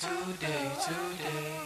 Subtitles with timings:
[0.00, 1.58] today, today.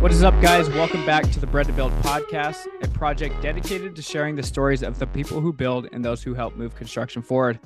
[0.00, 0.68] What is up, guys?
[0.70, 4.82] Welcome back to the Bread to Build podcast, a project dedicated to sharing the stories
[4.82, 7.60] of the people who build and those who help move construction forward.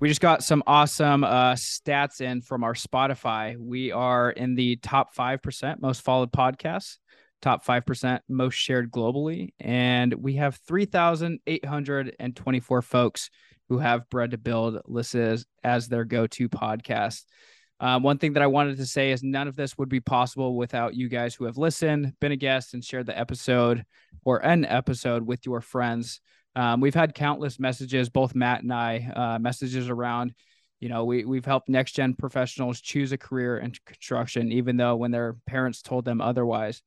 [0.00, 3.56] We just got some awesome uh, stats in from our Spotify.
[3.56, 6.96] We are in the top 5% most followed podcasts,
[7.40, 9.50] top 5% most shared globally.
[9.58, 13.30] And we have 3,824 folks
[13.68, 17.24] who have Bread to Build listed as, their go to podcast.
[17.78, 20.56] Um, one thing that I wanted to say is none of this would be possible
[20.56, 23.84] without you guys who have listened, been a guest, and shared the episode
[24.24, 26.20] or an episode with your friends.
[26.54, 30.34] Um, we've had countless messages, both Matt and I, uh, messages around,
[30.80, 34.96] you know, we, we've helped next gen professionals choose a career in construction, even though
[34.96, 36.82] when their parents told them otherwise.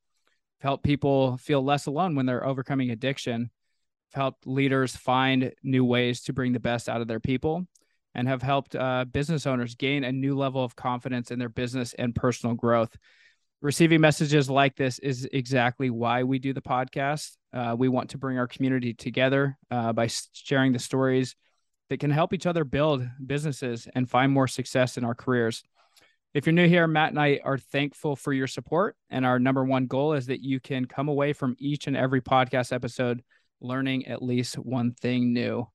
[0.63, 3.41] Helped people feel less alone when they're overcoming addiction.
[3.41, 7.68] We've helped leaders find new ways to bring the best out of their people
[8.15, 11.93] and have helped uh, business owners gain a new level of confidence in their business
[11.96, 12.96] and personal growth.
[13.62, 17.35] Receiving messages like this is exactly why we do the podcast.
[17.51, 21.35] Uh, we want to bring our community together uh, by sharing the stories
[21.90, 25.62] that can help each other build businesses and find more success in our careers.
[26.34, 28.95] If you're new here, Matt and I are thankful for your support.
[29.12, 32.21] And our number one goal is that you can come away from each and every
[32.21, 33.23] podcast episode
[33.62, 35.67] learning at least one thing new.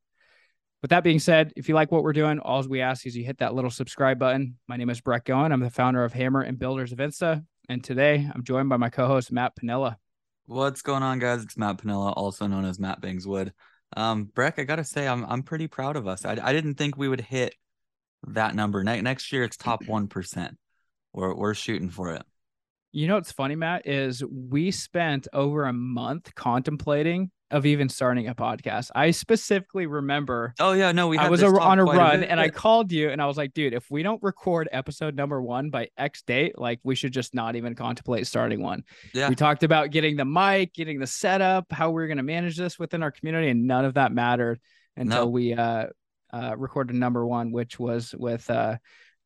[0.82, 3.24] With that being said, if you like what we're doing, all we ask is you
[3.24, 4.58] hit that little subscribe button.
[4.66, 5.52] My name is Brett Goen.
[5.52, 7.44] I'm the founder of Hammer and Builders of Insta.
[7.68, 9.96] And today I'm joined by my co host, Matt Pinella.
[10.46, 11.44] What's going on, guys?
[11.44, 13.52] It's Matt Pinella, also known as Matt Bingswood.
[13.96, 16.24] Um, Breck, I gotta say, I'm I'm pretty proud of us.
[16.24, 17.54] I, I didn't think we would hit
[18.26, 18.82] that number.
[18.82, 20.56] Ne- next year, it's top one percent.
[21.12, 22.22] We're we're shooting for it.
[22.92, 28.28] You know what's funny, Matt, is we spent over a month contemplating of even starting
[28.28, 28.90] a podcast.
[28.94, 30.54] I specifically remember.
[30.58, 31.18] Oh yeah, no, we.
[31.18, 33.52] I was a, on a run, a and I called you, and I was like,
[33.54, 37.34] "Dude, if we don't record episode number one by X date, like we should just
[37.34, 38.84] not even contemplate starting one."
[39.14, 39.28] Yeah.
[39.28, 42.56] We talked about getting the mic, getting the setup, how we are going to manage
[42.56, 44.60] this within our community, and none of that mattered
[44.96, 45.26] until no.
[45.26, 45.86] we uh,
[46.32, 48.76] uh, recorded number one, which was with uh,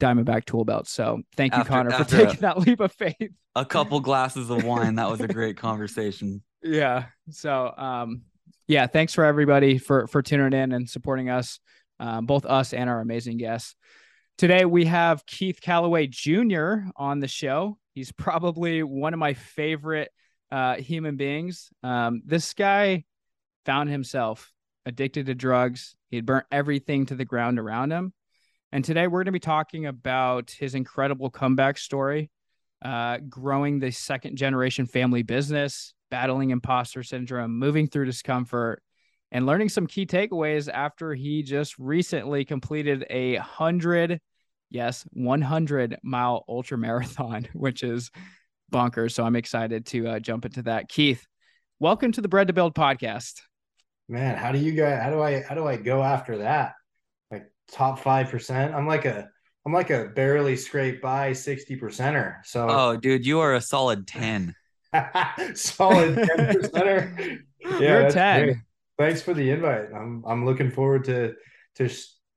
[0.01, 0.89] Diamondback tool belt.
[0.89, 3.31] So thank you, after, Connor, for taking a, that leap of faith.
[3.55, 4.97] A couple glasses of wine.
[4.97, 6.43] That was a great conversation.
[6.63, 7.07] Yeah.
[7.31, 8.23] So um
[8.69, 11.61] yeah, thanks for everybody for for tuning in and supporting us,
[12.01, 13.75] um, both us and our amazing guests.
[14.39, 16.77] Today we have Keith Calloway Jr.
[16.97, 17.79] on the show.
[17.95, 20.11] He's probably one of my favorite
[20.51, 21.69] uh, human beings.
[21.83, 23.05] Um, this guy
[23.67, 24.51] found himself
[24.87, 25.95] addicted to drugs.
[26.09, 28.13] He had burnt everything to the ground around him.
[28.73, 32.31] And today we're going to be talking about his incredible comeback story,
[32.83, 38.83] uh, growing the second generation family business, battling imposter syndrome, moving through discomfort,
[39.31, 44.21] and learning some key takeaways after he just recently completed a hundred,
[44.71, 48.11] yes, 100 mile ultra marathon, which is
[48.73, 49.13] bonkers.
[49.13, 50.89] So I'm excited to uh, jump into that.
[50.89, 51.27] Keith,
[51.79, 53.43] welcome to the Bread to Build podcast.
[54.13, 55.03] Man, how do you guys?
[55.03, 55.41] How do I?
[55.41, 56.75] How do I go after that?
[57.31, 58.75] Like top five percent?
[58.75, 59.27] I'm like a
[59.65, 62.37] I'm like a barely scrape by 60 percenter.
[62.45, 64.55] So Oh dude, you are a solid 10.
[65.55, 67.39] Solid 10 percenter.
[67.59, 68.45] Yeah, You're a 10.
[68.45, 68.57] Great.
[68.99, 69.87] Thanks for the invite.
[69.95, 71.33] I'm I'm looking forward to
[71.77, 71.89] to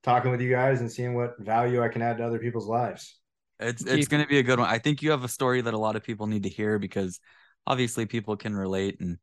[0.01, 3.17] talking with you guys and seeing what value I can add to other people's lives.
[3.59, 4.69] It's it's going to be a good one.
[4.69, 7.19] I think you have a story that a lot of people need to hear because
[7.67, 9.17] obviously people can relate and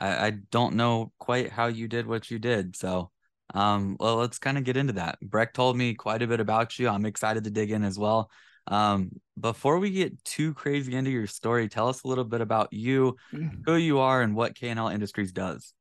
[0.00, 2.76] I, I don't know quite how you did what you did.
[2.76, 3.10] So
[3.52, 5.18] um well let's kind of get into that.
[5.20, 6.88] Breck told me quite a bit about you.
[6.88, 8.30] I'm excited to dig in as well.
[8.66, 12.72] Um, before we get too crazy into your story, tell us a little bit about
[12.72, 13.62] you, mm.
[13.64, 15.74] who you are, and what KNL Industries does.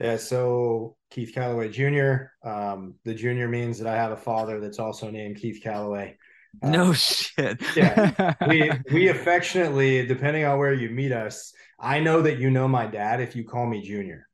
[0.00, 2.48] Yeah, so Keith Calloway Jr.
[2.48, 6.16] Um, the junior means that I have a father that's also named Keith Calloway.
[6.60, 7.60] Uh, no shit.
[7.76, 12.68] yeah, we we affectionately, depending on where you meet us, I know that you know
[12.68, 14.28] my dad if you call me Junior.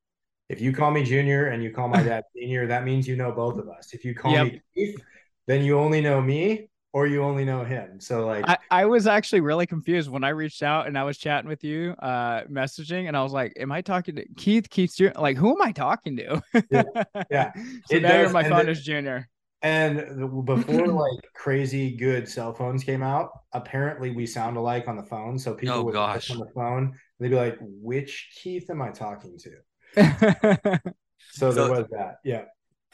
[0.49, 3.33] If you call me Junior and you call my dad Senior, that means you know
[3.33, 3.93] both of us.
[3.93, 4.47] If you call yep.
[4.47, 5.01] me Keith,
[5.47, 8.01] then you only know me or you only know him.
[8.01, 11.19] So like I, I was actually really confused when I reached out and I was
[11.19, 14.69] chatting with you, uh messaging, and I was like, Am I talking to Keith?
[14.71, 16.43] Keith like who am I talking to?
[16.71, 16.83] yeah.
[17.31, 17.53] yeah.
[17.55, 18.21] so it now does.
[18.21, 19.29] you're my phone is junior.
[19.63, 25.03] And before like crazy good cell phones came out, apparently we sound alike on the
[25.03, 25.39] phone.
[25.39, 26.31] So people oh, would gosh.
[26.31, 29.51] on the phone, they'd be like, "Which Keith am I talking to?"
[29.95, 30.93] so,
[31.31, 32.17] so there was that.
[32.25, 32.45] Yeah.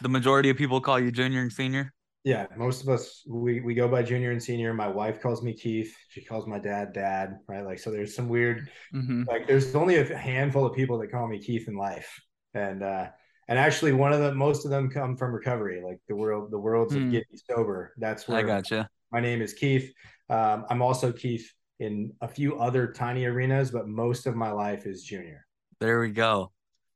[0.00, 1.92] The majority of people call you junior and senior.
[2.24, 4.72] Yeah, most of us we we go by junior and senior.
[4.72, 5.94] My wife calls me Keith.
[6.08, 7.62] She calls my dad dad, right?
[7.64, 9.26] Like so there's some weird Mhm.
[9.26, 12.18] like there's only a handful of people that call me Keith in life.
[12.54, 13.08] And uh
[13.48, 16.58] and actually one of the most of them come from recovery, like the world the
[16.58, 17.04] worlds Hmm.
[17.06, 17.92] of getting sober.
[17.98, 18.88] That's where I gotcha.
[19.12, 19.92] my name is Keith.
[20.30, 21.50] Um, I'm also Keith
[21.80, 25.44] in a few other tiny arenas, but most of my life is junior.
[25.80, 26.52] There we go.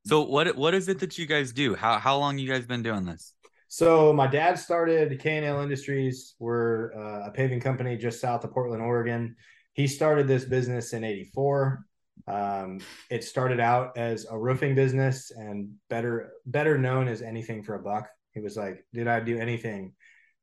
[0.06, 1.74] So what what is it that you guys do?
[1.74, 3.34] How how long you guys been doing this?
[3.70, 6.34] So my dad started K&L Industries.
[6.38, 9.36] We're uh, a paving company just south of Portland, Oregon.
[9.74, 11.84] He started this business in 84.
[12.28, 12.80] Um,
[13.10, 17.78] it started out as a roofing business and better better known as anything for a
[17.82, 18.08] buck.
[18.34, 19.92] He was like, did I do anything?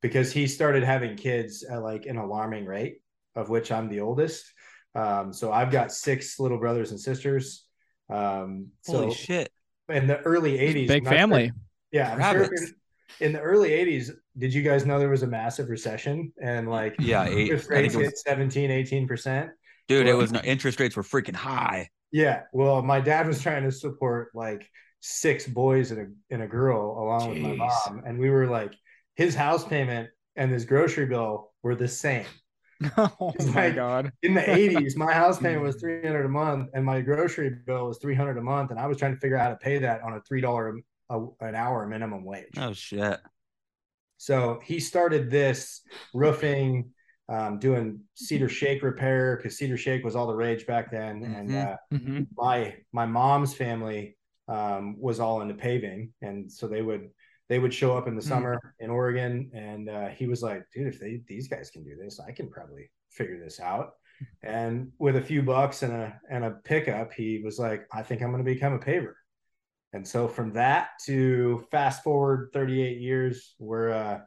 [0.02, 2.98] Because he started having kids at like an alarming rate,
[3.36, 4.52] of which I'm the oldest.
[4.96, 7.66] Um, so I've got six little brothers and sisters.
[8.10, 9.52] Um, Holy so shit.
[9.90, 11.52] in the early 80s, Big I'm sure- family.
[11.92, 12.74] yeah, I'm sure in,
[13.20, 16.96] in the early 80s, did you guys know there was a massive recession and like
[17.00, 18.70] Yeah, eight, interest I think rates was, hit 17,
[19.08, 19.50] 18%?
[19.88, 21.90] Dude, it was no interest rates were freaking high.
[22.12, 22.44] Yeah.
[22.54, 24.70] Well, my dad was trying to support like
[25.02, 28.02] six boys and a, and a girl along with my mom.
[28.06, 28.74] And we were like,
[29.16, 32.26] his house payment and his grocery bill were the same.
[32.98, 34.12] oh It's my like- god.
[34.24, 37.98] In the 80s, my house payment was 300 a month and my grocery bill was
[38.00, 38.72] 300 a month.
[38.72, 40.80] And I was trying to figure out how to pay that on a $3
[41.42, 42.54] an hour minimum wage.
[42.58, 43.20] Oh shit.
[44.18, 45.82] So he started this
[46.14, 46.92] roofing,
[47.30, 51.24] um, doing cedar shake repair because cedar shake was all the rage back then.
[51.24, 51.68] And Mhm.
[51.68, 52.28] uh, Mhm.
[52.38, 54.18] my my mom's family
[54.48, 57.10] um, was all into paving, and so they would
[57.50, 58.30] they would show up in the Hmm.
[58.30, 61.96] summer in Oregon, and uh, he was like, "Dude, if they these guys can do
[61.96, 63.94] this, I can probably figure this out."
[64.44, 68.22] And with a few bucks and a and a pickup, he was like, "I think
[68.22, 69.14] I'm going to become a paver."
[69.94, 74.20] And so from that to fast forward 38 years, we're uh,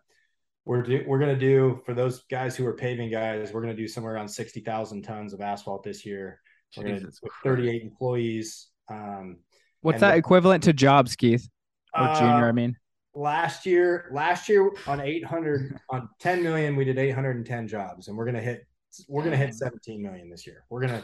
[0.69, 3.75] we're do, we're going to do for those guys who are paving guys, we're going
[3.75, 6.41] to do somewhere around 60,000 tons of asphalt this year.
[6.77, 8.69] We're gonna with 38 employees.
[8.91, 9.39] Um,
[9.81, 11.49] What's that the- equivalent to jobs, Keith?
[11.95, 12.77] Or uh, junior, I mean.
[13.15, 18.27] last year, last year on 800 on 10 million, we did 810 jobs, and we're
[18.27, 18.67] gonna hit
[19.09, 20.65] we're gonna hit 17 million this year.
[20.69, 21.03] We're gonna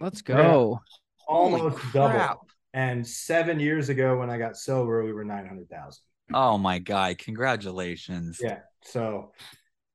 [0.00, 0.80] Let's go.
[1.26, 2.46] Almost double.
[2.74, 6.02] And seven years ago, when I got sober, we were 900,000.
[6.34, 8.38] Oh my god, congratulations.
[8.42, 8.58] Yeah.
[8.82, 9.32] So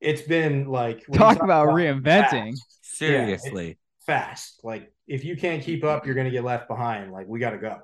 [0.01, 2.51] it's been like when you Talk about reinventing.
[2.51, 3.77] Fast, Seriously.
[4.05, 4.59] fast.
[4.63, 7.11] Like if you can't keep up, you're gonna get left behind.
[7.11, 7.77] Like we got to go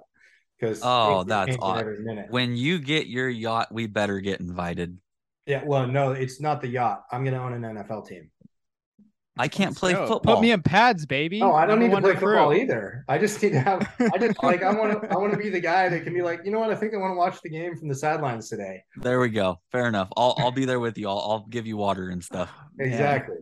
[0.59, 2.27] because Oh, that's aw- every minute.
[2.29, 4.97] When you get your yacht, we better get invited.
[5.45, 7.03] Yeah, well, no, it's not the yacht.
[7.11, 8.29] I'm gonna own an NFL team.
[9.39, 10.05] I can't play Go.
[10.05, 10.35] football.
[10.35, 11.39] Put me in pads, baby.
[11.39, 12.35] No, I don't Number need to play recruit.
[12.35, 13.05] football either.
[13.07, 13.89] I just need to have.
[14.13, 15.09] I just like I want to.
[15.09, 16.69] I want to be the guy that can be like, you know what?
[16.71, 18.83] I think I want to watch the game from the sidelines today.
[18.97, 19.59] There we go.
[19.71, 20.09] Fair enough.
[20.17, 21.07] I'll I'll be there with you.
[21.07, 22.51] I'll, I'll give you water and stuff.
[22.79, 22.85] Yeah.
[22.85, 23.35] Exactly.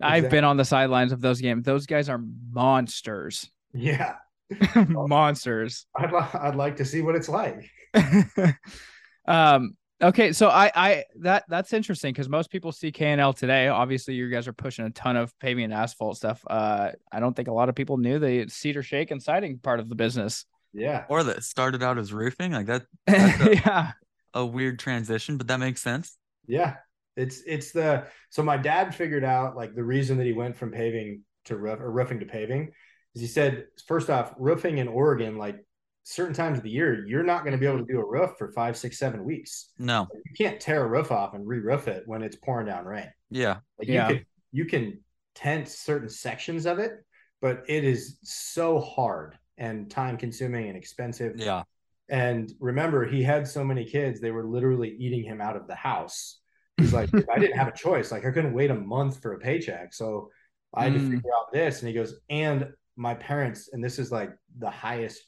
[0.00, 0.36] I've Exactly.
[0.38, 1.64] been on the sidelines of those games.
[1.64, 2.20] Those guys are
[2.52, 3.48] monsters.
[3.72, 4.14] Yeah,
[4.88, 5.86] monsters.
[5.96, 7.70] I'd li- I'd like to see what it's like.
[9.26, 14.14] um okay so i i that that's interesting because most people see knl today obviously
[14.14, 17.48] you guys are pushing a ton of paving and asphalt stuff uh i don't think
[17.48, 21.04] a lot of people knew the cedar shake and siding part of the business Yeah,
[21.08, 22.52] Or that started out as roofing.
[22.52, 23.92] Like that That's a- yeah
[24.34, 26.16] a weird transition, but that makes sense.
[26.46, 26.76] yeah.
[27.14, 30.70] It's it's the so my dad figured out like the reason that he went from
[30.70, 32.72] paving to roof or roofing to paving
[33.14, 35.56] is he said first off roofing in Oregon like
[36.04, 38.32] certain times of the year you're not going to be able to do a roof
[38.36, 39.70] for five six seven weeks.
[39.78, 40.08] No.
[40.12, 43.10] You can't tear a roof off and re-roof it when it's pouring down rain.
[43.30, 43.58] Yeah.
[43.78, 44.08] Like Yeah.
[44.08, 45.00] you can you can
[45.34, 47.04] tent certain sections of it,
[47.40, 51.34] but it is so hard and time consuming and expensive.
[51.36, 51.62] Yeah.
[52.08, 55.74] And remember, he had so many kids, they were literally eating him out of the
[55.74, 56.40] house.
[56.76, 58.10] He's like, I didn't have a choice.
[58.10, 59.94] Like I couldn't wait a month for a paycheck.
[59.94, 60.30] So
[60.74, 61.10] I had to Mm.
[61.12, 61.80] figure out this.
[61.80, 65.22] And he goes, and my parents, and this is like the highest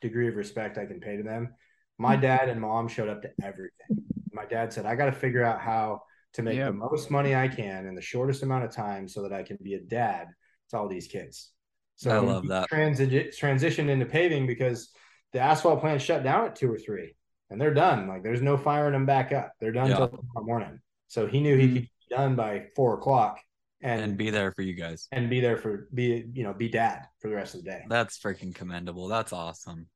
[0.00, 1.54] degree of respect I can pay to them.
[1.98, 2.20] My Mm.
[2.22, 4.04] dad and mom showed up to everything.
[4.32, 6.02] My dad said, I got to figure out how
[6.34, 6.66] to make Yep.
[6.68, 9.58] the most money I can in the shortest amount of time so that I can
[9.62, 10.28] be a dad
[10.70, 11.52] to all these kids.
[11.96, 12.70] So I love that.
[12.70, 14.92] Transi- transitioned into paving because
[15.32, 17.14] the asphalt plant shut down at two or three
[17.50, 18.08] and they're done.
[18.08, 19.52] Like there's no firing them back up.
[19.60, 19.96] They're done Yeah.
[19.96, 20.80] till tomorrow morning.
[21.08, 21.72] So he knew he Mm.
[21.74, 23.40] could be done by four o'clock
[23.82, 25.08] and, And and be be there for you guys.
[25.12, 27.82] and be there for be you know be dad for the rest of the day.
[27.88, 29.08] That's freaking commendable.
[29.08, 29.86] That's awesome.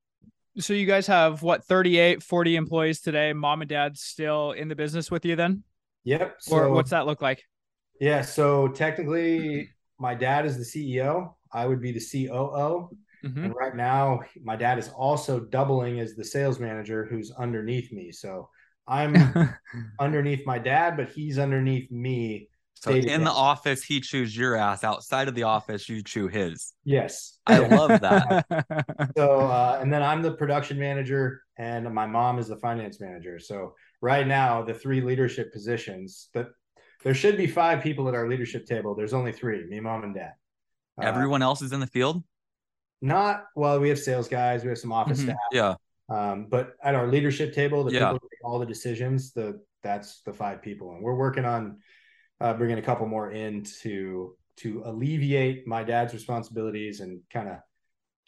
[0.58, 4.76] so you guys have what 38 40 employees today mom and dad still in the
[4.76, 5.64] business with you then
[6.04, 6.36] Yep.
[6.50, 7.42] or So what's that look like
[8.00, 11.34] yeah, so technically my dad is the CEO.
[11.52, 12.90] I would be the COO.
[13.24, 13.44] Mhm.
[13.44, 18.10] And right now, my dad is also doubling as the sales manager who's underneath me.
[18.10, 18.48] So
[18.88, 19.14] I'm
[20.00, 22.48] underneath my dad, but he's underneath me.
[22.84, 24.84] So in the office, he chews your ass.
[24.84, 26.74] Outside of the office, you chew his.
[26.84, 27.38] Yes.
[27.46, 28.44] I love that.
[29.16, 33.38] So, uh, and then I'm the production manager, and my mom is the finance manager.
[33.38, 36.48] So, right now, the three leadership positions that
[37.04, 38.94] there should be five people at our leadership table.
[38.94, 40.32] There's only three me, mom, and dad.
[41.00, 42.22] Uh, Everyone else is in the field.
[43.00, 45.24] not well, we have sales guys, we have some office Mhm.
[45.24, 45.74] staff, Yeah.
[46.10, 48.12] um, but at our leadership table, the Yeah.
[48.12, 51.78] people make all the decisions, the that's the five people, and we're working on
[52.44, 57.56] uh, bringing a couple more in to to alleviate my dad's responsibilities and kind of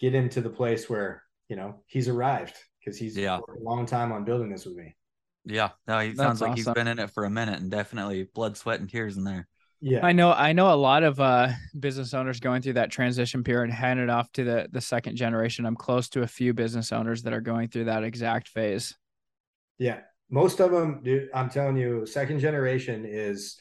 [0.01, 3.39] get him to the place where you know he's arrived because he's Yeah.
[3.39, 4.97] worked a long time on building this with me.
[5.45, 5.71] Yeah.
[5.87, 8.57] No, he That's sounds like he's been in it for a minute and definitely blood,
[8.57, 9.47] sweat, and tears in there.
[9.81, 13.45] Yeah, I know I know a lot of uh business owners going through that transition
[13.45, 15.67] period and hand it off to the the second generation.
[15.67, 18.95] I'm close to a few business owners that are going through that exact phase.
[19.79, 21.29] Yeah, most of them, dude.
[21.35, 23.59] I'm telling you, second generation is,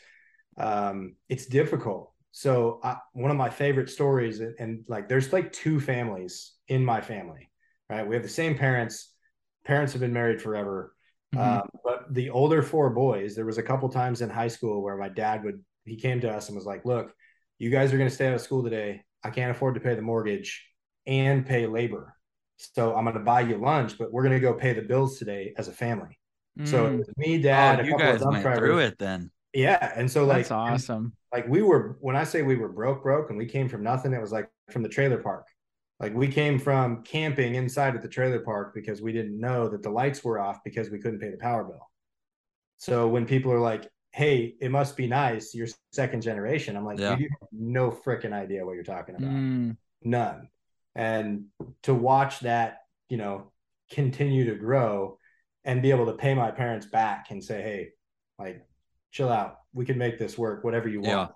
[0.57, 2.11] um, it's difficult.
[2.31, 6.83] So I, one of my favorite stories, and, and like, there's like two families in
[6.83, 7.49] my family,
[7.89, 8.05] right?
[8.07, 9.11] We have the same parents.
[9.65, 10.93] Parents have been married forever.
[11.33, 11.41] Mhm.
[11.41, 14.97] Um, but the older four boys, there was a couple times in high school where
[14.97, 17.13] my dad would, he came to us and was like, "Look,
[17.57, 19.03] you guys are going to stay out of school today.
[19.23, 20.65] I can't afford to pay the mortgage
[21.05, 22.15] and pay labor,
[22.57, 25.17] so I'm going to buy you lunch, but we're going to go pay the bills
[25.19, 26.19] today as a family."
[26.63, 28.55] So Mm, was me, dad, oh, a you couple guys went drivers.
[28.55, 29.31] through it then.
[29.55, 31.13] Yeah, and so like that's awesome.
[31.33, 34.13] like we were when I say we were broke, broke, and we came from nothing.
[34.13, 35.47] It was like from the trailer park.
[35.99, 39.81] Like we came from camping inside at the trailer park because we didn't know that
[39.81, 41.89] the lights were off because we couldn't pay the power bill.
[42.77, 46.99] So when people are like, "Hey, it must be nice, you're second generation," I'm like,
[46.99, 47.17] Yeah.
[47.17, 50.49] "You have no freaking idea what you're talking about." Mm, none
[50.95, 51.45] and
[51.83, 53.51] to watch that you know
[53.91, 55.19] continue to grow
[55.63, 57.89] and be able to pay my parents back and say hey
[58.39, 58.65] like
[59.15, 61.31] chill out we can make this work whatever you want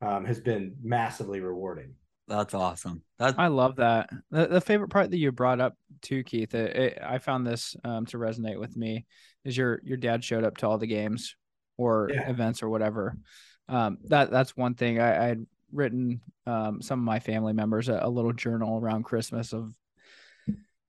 [0.00, 1.92] um, has been massively rewarding
[2.28, 3.02] That's awesome.
[3.18, 4.10] That's I love that.
[4.30, 7.76] The, the favorite part that you brought up too, Keith, it, it, I found this
[7.84, 9.06] um, to resonate with me
[9.44, 11.36] is your your dad showed up to all the games
[11.76, 12.28] or Yeah.
[12.28, 13.16] events or whatever.
[13.68, 17.88] Um, that that's one thing I, I had written um, some of my family members
[17.88, 19.72] a, a little journal around Christmas of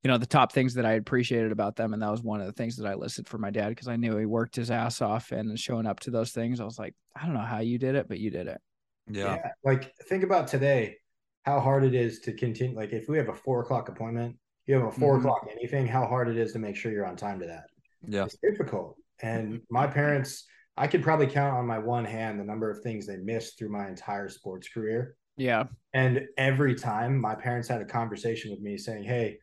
[0.04, 2.48] you know the top things that I appreciated about them, and that was one of
[2.48, 5.02] the things that I listed for my dad because I knew he worked his ass
[5.02, 6.60] off and showing up to those things.
[6.60, 8.62] I was like, I don't know how you did it, but you did it.
[9.10, 9.38] yeah.
[9.64, 10.98] like think about today
[11.44, 14.36] how hard it is to continue like if we have a four o'clock appointment
[14.66, 15.20] you have a 4 Mhm.
[15.20, 17.68] o'clock anything how hard it is to make sure you're on time to that
[18.06, 18.26] Yeah.
[18.26, 18.98] it's difficult.
[19.22, 23.08] And my parents, I could probably count on my one hand the number of things
[23.08, 25.16] they missed through my entire sports career.
[25.38, 25.64] Yeah.
[25.94, 29.40] And every time my parents had a conversation with me saying, Hey,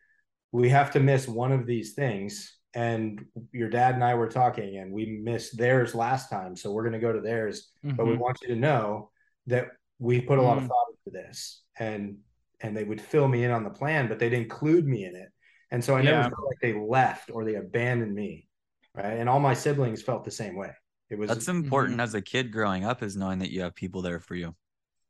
[0.55, 2.57] we have to miss one of these things.
[2.73, 6.55] And your dad and I were talking, and we missed theirs last time.
[6.55, 7.71] So we're going to go to theirs.
[7.83, 8.19] But we Mhm.
[8.19, 9.11] want you to know
[9.47, 9.67] that
[9.99, 10.67] we put a lot of Mm.
[10.67, 11.63] thought into this.
[11.79, 12.19] And
[12.61, 15.29] and they would fill me in on the plan, but they'd include me in it.
[15.71, 16.29] And so I never Yeah.
[16.29, 18.47] felt like they left or they abandoned me.
[18.95, 19.17] Right.
[19.19, 20.71] And all my siblings felt the same way.
[21.09, 24.01] It was That's important as a kid growing up is knowing that you have people
[24.01, 24.55] there for you.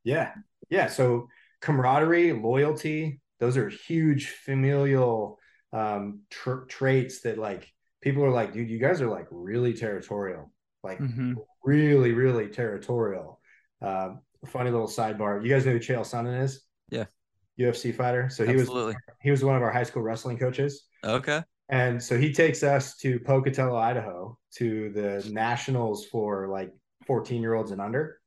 [0.04, 0.34] Yeah.
[0.70, 0.88] Yeah.
[0.88, 1.30] So
[1.62, 5.40] camaraderie, loyalty, those are huge familial
[5.74, 10.52] um, tr- traits that like people are like, dude, you guys are like really territorial,
[10.84, 11.36] like Mhm.
[11.64, 13.42] really, really territorial.
[13.82, 15.44] Um, funny little sidebar.
[15.44, 16.62] You guys know who Chael Sonnen is?
[16.90, 17.06] Yeah.
[17.60, 18.30] UFC fighter.
[18.30, 18.70] So he was
[19.22, 20.86] he was one of our high school wrestling coaches.
[21.04, 21.42] Okay.
[21.70, 26.72] And so he takes us to Pocatello, Idaho, to the nationals for like
[27.08, 28.20] 14 year olds and under.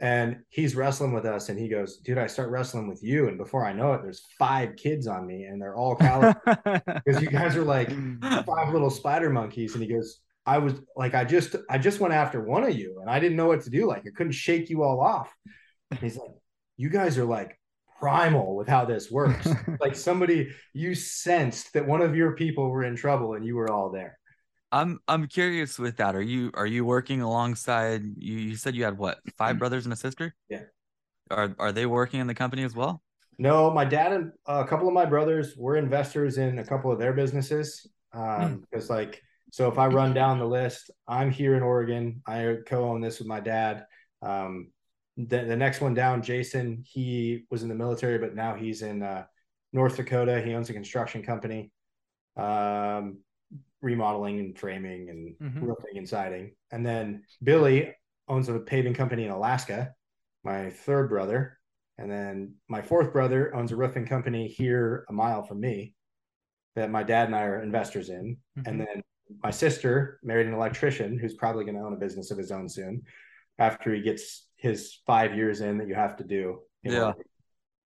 [0.00, 3.36] And he's wrestling with us, and he goes, "Dude, I start wrestling with you, and
[3.36, 7.28] before I know it, there's five kids on me, and they're all college because you
[7.28, 7.90] guys are like
[8.20, 12.14] five little spider monkeys." And he goes, "I was like, I just, I just went
[12.14, 13.88] after one of you, and I didn't know what to do.
[13.88, 15.34] Like, I couldn't shake you all off."
[15.90, 16.30] And he's like,
[16.76, 17.58] "You guys are like
[17.98, 19.48] primal with how this works.
[19.80, 23.70] like somebody you sensed that one of your people were in trouble, and you were
[23.70, 24.16] all there."
[24.70, 26.14] I'm I'm curious with that.
[26.14, 29.92] Are you are you working alongside you you said you had what, five brothers and
[29.92, 30.34] a sister?
[30.48, 30.62] Yeah.
[31.30, 33.02] Are are they working in the company as well?
[33.38, 36.98] No, my dad and a couple of my brothers were investors in a couple of
[36.98, 37.86] their businesses.
[38.12, 39.22] Um, because like,
[39.52, 42.20] so if I run down the list, I'm here in Oregon.
[42.26, 43.86] I co-own this with my dad.
[44.22, 44.72] Um,
[45.16, 49.02] the, the next one down, Jason, he was in the military, but now he's in
[49.02, 49.24] uh,
[49.72, 50.40] North Dakota.
[50.40, 51.70] He owns a construction company,
[52.36, 53.18] um,
[53.80, 55.62] remodeling and framing and Mhm.
[55.62, 56.54] roofing and siding.
[56.72, 57.94] And then Billy
[58.26, 59.94] owns a paving company in Alaska.
[60.44, 61.58] My third brother,
[61.96, 65.94] and then my fourth brother owns a roofing company here a mile from me
[66.74, 68.38] that my dad and I are investors in.
[68.56, 68.66] Mhm.
[68.66, 69.02] And then
[69.42, 72.68] my sister married an electrician who's probably going to own a business of his own
[72.68, 73.02] soon
[73.58, 76.62] after he gets his five years in that you have to do.
[76.84, 77.06] in Yeah.
[77.08, 77.24] order.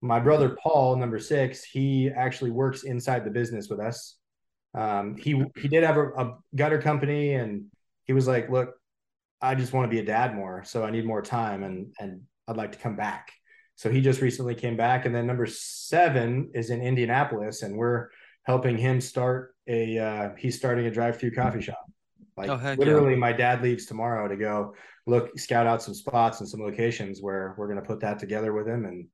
[0.01, 4.18] My brother Paul, number six, he actually works inside the business with us.
[4.73, 7.65] Um, he he did have a, a gutter company, and
[8.05, 8.75] he was like, "Look,
[9.41, 12.21] I just want to be a dad more, so I need more time, and and
[12.47, 13.31] I'd like to come back."
[13.75, 18.09] So he just recently came back, and then number seven is in Indianapolis, and we're
[18.43, 19.97] helping him start a.
[19.97, 21.85] Uh, he's starting a drive-through coffee shop.
[22.37, 22.85] Like Oh, heck yeah.
[22.85, 24.75] literally, my dad leaves tomorrow to go
[25.07, 28.53] look, scout out some spots and some locations where we're going to put that together
[28.53, 29.07] with him, and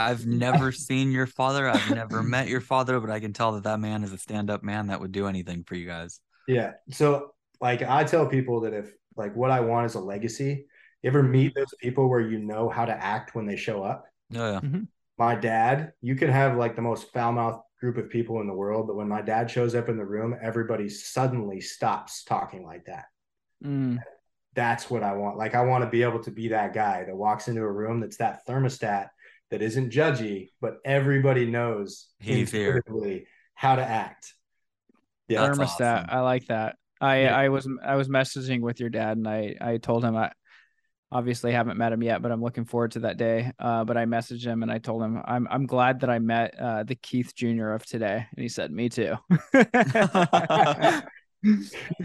[0.00, 1.68] I've never seen your father.
[1.68, 4.62] I've never met your father, but I can tell that that man is a stand-up
[4.62, 6.20] man that would do anything for you guys.
[6.48, 6.72] Yeah.
[6.90, 10.66] So like I tell people that if like what I want is a legacy,
[11.02, 14.06] you ever meet those people where you know how to act when they show up?
[14.34, 14.60] Oh yeah.
[15.18, 18.54] My dad, you can have like the most foul mouthed group of people in the
[18.54, 22.86] world, but when my dad shows up in the room, everybody suddenly stops talking like
[22.86, 23.04] that.
[23.62, 23.98] Mm.
[24.54, 25.36] That's what I want.
[25.36, 28.00] Like I want to be able to be that guy that walks into a room
[28.00, 29.08] that's that thermostat
[29.50, 32.82] that isn't judgy, but everybody knows He's here.
[33.54, 34.32] how to act.
[35.28, 35.46] Yeah.
[35.46, 36.04] That's thermostat.
[36.04, 36.06] awesome.
[36.10, 36.76] I like that.
[37.00, 37.36] I Yeah.
[37.36, 40.32] I was I was messaging with your dad and I I told him I
[41.12, 43.50] obviously haven't met him yet, but I'm looking forward to that day.
[43.58, 46.54] Uh, but I messaged him and I told him I'm I'm glad that I met
[46.58, 47.70] uh, the Keith Jr.
[47.70, 49.14] of today, and he said me too.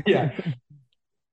[0.08, 0.32] yeah.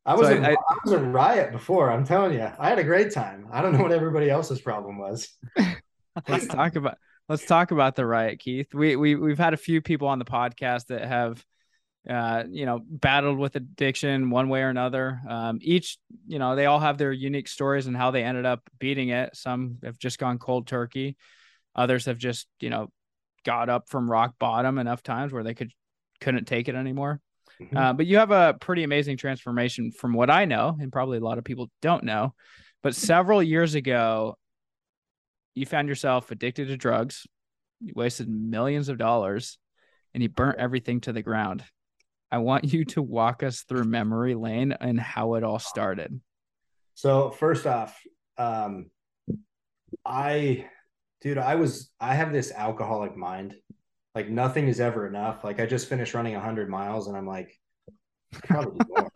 [0.05, 1.89] I was So a, I- I, was a riot before.
[1.91, 3.47] I'm telling you, I had a great time.
[3.53, 5.29] I don't know what everybody else's problem was.
[6.29, 8.73] let's talk about let's talk about the riot, Keith.
[8.75, 11.45] We we we've had a few people on the podcast that have
[12.09, 16.67] uh you know battled with addiction one way or another um each you know they
[16.67, 20.19] all have their unique stories and how they ended up beating it some have just
[20.19, 21.17] gone cold turkey
[21.77, 22.89] others have just you know
[23.45, 25.71] got up from rock bottom enough times where they could
[26.21, 27.21] couldn't take it anymore
[27.61, 27.77] Mhm.
[27.77, 31.25] uh, but you have a pretty amazing transformation from what I know, and probably a
[31.25, 32.35] lot of people don't know.
[32.83, 34.37] But several years ago,
[35.55, 37.27] you found yourself addicted to drugs,
[37.81, 39.59] you wasted millions of dollars,
[40.15, 41.65] and you burnt everything to the ground.
[42.31, 46.21] I want you to walk us through memory lane and how it all started.
[46.95, 47.99] So first off,
[48.39, 48.91] um,
[50.05, 50.67] I,
[51.21, 53.55] dude, I was I have this alcoholic mind.
[54.15, 55.45] Like nothing is ever enough.
[55.45, 57.59] Like I just finished running hundred miles, and I'm like,
[58.33, 59.11] probably more.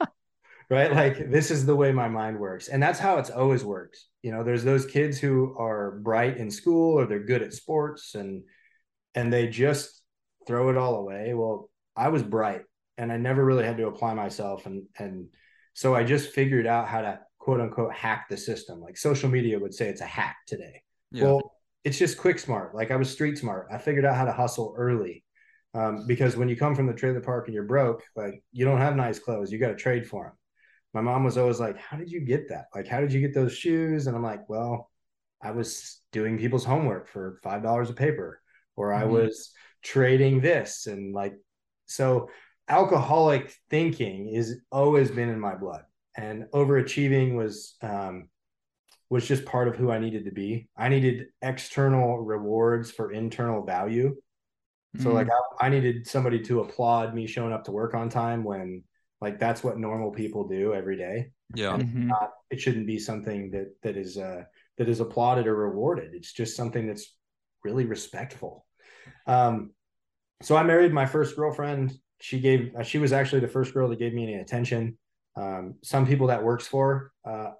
[0.71, 0.93] Right?
[0.93, 3.99] Like this is the way my mind works, and that's how it's always worked.
[4.23, 8.15] You know, there's those kids who are bright in school or they're good at sports,
[8.15, 8.43] and
[9.15, 10.03] and they just
[10.47, 11.35] throw it all away.
[11.35, 12.63] Well, I was bright,
[12.99, 15.29] and I never really had to apply myself, and and
[15.75, 18.81] so I just figured out how to quote unquote hack the system.
[18.81, 20.83] Like social media would say it's a hack today.
[21.13, 21.25] Yeah.
[21.25, 21.53] Well,
[21.85, 22.75] it's just quick smart.
[22.75, 23.69] Like I was street smart.
[23.71, 25.23] I figured out how to hustle early.
[25.73, 28.81] Um, because when you come from the trailer park and you're broke, like you don't
[28.81, 30.33] have nice clothes, you got to trade for them.
[30.95, 32.67] My mom was always like, How did you get that?
[32.75, 34.07] Like, how did you get those shoes?
[34.07, 34.91] And I'm like, Well,
[35.43, 38.41] I was doing people's homework for $5 a paper,
[38.77, 39.05] or I Mhm.
[39.05, 40.87] was trading this.
[40.87, 41.35] And like,
[41.87, 42.31] so
[42.69, 45.85] alcoholic thinking is always been in my blood
[46.17, 48.29] and overachieving was um,
[49.09, 50.69] was just part of who I needed to be.
[50.77, 54.17] I needed external rewards for internal value.
[54.99, 55.15] So Mm.
[55.15, 55.29] like
[55.61, 58.83] I, I needed somebody to applaud me showing up to work on time when
[59.21, 61.31] like that's what normal people do every day.
[61.55, 61.77] yeah.
[61.77, 62.07] Mhm.
[62.07, 64.45] Not, it shouldn't be something that that is uh
[64.79, 66.11] that is applauded or rewarded.
[66.15, 67.17] It's just something that's
[67.65, 68.67] really respectful.
[69.27, 69.73] Um
[70.43, 71.95] so I married my first girlfriend.
[72.21, 74.99] She gave uh, she was actually the first girl that gave me any attention.
[75.37, 77.51] Um some people that works for uh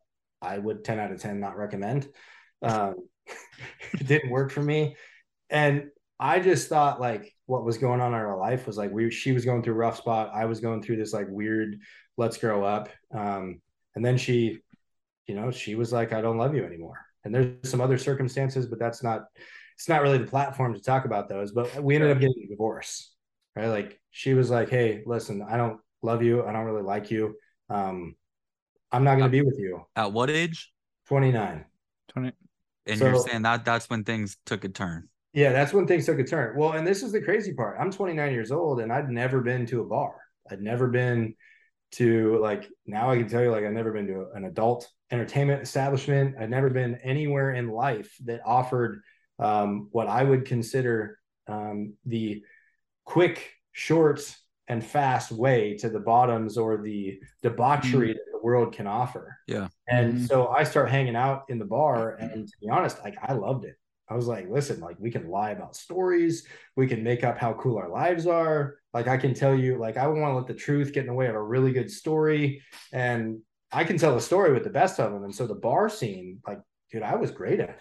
[0.43, 2.09] I would 10 out of 10 not recommend.
[2.63, 2.95] Um
[3.95, 4.97] it didn't work for me.
[5.49, 9.11] And I just thought like what was going on in our life was like we
[9.11, 10.31] she was going through a rough spot.
[10.35, 11.81] I was going through this like weird
[12.17, 12.89] let's grow up.
[13.13, 13.61] Um
[13.95, 14.61] and then she
[15.27, 17.01] you know she was like I don't love you anymore.
[17.25, 19.25] And there's some other circumstances but that's not
[19.75, 22.49] it's not really the platform to talk about those, but we ended up getting a
[22.49, 23.13] divorce.
[23.55, 23.69] Right?
[23.69, 26.45] Like she was like, "Hey, listen, I don't love you.
[26.45, 27.37] I don't really like you.
[27.69, 28.17] Um
[28.93, 30.73] I'm not going to be with you." At what age?
[31.09, 31.65] 29.
[32.09, 32.33] 20
[32.87, 35.09] And you're saying that that's when things took a turn.
[35.37, 36.57] Yeah, that's when things took a turn.
[36.57, 37.77] Well, and this is the crazy part.
[37.79, 40.15] I'm 29 years old and I'd never been to a bar.
[40.51, 41.35] I'd never been
[41.93, 45.63] to like now I can tell you like I've never been to an adult entertainment
[45.63, 46.37] establishment.
[46.41, 49.03] I'd never been anywhere in life that offered
[49.39, 52.43] um, what I would consider um, the
[53.05, 54.35] quick, short,
[54.69, 59.37] and fast way to the bottoms or the debauchery that the world can offer.
[59.47, 59.69] Yeah.
[59.87, 60.27] And Mhm.
[60.29, 63.67] so I start hanging out in the bar, and to be honest, like I loved
[63.67, 63.77] it.
[64.09, 67.55] I was like, listen, like we can lie about stories, we can make up how
[67.55, 68.77] cool our lives are.
[68.95, 71.15] Like I can tell you, like I want to let the truth get in the
[71.15, 73.41] way of a really good story, and
[73.73, 75.25] I can tell a story with the best of them.
[75.25, 77.81] And so the bar scene, like, dude, I was great at it.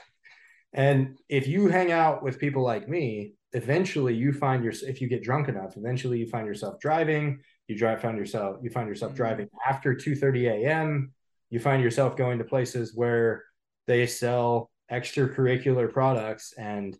[0.74, 5.08] And if you hang out with people like me, eventually you find your if you
[5.08, 7.40] get drunk enough, eventually you find yourself driving.
[7.68, 9.18] You drive find yourself you find yourself mm-hmm.
[9.18, 11.14] driving after 2 30 a.m.
[11.50, 13.44] You find yourself going to places where
[13.88, 16.54] they sell extracurricular products.
[16.58, 16.98] And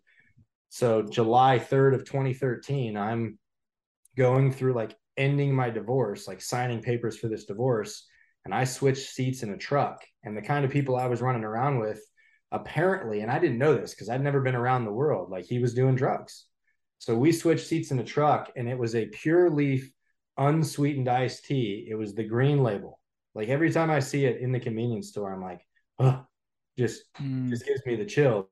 [0.68, 3.38] so July 3rd of 2013, I'm
[4.16, 8.06] going through like ending my divorce, like signing papers for this divorce.
[8.44, 10.04] And I switched seats in a truck.
[10.22, 12.00] And the kind of people I was running around with,
[12.52, 15.58] apparently, and I didn't know this because I'd never been around the world, like he
[15.58, 16.46] was doing drugs.
[16.98, 19.90] So we switched seats in a truck and it was a pure leaf,
[20.38, 21.86] unsweetened iced tea.
[21.90, 23.00] It was the green label.
[23.34, 25.60] Like every time I see it in the convenience store, I'm like,
[25.98, 26.24] oh,
[26.78, 27.48] just Mm.
[27.50, 28.48] just gives me the chills.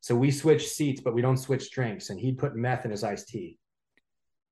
[0.00, 2.10] So we switch seats, but we don't switch drinks.
[2.10, 3.58] And he'd put meth in his iced tea.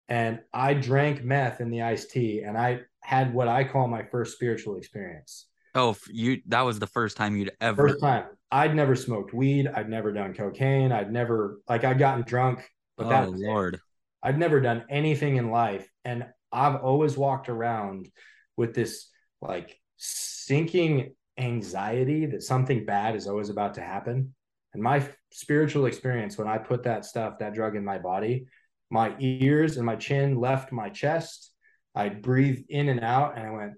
[0.09, 4.05] And I drank meth in the iced tea, and I had what I call my
[4.05, 5.47] first spiritual experience.
[5.75, 8.25] Oh, you that was the first time you'd ever First time.
[8.51, 9.67] I'd never smoked weed.
[9.67, 10.93] I'd never done cocaine.
[10.93, 13.47] I'd never like I'd gotten drunk, but Oh that was it.
[13.47, 13.81] Lord.
[14.23, 15.89] I'd never done anything in life.
[16.05, 18.09] And I've always walked around
[18.57, 19.11] with this
[19.43, 24.35] like sinking anxiety that something bad is always about to happen.
[24.73, 28.47] And my spiritual experience when I put that stuff, that drug in my body,
[28.91, 31.53] my ears and my chin left my chest.
[31.95, 33.73] I breathed in and out and I went,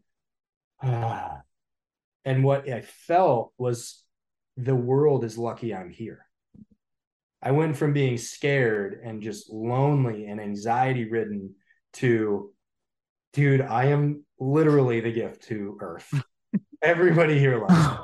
[0.83, 1.39] ah.
[2.25, 4.03] And what I felt was
[4.57, 6.27] the world is lucky I'm here.
[7.41, 11.55] I went from being scared and just lonely and anxiety ridden
[11.95, 12.53] to,
[13.33, 16.13] dude, I am literally the gift to Earth.
[16.83, 17.99] Everybody here loves.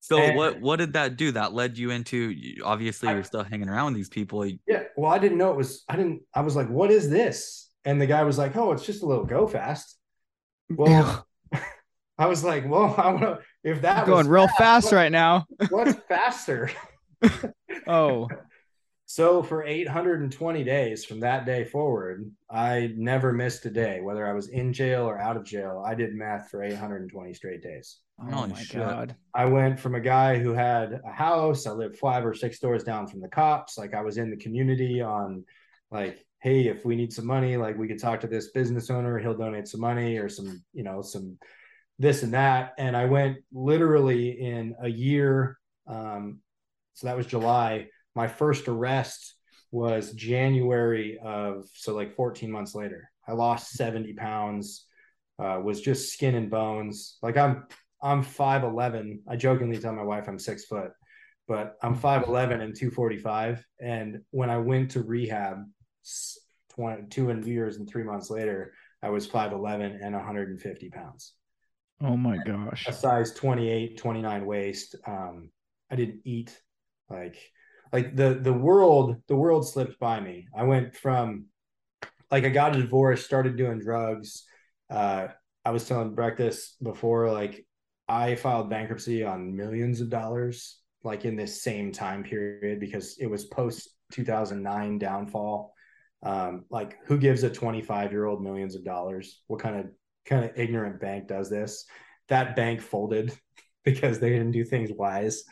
[0.00, 1.32] So And- what what did that do?
[1.32, 4.44] That led you into obviously I- you're still hanging around with these people.
[4.66, 4.84] Yeah.
[4.96, 7.70] Well, I didn't know it was, I didn't, I was like, what is this?
[7.84, 9.96] And the guy was like, oh, it's just a little go fast.
[10.68, 11.26] Well,
[12.18, 14.92] I was like, well, I want to, if that going was real fast, fast what-
[14.96, 15.46] right now.
[15.70, 16.70] what's faster?
[17.86, 18.28] Oh,
[19.12, 24.32] So for 820 days from that day forward, I never missed a day, whether I
[24.32, 25.82] was in jail or out of jail.
[25.84, 27.98] I did meth for 820 straight days.
[28.22, 28.76] oh Holy my shit.
[28.76, 29.16] god.
[29.34, 31.66] I went from a guy who had a house.
[31.66, 33.76] I lived five or six doors down from the cops.
[33.76, 35.44] Like I was in the community on,
[35.90, 39.18] like, hey, if we need some money, like we could talk to this business owner.
[39.18, 41.36] He'll donate some money or some, you know, some
[41.98, 42.74] this and that.
[42.78, 45.58] And I went literally in a year.
[45.88, 46.38] Um,
[46.94, 47.88] so that was July.
[48.14, 49.34] My first arrest
[49.70, 53.10] was January of so like 14 months later.
[53.28, 54.86] I lost 70 pounds.
[55.38, 57.16] Uh, was just skin and bones.
[57.22, 57.64] Like I'm
[58.02, 59.20] I'm 5'11.
[59.28, 60.90] I jokingly tell my wife I'm six foot,
[61.48, 63.64] but I'm 5'11 and 245.
[63.80, 65.64] And when I went to rehab
[66.04, 66.38] s-
[66.74, 71.34] 20, two and years and three months later, I was 5'11 and 150 pounds.
[72.02, 72.86] Oh my gosh.
[72.86, 74.96] A size 28, 29 waist.
[75.06, 75.50] Um,
[75.90, 76.58] I didn't eat
[77.08, 77.36] like
[77.92, 80.46] like the the world the world slipped by me.
[80.56, 81.46] I went from
[82.30, 84.44] like I got a divorce, started doing drugs.
[84.88, 85.28] Uh,
[85.64, 87.66] I was telling this before, like
[88.08, 93.26] I filed bankruptcy on millions of dollars, like in this same time period, because it
[93.26, 95.74] was post 2009 downfall.
[96.22, 99.42] Um, like who gives a 25 year old millions of dollars?
[99.46, 99.86] What kind of
[100.26, 101.86] kind of ignorant bank does this?
[102.28, 103.32] That bank folded
[103.84, 105.44] because they didn't do things wise.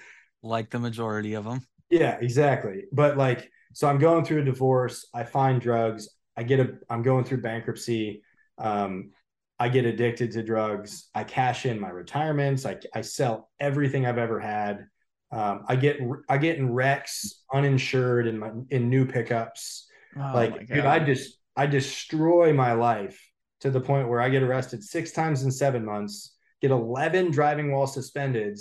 [0.43, 1.61] like the majority of them.
[1.91, 2.85] Yeah, exactly.
[2.93, 5.07] But like, so I'm going through a divorce.
[5.15, 6.09] I find drugs.
[6.37, 6.79] I get a.
[6.91, 8.23] I'm going through bankruptcy.
[8.59, 9.11] Um,
[9.59, 11.09] I get addicted to drugs.
[11.15, 12.65] I cash in my retirements.
[12.65, 14.87] I I sell everything I've ever had.
[15.31, 15.99] Um, I get
[16.29, 19.89] I get in wrecks, uninsured, in my in new pickups.
[20.17, 23.21] Oh like, dude, I just I destroy my life
[23.61, 27.73] to the point where I get arrested six times in seven months, get 11 driving
[27.73, 28.59] while suspended.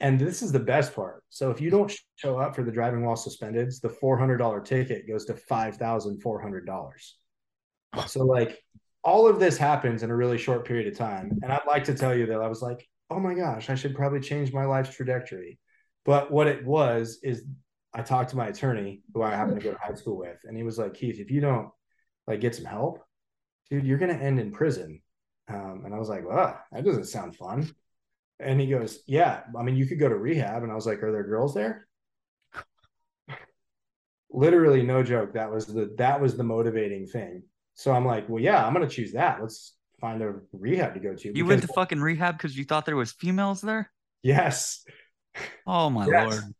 [0.00, 1.22] And this is the best part.
[1.28, 5.26] So if you don't show up for the driving while suspended, the $400 ticket goes
[5.26, 6.90] to $5,400.
[8.06, 8.58] So like
[9.04, 11.38] all of this happens in a really short period of time.
[11.42, 13.94] And I'd like to tell you that I was like, oh my gosh, I should
[13.94, 15.58] probably change my life's trajectory.
[16.04, 17.44] But what it was is
[17.92, 20.56] I talked to my attorney who I happened to go to high school with, and
[20.56, 21.68] he was like, Keith, if you don't
[22.26, 23.00] like get some help,
[23.68, 25.02] dude, you're gonna end in prison.
[25.48, 27.68] Um, and I was like, well, that doesn't sound fun.
[28.42, 30.62] And he goes, Yeah, I mean, you could go to rehab.
[30.62, 31.86] And I was like, Are there girls there?
[34.32, 35.32] Literally, no joke.
[35.34, 37.42] That was the that was the motivating thing.
[37.74, 39.40] So I'm like, Well, yeah, I'm gonna choose that.
[39.40, 41.32] Let's find a rehab to go to.
[41.36, 43.90] You went to fucking rehab because you thought there was females there?
[44.22, 44.84] yes.
[45.66, 46.24] Oh my Yes.
[46.24, 46.54] lord.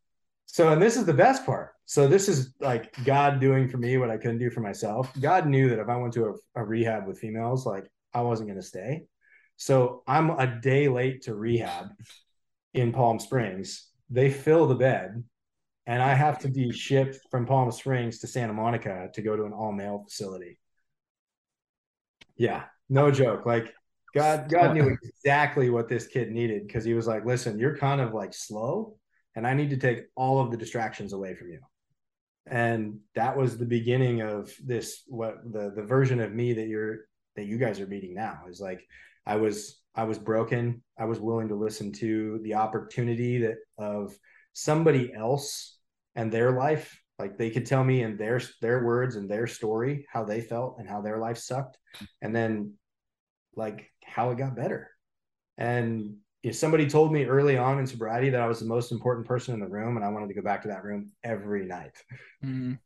[0.45, 1.71] So, and this is the best part.
[1.85, 5.09] So, this is like God doing for me what I couldn't do for myself.
[5.21, 8.49] God knew that if I went to a, a rehab with females, like I wasn't
[8.49, 9.03] going to stay.
[9.57, 11.89] So, I'm a day late to rehab
[12.73, 13.87] in Palm Springs.
[14.09, 15.23] They fill the bed,
[15.85, 19.45] and I have to be shipped from Palm Springs to Santa Monica to go to
[19.45, 20.57] an all male facility.
[22.35, 23.45] Yeah, no joke.
[23.45, 23.73] Like,
[24.13, 28.01] God, God knew exactly what this kid needed because he was like, listen, you're kind
[28.01, 28.97] of like slow
[29.35, 31.59] and I need to take all of the distractions away from you.
[32.47, 37.05] And that was the beginning of this what the the version of me that you're
[37.35, 38.85] that you guys are meeting now is like
[39.25, 40.83] I was I was broken.
[40.97, 44.13] I was willing to listen to the opportunity that of
[44.53, 45.77] somebody else
[46.15, 46.97] and their life.
[47.19, 50.77] Like they could tell me in their their words and their story how they felt
[50.79, 51.77] and how their life sucked.
[52.21, 52.73] And then
[53.55, 54.89] like how it got better.
[55.57, 59.27] And if somebody told me early on in sobriety that I was the most important
[59.27, 61.95] person in the room and I wanted to go back to that room every night.
[62.43, 62.79] Mm.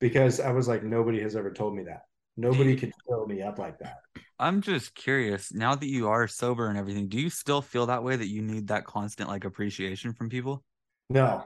[0.00, 2.02] Because I was like, nobody has ever told me that.
[2.36, 3.98] Nobody could fill me up like that.
[4.38, 5.52] I'm just curious.
[5.52, 8.42] Now that you are sober and everything, do you still feel that way that you
[8.42, 10.64] need that constant like appreciation from people?
[11.10, 11.44] No.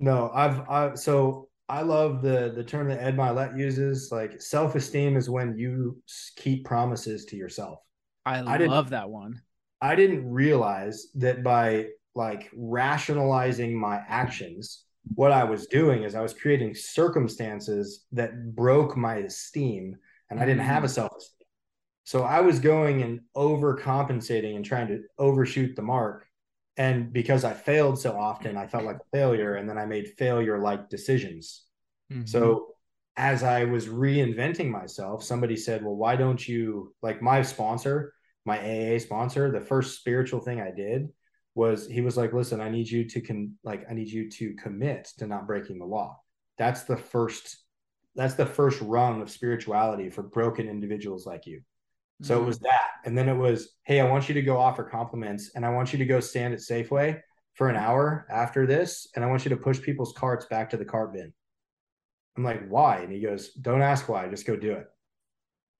[0.00, 4.10] No, I've I so I love the the term that Ed Mylett uses.
[4.12, 6.00] Like self-esteem is when you
[6.36, 7.80] keep promises to yourself.
[8.24, 9.40] I, I love that one.
[9.80, 14.84] I didn't realize that by like rationalizing my actions,
[15.14, 19.96] what I was doing is I was creating circumstances that broke my esteem
[20.30, 20.90] and I didn't have a mm.
[20.90, 21.35] self esteem.
[22.06, 26.24] So I was going and overcompensating and trying to overshoot the mark.
[26.76, 29.56] And because I failed so often, I felt like a failure.
[29.56, 31.64] And then I made failure like decisions.
[32.12, 32.28] Mhm.
[32.28, 32.76] So
[33.16, 38.14] as I was reinventing myself, somebody said, Well, why don't you like my sponsor,
[38.44, 39.50] my AA sponsor?
[39.50, 41.08] The first spiritual thing I did
[41.56, 44.54] was he was like, Listen, I need you to con like I need you to
[44.54, 46.20] commit to not breaking the law.
[46.56, 47.56] That's the first
[48.14, 51.62] that's the first rung of spirituality for broken individuals like you.
[52.22, 52.46] So it mm-hmm.
[52.46, 52.90] was that.
[53.04, 55.92] And then it was, hey, I want you to go offer compliments and I want
[55.92, 57.20] you to go stand at Safeway
[57.54, 59.08] for an hour after this.
[59.14, 61.32] And I want you to push people's carts back to the cart bin.
[62.36, 62.98] I'm like, why?
[62.98, 64.86] And he goes, don't ask why, just go do it.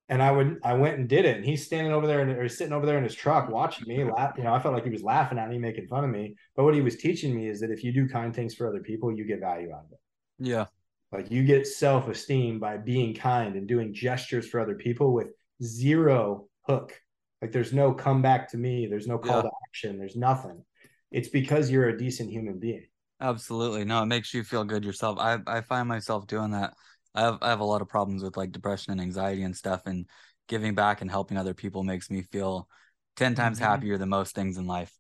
[0.09, 1.37] And I would, I went and did it.
[1.37, 3.89] And he's standing over there and or he's sitting over there in his truck watching
[3.89, 4.35] me laugh.
[4.37, 6.37] You know, I felt like he was laughing at me, making fun of me.
[6.55, 8.81] But what he was teaching me is that if you do kind things for other
[8.81, 9.99] people, you get value out of it.
[10.39, 10.67] Yeah.
[11.13, 15.29] Like you get self esteem by being kind and doing gestures for other people with
[15.63, 17.01] zero hook.
[17.43, 18.87] Like there's no come back to me.
[18.87, 19.43] There's no call Yeah.
[19.43, 19.99] to action.
[19.99, 20.65] There's nothing.
[21.11, 22.87] It's because you're a decent human being.
[23.21, 23.85] Absolutely.
[23.85, 25.19] No, it makes you feel good yourself.
[25.19, 26.75] I I find myself doing that.
[27.15, 29.83] I have I have a lot of problems with like depression and anxiety and stuff
[29.87, 30.07] and
[30.49, 32.69] giving back and helping other people makes me feel
[33.17, 33.63] 10 times Mhm.
[33.63, 34.93] happier than most things in life.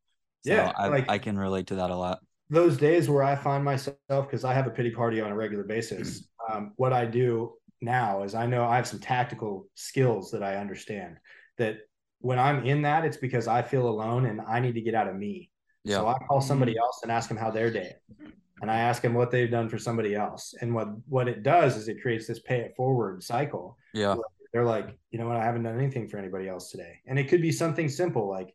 [0.45, 2.21] So Yeah, I like- I can relate to that a lot.
[2.49, 5.65] Those days where I find myself, because I have a pity party on a regular
[5.65, 10.43] basis, um, what I do now is I know I have some tactical skills that
[10.43, 11.19] I understand
[11.59, 11.79] that
[12.21, 15.09] when I'm in that, it's because I feel alone and I need to get out
[15.09, 15.51] of me.
[15.85, 15.97] Yeah.
[15.99, 16.81] So I call somebody mm-hmm.
[16.81, 17.95] else and ask them how their day.
[18.11, 18.17] is.
[18.17, 18.31] Mm-hmm.
[18.63, 20.55] And I ask them what they've done for somebody else.
[20.61, 23.77] And what what it does is it creates this pay it forward cycle.
[23.93, 24.17] yeah.
[24.53, 27.01] They're like, you know what, I haven't done anything for anybody else today.
[27.07, 28.55] And it could be something simple like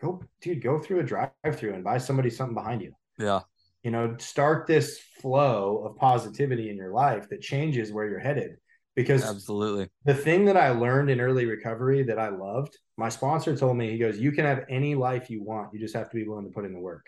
[0.00, 2.92] go, dude, go through a drive through and buy somebody something behind you.
[3.18, 3.40] Yeah.
[3.82, 8.56] You know, start this flow of positivity in your life that changes where you're headed.
[8.96, 9.88] Because Absolutely.
[10.04, 13.90] the thing that I learned in early recovery that I loved, my sponsor told me,
[13.90, 15.72] he goes, You can have any life you want.
[15.72, 17.06] You just have to be willing to put in the work.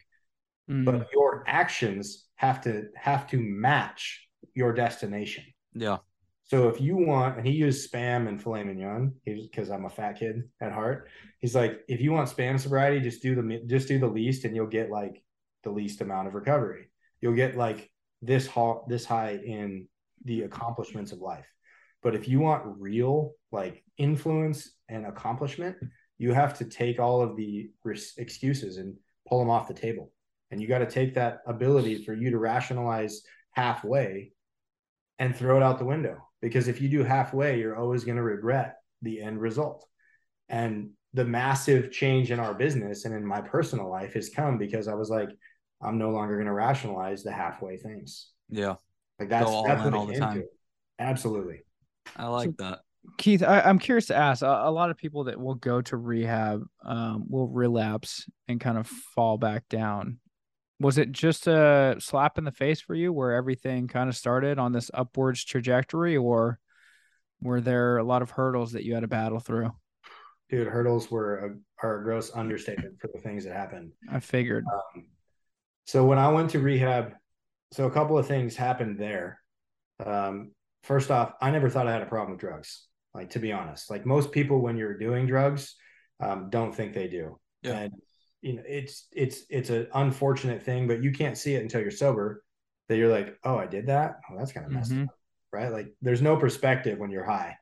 [0.70, 0.84] Mm.
[0.84, 5.44] But your actions have to have to match your destination.
[5.74, 5.98] Yeah.
[6.44, 10.18] So if you want, and he used spam and filet mignon, because I'm a fat
[10.18, 11.08] kid at heart.
[11.40, 14.54] He's like, if you want spam sobriety, just do the just do the least, and
[14.54, 15.22] you'll get like
[15.62, 16.90] the least amount of recovery.
[17.20, 19.88] You'll get like this high this high in
[20.24, 21.46] the accomplishments of life.
[22.02, 25.76] But if you want real like influence and accomplishment,
[26.18, 28.94] you have to take all of the ris- excuses and
[29.28, 30.12] pull them off the table.
[30.50, 33.22] And you got to take that ability for you to rationalize
[33.52, 34.32] halfway
[35.18, 36.18] and throw it out the window.
[36.40, 39.86] Because if you do halfway, you're always going to regret the end result.
[40.48, 44.88] And the massive change in our business and in my personal life has come because
[44.88, 45.28] I was like,
[45.82, 48.30] I'm no longer going to rationalize the halfway things.
[48.48, 48.76] Yeah.
[49.18, 50.40] Like that's all that's in what all the time.
[50.40, 50.44] to.
[50.98, 51.62] Absolutely.
[52.16, 52.80] I like that.
[53.18, 54.42] Keith, I, I'm curious to ask.
[54.42, 58.78] A, a lot of people that will go to rehab um, will relapse and kind
[58.78, 60.18] of fall back down.
[60.78, 64.58] Was it just a slap in the face for you, where everything kind of started
[64.58, 66.58] on this upwards trajectory, or
[67.40, 69.70] were there a lot of hurdles that you had to battle through?
[70.50, 73.92] Dude, hurdles were a, are a gross understatement for the things that happened.
[74.10, 74.64] I figured.
[74.72, 75.06] Um,
[75.84, 77.14] so when I went to rehab
[77.72, 79.40] so a couple of things happened there.
[80.04, 80.52] Um,
[80.84, 82.86] first off, I never thought I had a problem with drugs.
[83.14, 85.74] Like to be honest, like most people when you're doing drugs,
[86.20, 87.38] um, don't think they do.
[87.62, 87.78] Yeah.
[87.78, 87.94] And
[88.40, 91.90] you know, it's it's it's an unfortunate thing, but you can't see it until you're
[91.90, 92.42] sober.
[92.88, 94.16] That you're like, oh, I did that.
[94.30, 95.04] Oh, that's kind of messed Mhm.
[95.04, 95.14] up,
[95.52, 95.70] right?
[95.70, 97.56] Like, there's no perspective when you're high.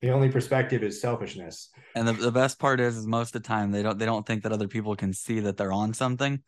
[0.00, 1.68] The only perspective is selfishness.
[1.94, 4.26] And the, the best part is, is most of the time they don't they don't
[4.26, 6.42] think that other people can see that they're on something.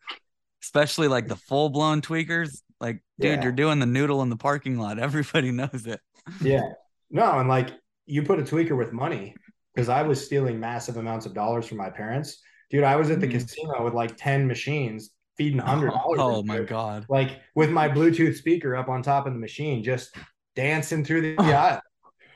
[0.65, 2.61] Especially like the full blown tweakers.
[2.81, 3.43] Like, dude, Yeah.
[3.43, 4.97] you're doing the noodle in the parking lot.
[5.07, 6.01] Everybody knows it.
[6.41, 6.63] Yeah.
[7.11, 7.69] No, and like
[8.07, 9.35] you put a tweaker with money
[9.73, 12.41] because I was stealing massive amounts of dollars from my parents.
[12.71, 13.31] Dude, I was at the Mhm.
[13.33, 16.19] casino with like 10 machines feeding hundred dollars.
[16.19, 17.05] Oh my god.
[17.09, 20.15] Like with my Bluetooth speaker up on top of the machine, just
[20.55, 21.81] dancing through the aisle.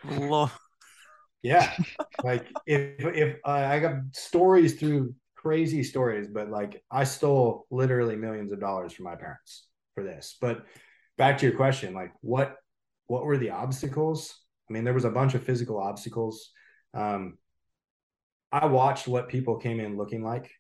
[0.06, 0.52] Lord.
[1.42, 1.74] Yeah.
[2.24, 8.16] Like if if uh, I got stories through crazy stories, but like I stole literally
[8.16, 10.38] millions of dollars from my parents for this.
[10.40, 10.66] But
[11.18, 12.56] back to your question, like what
[13.08, 14.36] what were the obstacles?
[14.70, 16.52] I mean, there was a bunch of physical obstacles.
[16.94, 17.38] Um,
[18.52, 20.52] I watched what people came in looking like.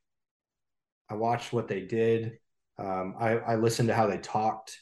[1.09, 2.37] I watched what they did.
[2.77, 4.79] Um, I, I listened to how they talked.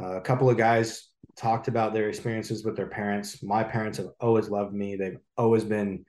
[0.00, 3.42] Uh, a couple of guys talked about their experiences with their parents.
[3.42, 4.96] My parents have always loved me.
[4.96, 6.04] They've always been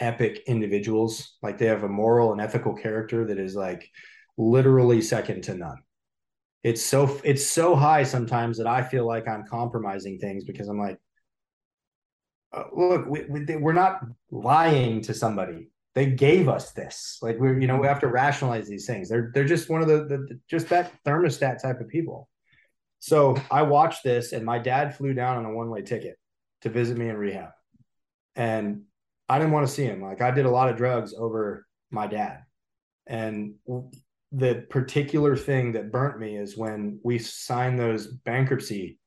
[0.00, 1.36] epic individuals.
[1.42, 3.88] Like they have a moral and ethical character that is like
[4.36, 5.78] literally second to none.
[6.62, 10.78] It's so it's so high sometimes that I feel like I'm compromising things because I'm
[10.78, 10.98] like,
[12.52, 15.70] uh, look, we, we, we're not lying to somebody.
[15.94, 17.18] They gave us this.
[17.22, 19.08] Like we're, you know, we have to rationalize these things.
[19.08, 22.28] They're they're just one of the, the just that thermostat type of people.
[22.98, 26.18] So I watched this, and my dad flew down on a one way ticket
[26.60, 27.50] to visit me in rehab,
[28.36, 28.82] and
[29.30, 30.02] I didn't want to see him.
[30.02, 32.42] Like I did a lot of drugs over my dad,
[33.06, 33.54] and
[34.32, 38.98] the particular thing that burnt me is when we signed those bankruptcy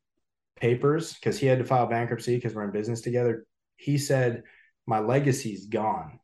[0.55, 3.45] papers because he had to file bankruptcy because we're in business together.
[3.77, 4.43] He said,
[4.85, 6.19] My legacy's gone.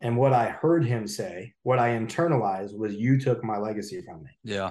[0.00, 4.22] And what I heard him say, what I internalized was, You took my legacy from
[4.22, 4.30] me.
[4.44, 4.70] Yeah.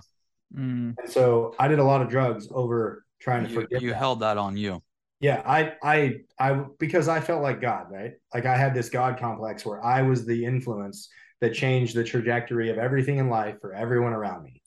[0.55, 0.95] Mm.
[0.97, 3.81] And so I did a lot of drugs over trying to You, forget.
[3.81, 3.97] you that.
[3.97, 4.81] held that on you.
[5.19, 8.13] Yeah, I, I, I, because I felt like God, right?
[8.33, 11.09] Like I had this God complex where I was the influence
[11.41, 14.61] that changed the trajectory of everything in life for everyone around me.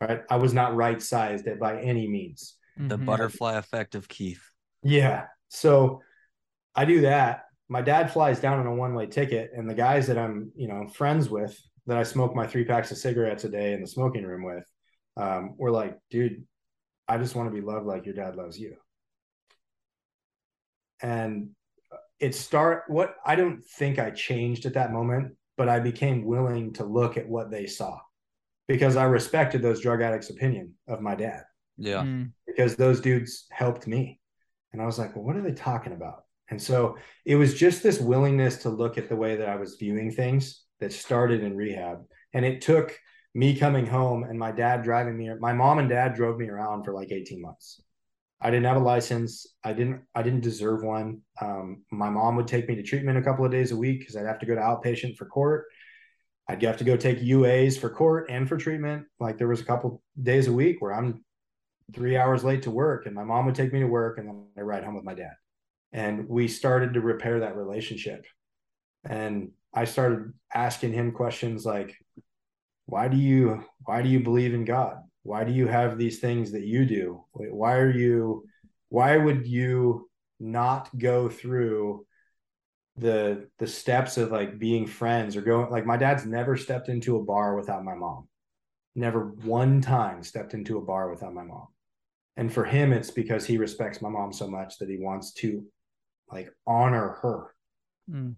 [0.00, 0.22] Right?
[0.28, 2.56] I was not right sized by any means.
[2.76, 3.06] The Mhm.
[3.06, 4.42] butterfly effect of Keith.
[4.82, 5.26] Yeah.
[5.48, 6.02] So
[6.74, 7.44] I do that.
[7.68, 10.68] My dad flies down on a one way ticket, and the guys that I'm, you
[10.68, 13.86] know, friends with that I smoke my three packs of cigarettes a day in the
[13.86, 14.64] smoking room with,
[15.16, 16.46] um, were like, dude,
[17.08, 18.76] I just want to be loved like your dad loves you.
[21.02, 21.50] And
[22.20, 26.72] it start what I don't think I changed at that moment, but I became willing
[26.74, 27.98] to look at what they saw
[28.66, 31.42] because I respected those drug addicts' opinion of my dad
[31.76, 32.02] Yeah.
[32.02, 32.32] Mm.
[32.46, 34.20] because those dudes helped me.
[34.72, 36.24] And I was like, well, what are they talking about?
[36.50, 39.76] And so it was just this willingness to look at the way that I was
[39.76, 42.04] viewing things that started in rehab.
[42.32, 42.98] And it took
[43.34, 46.84] me coming home and my dad driving me, my mom and dad drove me around
[46.84, 47.80] for like 18 months.
[48.44, 49.46] I didn't have a license.
[49.64, 51.22] I didn't, I didn't deserve one.
[51.40, 54.16] Um, my mom would take me to treatment a couple of days a week because
[54.16, 55.64] I'd have to go to outpatient for court.
[56.46, 59.06] I'd have to go take UAs for court and for treatment.
[59.18, 61.24] Like there was a couple days a week where I'm
[61.94, 64.44] three hours late to work and my mom would take me to work and then
[64.58, 65.32] I ride home with my dad.
[65.94, 68.26] And we started to repair that relationship.
[69.04, 71.96] And I started asking him questions like,
[72.86, 74.98] why do you why do you believe in God?
[75.24, 77.24] Why do you have these things that you do?
[77.32, 78.46] Why are you
[78.90, 80.08] why would you
[80.38, 82.06] not go through
[82.96, 87.16] the the steps of like being friends or going like my dad's never stepped into
[87.16, 88.28] a bar without my mom.
[88.94, 91.66] Never one time stepped into a bar without my mom.
[92.36, 95.64] And for him, it's because he respects my mom so much that he wants to
[96.30, 97.54] like honor her.
[98.10, 98.36] Mm.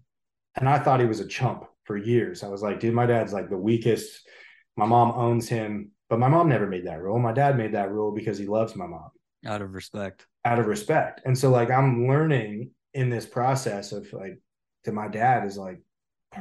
[0.55, 2.43] And I thought he was a chump for years.
[2.43, 4.27] I was like, dude, my dad's like the weakest.
[4.75, 7.19] My mom owns him, but my mom never made that rule.
[7.19, 9.09] My dad made that rule because he loves my mom
[9.45, 10.25] Out of respect.
[10.45, 11.21] out of respect.
[11.25, 14.39] And so like I'm learning in this process of like
[14.85, 15.81] that my dad is like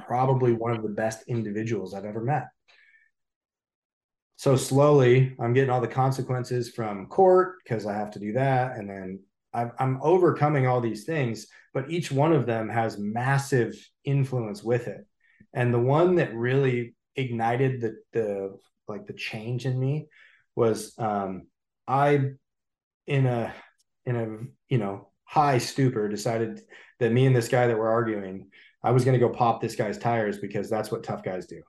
[0.06, 2.46] probably one of the best individuals I've ever met.
[4.36, 8.76] So slowly I'm getting all the consequences from court because I have to do that.
[8.76, 9.20] And then
[9.54, 14.86] I'm, I'm overcoming all these things, but each one of them has massive influence with
[14.88, 15.06] it.
[15.54, 18.58] And the one that really ignited the, the
[18.88, 20.08] like the change in me
[20.54, 21.46] was um,
[21.86, 22.32] I
[23.06, 23.54] in a
[24.04, 24.26] in a
[24.68, 26.60] you know high stupor decided
[27.00, 28.48] that me and this guy that were arguing
[28.82, 31.62] i was going to go pop this guy's tires because that's what tough guys do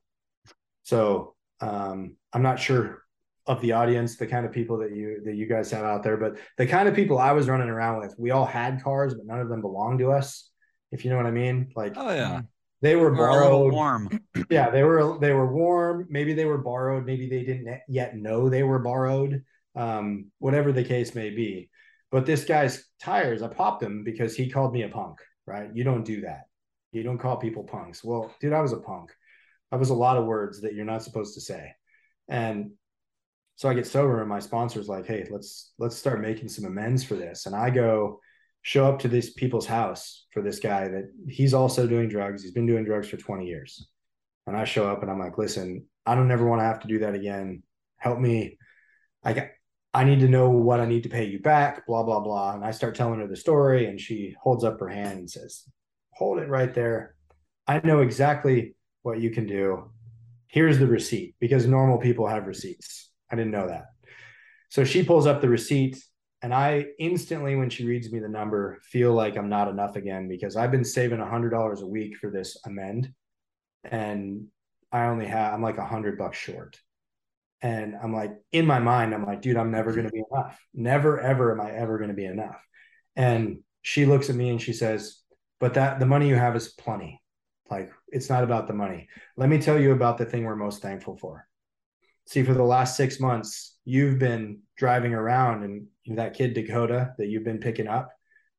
[0.84, 3.04] so um i'm not sure
[3.48, 6.18] of the audience, the kind of people that you that you guys have out there,
[6.18, 9.26] but the kind of people I was running around with, we all had cars, but
[9.26, 10.50] none of them belonged to us.
[10.92, 12.42] If you know what I mean, like Oh yeah.
[12.82, 13.74] They were We're borrowed.
[13.74, 14.10] warm.
[14.50, 16.08] Yeah, they were they were warm.
[16.10, 17.06] Maybe they were borrowed.
[17.06, 19.44] Maybe they didn't yet know they were borrowed.
[19.76, 21.70] Um, whatever the case may be.
[22.12, 25.18] But this guy's tires, I popped him because he called me a punk.
[25.46, 25.70] Right?
[25.74, 26.42] You don't do that.
[26.92, 28.04] You don't call people punks.
[28.04, 29.12] Well, dude, I was a punk.
[29.72, 31.74] That was a lot of words that you're not supposed to say.
[32.30, 32.72] And
[33.56, 37.04] so I get sober, and my sponsor's like, "Hey, let's let's start making some amends
[37.04, 38.20] for this." And I go
[38.62, 42.44] show up to this people's house for this guy that he's also doing drugs.
[42.44, 43.88] He's been doing drugs for 20 years.
[44.46, 46.88] And I show up and I'm like, listen, I don't ever want to have to
[46.88, 47.64] do that again.
[47.98, 48.58] Help me.
[49.24, 49.48] I got,
[49.94, 52.54] I need to know what I need to pay you back, blah, blah, blah.
[52.54, 55.64] And I start telling her the story and she holds up her hand and says,
[56.12, 57.16] hold it right there.
[57.68, 59.92] I know exactly what you can do.
[60.48, 63.10] Here's the receipt because normal people have receipts.
[63.32, 63.86] I didn't know that.
[64.70, 66.02] So she pulls up the receipt
[66.42, 70.28] and I instantly, when she reads me the number, feel like I'm not enough again
[70.28, 73.12] because I've been saving a hundred dollars a week for this amend,
[73.84, 74.48] and
[74.92, 76.80] I only have I'm like a hundred bucks short.
[77.62, 80.60] And I'm like, in my mind, I'm like, dude, I'm never gonna be enough.
[80.76, 82.62] Never ever am I ever gonna be enough.
[83.16, 85.22] And she looks at me and she says,
[85.60, 87.20] But that the money you have is plenty.
[87.70, 89.10] Like it's not about the money.
[89.38, 91.48] Let me tell you about the thing we're most thankful for.
[92.28, 97.28] See, for the last six months, you've been driving around and that kid Dakota that
[97.28, 98.12] you've been picking up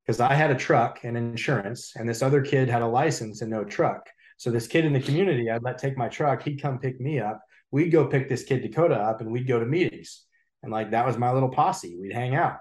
[0.04, 3.50] because I had a truck and insurance, and this other kid had a license and
[3.50, 4.08] no truck.
[4.38, 6.42] So this kid in the community, I'd let take my truck.
[6.42, 7.42] He'd come pick me up.
[7.70, 10.24] We'd go pick this kid Dakota up, and we'd go to meetings.
[10.62, 11.98] And like that was my little posse.
[12.00, 12.56] We'd hang out.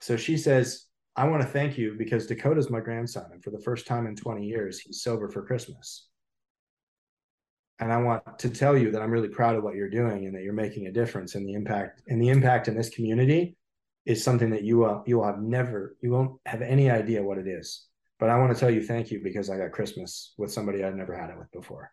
[0.00, 0.86] So she says,
[1.16, 4.14] "I want to thank you because Dakota's my grandson, and for the first time in
[4.14, 6.08] 20 years, he's sober for Christmas."
[7.80, 10.34] And I want to tell you that I'm really proud of what you're doing and
[10.36, 13.56] that you're making a difference in the impact and the impact in this community
[14.04, 17.38] is something that you will you will have never you won't have any idea what
[17.38, 17.86] it is.
[18.18, 20.94] But I want to tell you thank you because I got Christmas with somebody I'd
[20.94, 21.90] never had it with before.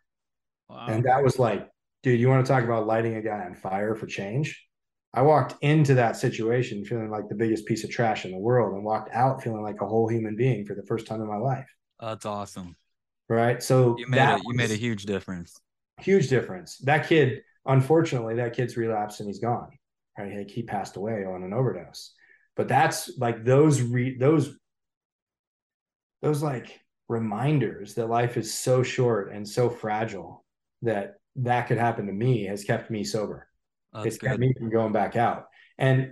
[0.69, 0.85] Wow.
[0.87, 1.67] And that was like,
[2.03, 4.63] dude, you want to talk about lighting a guy on fire for change?
[5.11, 8.75] I walked into that situation feeling like the biggest piece of trash in the world
[8.75, 11.37] and walked out feeling like a whole human being for the first time in my
[11.37, 11.67] life.
[11.99, 12.75] That's awesome.
[13.27, 13.61] Right.
[13.63, 15.59] So You made a you made a huge difference.
[15.99, 16.77] huge difference.
[16.79, 19.69] That kid, unfortunately, that kid's relapsed and he's gone.
[20.19, 22.13] Right, like he passed away on an overdose.
[22.57, 24.53] But that's like those re those
[26.21, 30.45] those like reminders that life is so short and so fragile
[30.81, 33.47] that that could happen to me has kept me sober.
[33.93, 35.45] That's it's kept me from going back out.
[35.77, 36.11] And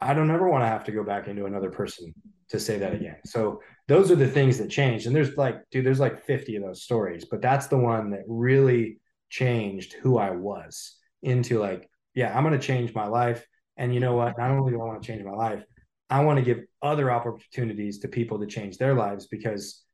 [0.00, 2.14] I don't ever want to have to go back into another person
[2.48, 3.16] to say that again.
[3.26, 5.06] So those are the things that changed.
[5.06, 8.22] And there's like, dude, there's like 50 of those stories, but that's the one that
[8.26, 13.46] really changed who I was into like, yeah, I'm going to change my life.
[13.76, 14.38] And you know what?
[14.38, 15.64] Not only do I want to change my life,
[16.10, 19.84] I want to give other opportunities to people to change their lives because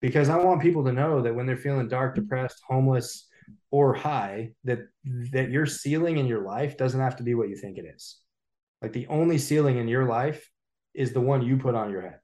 [0.00, 3.26] because I want people to know that when they're feeling dark, depressed, homeless,
[3.70, 4.80] or high, that
[5.32, 8.18] that your ceiling in your life doesn't have to be what you think it is.
[8.82, 10.50] Like the only ceiling in your life
[10.92, 12.18] is the one you put on your head.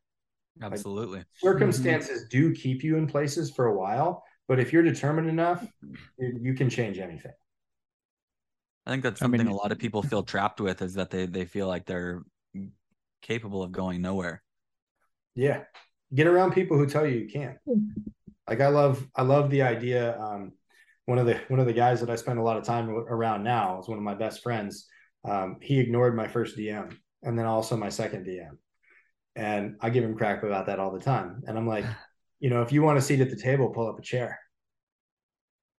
[0.61, 1.25] Absolutely.
[1.39, 5.67] Circumstances do keep you in places for a while, but if you're determined enough,
[6.19, 7.33] you, you can change anything.
[8.87, 11.11] I think that's I mean- something a lot of people feel trapped with is that
[11.11, 12.23] they they feel like they're
[13.23, 14.43] capable of going nowhere.
[15.35, 15.65] Yeah.
[16.15, 17.59] Get around people who tell you you can't.
[18.49, 20.53] Like I love I love the idea um
[21.07, 23.45] one of the one of the guys that I spend a lot of time around
[23.45, 24.89] now is one of my best friends.
[25.29, 28.57] Um he ignored my first DM and then also my second DM.
[29.37, 31.43] And I give him crap about that all the time.
[31.47, 31.85] And I'm like,
[32.41, 34.39] you know, if you want a seat at the table, pull up a chair.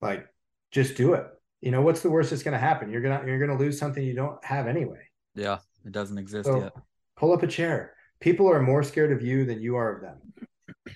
[0.02, 0.28] Like
[0.72, 1.26] just do it.
[1.62, 2.90] You know, what's the worst that's going to happen?
[2.92, 5.02] You're going to you're going to lose something you don't have anyway.
[5.36, 6.74] Yeah, it doesn't exist So yet.
[7.16, 7.94] pull up a chair.
[8.20, 10.96] People are more scared of you than you are of them.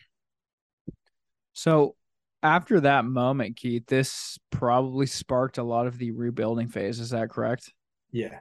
[1.54, 1.96] So
[2.44, 7.00] after that moment, Keith, this probably sparked a lot of the rebuilding phase.
[7.00, 7.72] Is that correct?
[8.12, 8.40] Yeah.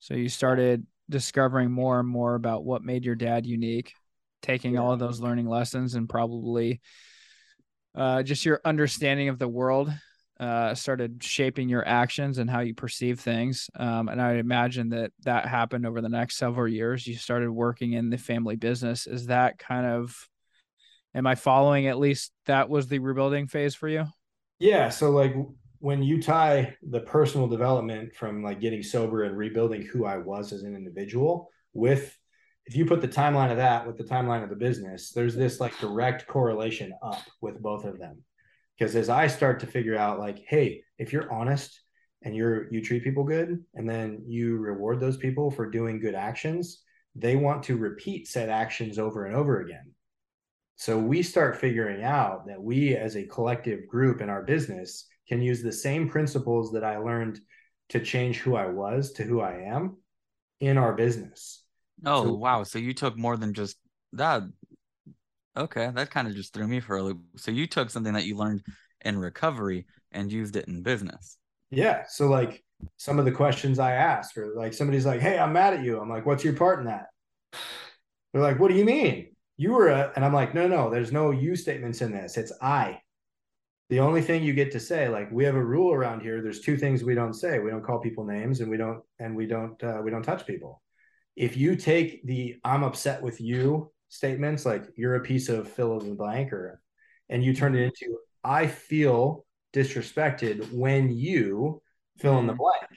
[0.00, 3.92] So you started discovering more and more about what made your dad unique,
[4.42, 4.80] taking Yeah.
[4.80, 6.80] all of those learning lessons and probably
[7.94, 9.92] uh, just your understanding of the world
[10.40, 13.68] uh, started shaping your actions and how you perceive things.
[13.74, 17.06] Um, and I imagine that that happened over the next several years.
[17.06, 19.06] You started working in the family business.
[19.06, 20.28] Is that kind of,
[21.14, 24.04] am I following at least that was the rebuilding phase for you?
[24.60, 24.90] Yeah.
[24.90, 25.34] So like
[25.80, 30.52] when you tie the personal development from like getting sober and rebuilding who I was
[30.52, 32.16] as an individual with
[32.66, 35.58] if you put the timeline of that with the timeline of the business, there's this
[35.58, 38.22] like direct correlation up with both of them.
[38.78, 41.80] Because as I start to figure out, like, hey, if you're honest
[42.22, 46.14] and you're you treat people good and then you reward those people for doing good
[46.16, 46.82] actions
[47.14, 49.92] they want to repeat said actions over and over again
[50.74, 55.40] so we start figuring out that we as a collective group in our business can
[55.40, 57.38] use the same principles that i learned
[57.88, 59.96] to change who i was to who i am
[60.60, 61.62] in our business
[62.04, 62.62] Oh So- wow!
[62.64, 63.76] So you took more than just
[64.12, 64.42] that.
[65.56, 67.20] Okay, that kind of just threw me for a loop.
[67.36, 68.62] So you took something that you learned
[69.04, 71.36] in recovery and used it in business.
[71.70, 72.04] Yeah.
[72.08, 72.62] So like
[72.96, 76.00] some of the questions I ask, or like somebody's like, "Hey, I'm mad at you."
[76.00, 77.06] I'm like, "What's your part in that?"
[78.32, 79.34] They're like, "What do you mean?
[79.56, 80.90] You were a?" And I'm like, "No, no.
[80.90, 82.36] There's no you statements in this.
[82.36, 83.00] It's I."
[83.90, 86.42] The only thing you get to say, like, we have a rule around here.
[86.42, 87.58] There's two things we don't say.
[87.58, 90.46] We don't call people names, and we don't and we don't uh, we don't touch
[90.46, 90.82] people.
[91.36, 96.00] If you take the "I'm upset with you" statements, like you're a piece of fill
[96.00, 96.80] in the blank, or
[97.28, 98.04] and you turn it mm-hmm.
[98.04, 101.82] into "I feel disrespected when you."
[102.18, 102.58] fill in the mm-hmm.
[102.58, 102.90] blank.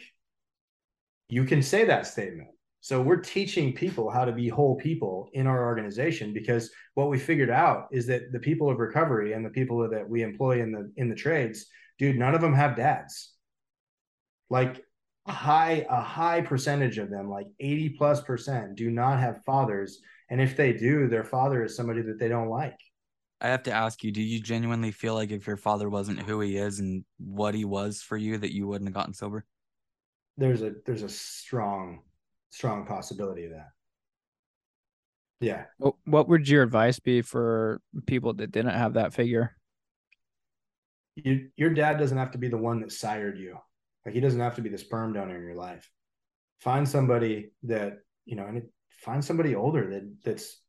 [1.30, 2.50] You can say that statement.
[2.82, 7.20] So we're teaching people how to be whole people in our organization because what we
[7.20, 10.72] figured out is that the people of recovery and the people that we employ in
[10.72, 11.68] the in the trades,
[12.00, 13.34] dude, none of them have dads.
[14.50, 14.84] Like
[15.28, 20.00] a high a high percentage of them, like 80 plus percent, do not have fathers.
[20.32, 22.78] And if they do, their father is somebody that they don't like.
[23.40, 26.40] I have to ask you: Do you genuinely feel like if your father wasn't who
[26.40, 29.46] he is and what he was for you, that you wouldn't have gotten sober?
[30.38, 32.00] There's a there's a strong
[32.50, 33.70] strong possibility of that.
[35.40, 35.66] Yeah.
[35.78, 39.56] What, what would your advice be for people that didn't have that figure?
[41.16, 43.58] you, your dad doesn't have to be the one that sired you.
[44.06, 45.90] Like he doesn't have to be the sperm donor in your life.
[46.60, 48.70] Find somebody that you know, and it,
[49.02, 50.62] find somebody older that that's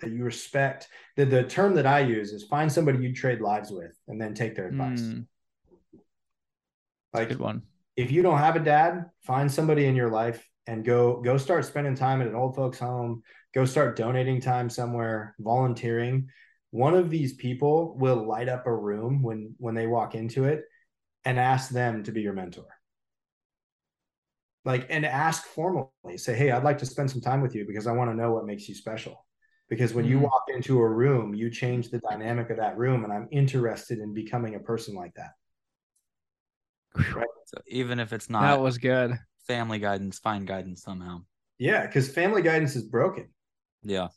[0.00, 0.88] that you respect.
[1.16, 4.34] The the term that I use is find somebody you trade lives with, and then
[4.34, 5.00] take their advice.
[5.00, 5.26] Mm,
[7.12, 7.62] like good one.
[7.96, 11.64] if you don't have a dad, find somebody in your life and go go start
[11.64, 13.22] spending time at an old folks home.
[13.54, 16.28] Go start donating time somewhere, volunteering.
[16.70, 20.64] One of these people will light up a room when when they walk into it
[21.24, 22.66] and ask them to be your mentor.
[24.68, 27.86] Like and ask formally, say, "Hey, I'd like to spend some time with you because
[27.88, 29.26] I want to know what makes you special."
[29.70, 30.24] Because when you Mhm.
[30.24, 34.14] walk into a room, you change the dynamic of that room and I'm interested in
[34.14, 35.32] becoming a person like that.
[37.46, 39.18] So even if it's not That was good.
[39.46, 41.22] family guidance, find guidance somehow.
[41.58, 43.28] Yeah, because family guidance is broken.
[43.82, 44.08] Yeah.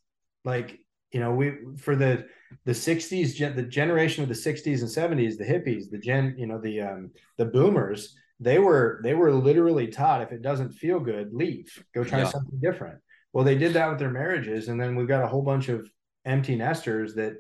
[0.44, 0.80] like
[1.12, 2.26] you know we for the
[2.66, 6.48] the 60s gen, the generation of the 60s and 70s the hippies the gen you
[6.48, 11.00] know the um the boomers they were they were literally taught if it doesn't feel
[11.00, 12.26] good leave go try Yeah.
[12.30, 13.00] something different
[13.32, 15.88] well they did that with their marriages and then we've got a whole bunch of
[16.26, 17.34] empty nesters that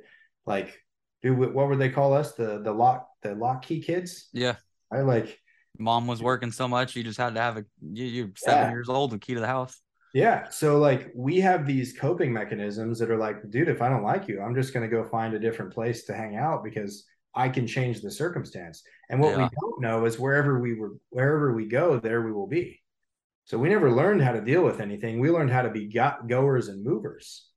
[0.45, 0.79] like
[1.23, 4.55] do what would they call us the the lock the lock key kids Yeah.
[4.91, 5.37] i like
[5.79, 8.71] Mom was working so much, you just had to have a you, you're seven Yeah.
[8.71, 9.81] years old, the key to the house.
[10.13, 10.49] Yeah.
[10.49, 14.27] So like we have these coping mechanisms that are like, dude, if I don't like
[14.27, 17.49] you, I'm just going to go find a different place to hang out because I
[17.49, 18.83] can change the circumstance.
[19.09, 22.47] And what we don't know is wherever we were, wherever we go, there we will
[22.47, 22.81] be.
[23.45, 25.19] So we never learned how to deal with anything.
[25.19, 27.49] We learned how to be got goers and movers.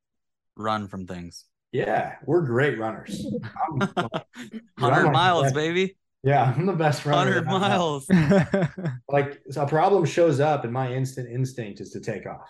[0.57, 1.45] Run from things.
[1.73, 3.27] Yeah, we're great runners.
[4.79, 5.55] Hundred miles, that.
[5.55, 5.97] baby.
[6.23, 7.43] yeah, I'm the best runner.
[7.43, 8.01] Hundred that I know.
[8.09, 8.99] miles.
[9.09, 12.49] Like a problem shows up, and my instant instinct is to take off.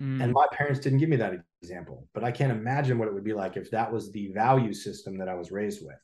[0.00, 0.22] Mm.
[0.22, 3.24] And my parents didn't give me that example, but I can't imagine what it would
[3.24, 5.96] be like if that was the value system that I was raised with.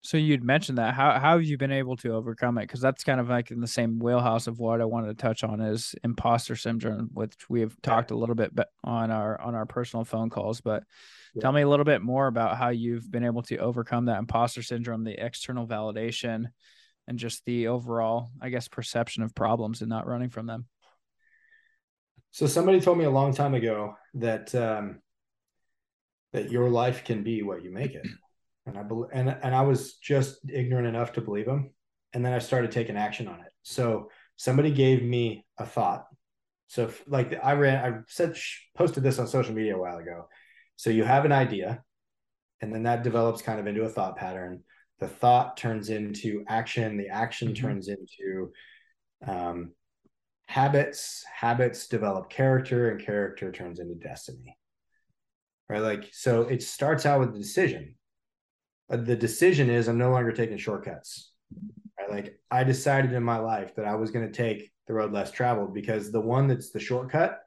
[0.00, 0.94] So you'd mentioned that.
[0.94, 2.62] How how have you been able to overcome it?
[2.62, 5.42] Because that's kind of like in the same wheelhouse of what I wanted to touch
[5.42, 8.52] on is imposter syndrome, which we have talked a little bit
[8.84, 10.60] on our on our personal phone calls.
[10.60, 10.84] But
[11.34, 11.42] Yeah.
[11.42, 14.62] tell me a little bit more about how you've been able to overcome that imposter
[14.62, 16.46] syndrome, the external validation,
[17.08, 20.66] and just the overall, I guess, perception of problems and not running from them.
[22.30, 25.00] So somebody told me a long time ago that um,
[26.32, 28.06] that your life can be what you make it,
[28.68, 31.70] and I bel and and I was just ignorant enough to believe him,
[32.12, 33.52] and then I started taking action on it.
[33.62, 36.06] So somebody gave me a thought.
[36.68, 38.36] So if, like I ran, I said
[38.76, 40.28] posted this on social media a while ago.
[40.76, 41.82] So you have an idea,
[42.60, 44.62] and then that develops kind of into a thought pattern.
[45.00, 46.98] The thought turns into action.
[46.98, 47.56] The action Mhm.
[47.56, 48.52] turns into
[49.26, 49.72] um,
[50.48, 54.56] habits habits develop character and character turns into destiny
[55.68, 57.94] right like so it starts out with the decision
[58.90, 61.32] the decision is i'm no longer taking shortcuts
[61.98, 65.12] right like i decided in my life that i was going to take the road
[65.12, 67.40] less traveled because the one that's the shortcut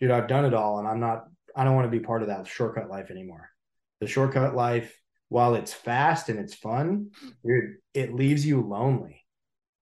[0.00, 1.24] dude i've done it all and i'm not
[1.56, 3.48] i don't want to be part of that shortcut life anymore
[4.00, 7.10] the shortcut life while it's fast and it's fun
[7.44, 9.24] dude it leaves you lonely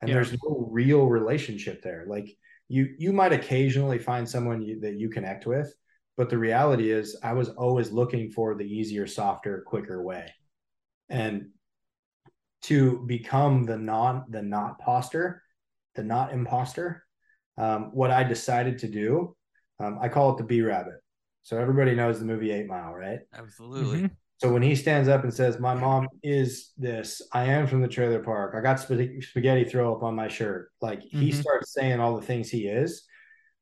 [0.00, 0.14] and Yeah.
[0.14, 2.04] there's no real relationship there.
[2.08, 2.28] Like
[2.68, 5.74] you you might occasionally find someone you, that you connect with,
[6.16, 10.32] but the reality is I was always looking for the easier, softer, quicker way.
[11.11, 11.48] And
[12.62, 15.42] to become the non the not poster,
[15.96, 17.04] the not imposter,
[17.58, 19.36] um, what I decided to do,
[19.78, 20.94] um, I call it the B-Rabbit.
[21.42, 23.20] So everybody knows the movie Eight Mile, right?
[23.34, 24.02] Absolutely.
[24.02, 24.11] Mhm.
[24.38, 27.20] So when he stands up and says, "My mom is this.
[27.32, 28.54] I am from the trailer park.
[28.54, 31.34] I got spag- spaghetti throw up on my shirt." Like he Mhm.
[31.34, 33.06] starts saying all the things he is.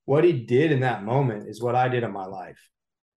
[0.05, 2.61] What he did in that moment is what I did in my life.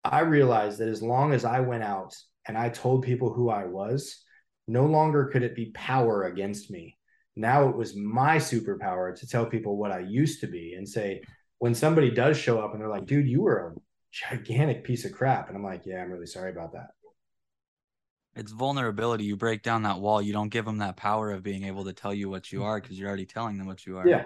[0.04, 2.16] I realized that as long as I went out
[2.50, 4.24] and I told people who I was,
[4.68, 6.98] no longer could it be power against me.
[7.36, 11.22] Now it was my superpower to tell people what I used to be and say,
[11.60, 13.80] when somebody does show up and they're like, dude, you were a
[14.12, 15.48] gigantic piece of crap.
[15.48, 16.88] And I'm like, yeah, I'm really sorry about that.
[18.36, 19.26] It's vulnerability.
[19.26, 20.20] You break down that wall.
[20.20, 22.82] You don't give them that power of being able to tell you what you are
[22.82, 24.08] because you're already telling them what you are.
[24.08, 24.26] Yeah.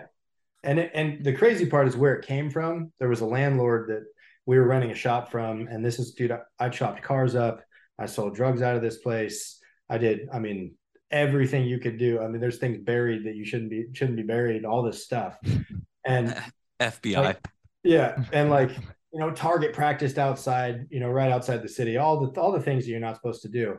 [0.63, 2.93] And it, and the crazy part is where it came from.
[2.99, 4.05] There was a landlord that
[4.45, 6.31] we were renting a shop from, and this is dude.
[6.31, 7.61] I, I chopped cars up.
[7.99, 9.59] I sold drugs out of this place.
[9.89, 10.27] I did.
[10.33, 10.75] I mean,
[11.11, 12.21] everything you could do.
[12.21, 14.65] I mean, there's things buried that you shouldn't be shouldn't be buried.
[14.65, 15.37] All this stuff,
[16.05, 16.35] and
[16.79, 17.17] FBI.
[17.17, 17.47] Like-
[17.83, 18.71] yeah, and like
[19.11, 20.87] you know, Target practiced outside.
[20.89, 21.97] You know, right outside the city.
[21.97, 23.77] All the all the things that you're not supposed to do.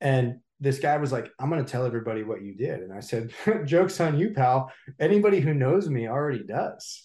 [0.00, 2.80] And this guy was like, I'm going to tell everybody what you did.
[2.82, 3.32] And I said,
[3.64, 4.72] Joke's on you, pal.
[5.00, 7.04] Anybody who knows me already does.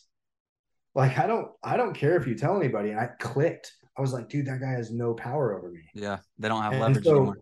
[0.93, 2.91] Like, I don't, I don't care if you tell anybody.
[2.91, 3.74] And I clicked.
[3.98, 5.82] I was like, dude, that guy has no power over me.
[5.93, 6.18] yeah.
[6.38, 7.38] They don't have And leverage so- anymore.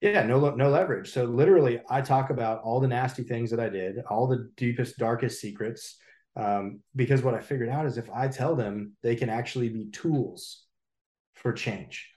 [0.00, 1.10] Yeah, no, no leverage.
[1.10, 4.98] So literally, I talk about all the nasty things that I did, all the deepest,
[4.98, 5.96] darkest secrets.
[6.36, 9.86] Um, because what I figured out is if I tell them, they can actually be
[9.92, 10.64] tools
[11.36, 12.10] for change.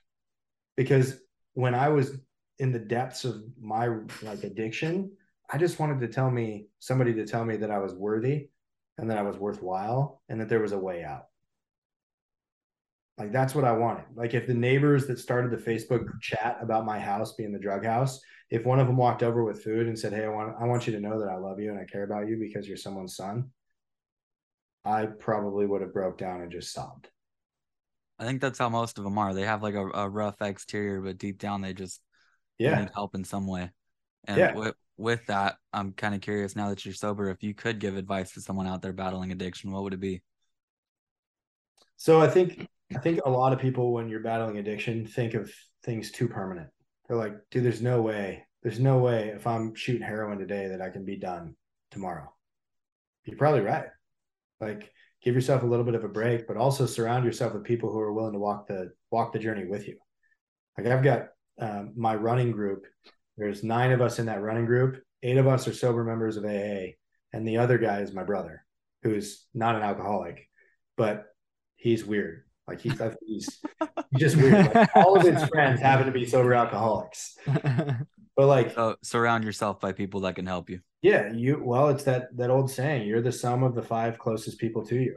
[0.76, 1.18] Because
[1.54, 2.18] when I was
[2.58, 3.88] in the depths of my
[4.22, 5.12] like addiction,
[5.50, 8.50] I just wanted to tell me somebody to tell me that I was worthy
[8.98, 11.26] and that I was worthwhile and that there was a way out.
[13.18, 14.04] Like that's what I wanted.
[14.14, 17.84] Like if the neighbors that started the Facebook chat about my house being the drug
[17.84, 20.64] house, if one of them walked over with food and said, "Hey, I want I
[20.66, 22.76] want you to know that I love you and I care about you because you're
[22.76, 23.50] someone's son,"
[24.84, 27.08] I probably would have broke down and just sobbed.
[28.18, 29.34] I think that's how most of them are.
[29.34, 32.00] They have like a, a rough exterior, but deep down they just
[32.58, 32.78] Yeah.
[32.78, 33.70] need help in some way.
[34.26, 34.54] And Yeah.
[34.54, 37.96] with, with that, I'm kind of curious now that you're sober, if you could give
[37.96, 40.22] advice to someone out there battling addiction, what would it be?
[41.96, 45.52] So I think I think a lot of people when you're battling addiction think of
[45.84, 46.68] things too permanent.
[47.06, 48.44] They're like, dude, there's no way.
[48.62, 51.54] There's no way if I'm shooting heroin today that I can be done
[51.90, 52.32] tomorrow.
[53.24, 53.86] You're probably right.
[54.60, 54.90] Like
[55.22, 58.00] give yourself a little bit of a break, but also surround yourself with people who
[58.00, 59.98] are willing to walk the walk the journey with you.
[60.76, 61.28] Like I've got
[61.60, 62.86] um, my running group.
[63.36, 65.02] There's nine of us in that running group.
[65.22, 66.94] Eight of us are sober members of AA,
[67.32, 68.64] and the other guy is my brother,
[69.02, 70.48] who's not an alcoholic,
[70.96, 71.26] but
[71.76, 72.44] he's weird.
[72.68, 73.60] Like he's I think he's,
[74.10, 74.74] he's just weird.
[74.74, 79.80] Like, all of his friends happen to be sober alcoholics, but like So surround yourself
[79.80, 80.80] by people that can help you.
[81.02, 84.58] yeah, you well, it's that that old saying, you're the sum of the five closest
[84.58, 85.16] people to you.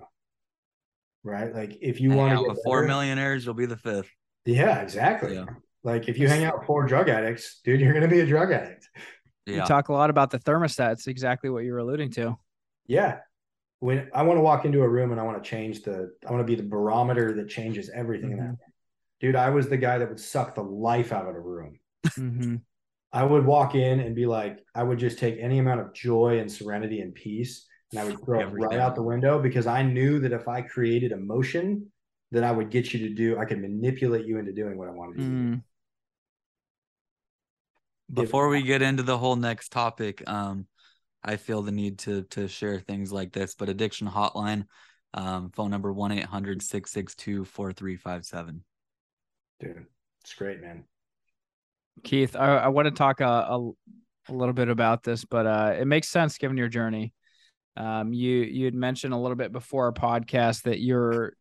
[1.23, 1.53] Right?
[1.53, 4.09] Like if you Hang want out to with four millionaires, you'll be the fifth.
[4.45, 5.35] Yeah, exactly.
[5.35, 5.45] Yeah.
[5.83, 8.51] Like if you hang out with four drug addicts, dude, you're gonna be a drug
[8.51, 8.89] addict.
[9.45, 10.93] You talk a lot about the thermostat.
[10.93, 12.37] It's exactly what you were alluding to.
[12.87, 13.19] Yeah.
[13.81, 16.31] When I want to walk into a room and I want to change the I
[16.31, 18.57] want to be the barometer that changes everything in that room.
[19.19, 21.79] Dude, I was the guy that would suck the life out of a room.
[22.15, 22.55] hmm
[23.13, 26.39] I would walk in and be like, I would just take any amount of joy
[26.39, 28.79] and serenity and peace and I would throw it right Everything.
[28.79, 31.91] out the window because I knew that if I created emotion,
[32.31, 34.91] that I would get you to do, I could manipulate you into doing what I
[34.91, 35.55] wanted you to do.
[35.57, 35.63] Mm.
[38.13, 40.67] Before we get into the whole next topic, um,
[41.23, 44.65] I feel the need to to share things like this, but addiction hotline,
[45.13, 48.61] um, phone number 1-800-662-4357.
[49.59, 49.85] Dude,
[50.21, 50.85] it's great, man.
[52.03, 53.71] Keith, I, I want to talk a, a,
[54.29, 57.13] a little bit about this, but uh, it makes sense given your journey.
[57.77, 61.33] Um, you you had mentioned a little bit before our podcast that you're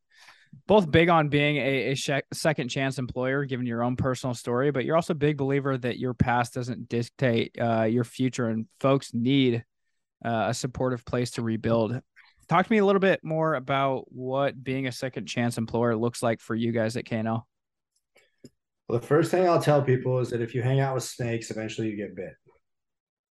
[0.66, 4.70] both big on being a, a sh- second chance employer, given your own personal story,
[4.70, 8.66] but you're also a big believer that your past doesn't dictate uh, your future, and
[8.80, 9.64] folks need
[10.24, 12.00] uh, a supportive place to rebuild.
[12.48, 16.22] Talk to me a little bit more about what being a second chance employer looks
[16.22, 17.42] like for you guys at KNL.
[18.88, 21.50] Well, the first thing I'll tell people is that if you hang out with snakes,
[21.50, 22.32] eventually you get bit.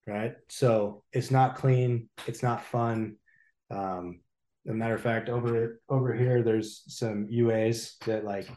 [0.05, 0.33] Right.
[0.49, 2.09] So it's not clean.
[2.27, 3.15] It's not fun.
[3.71, 4.19] Um,
[4.67, 8.47] as a matter of fact, over over here, there's some UAs that like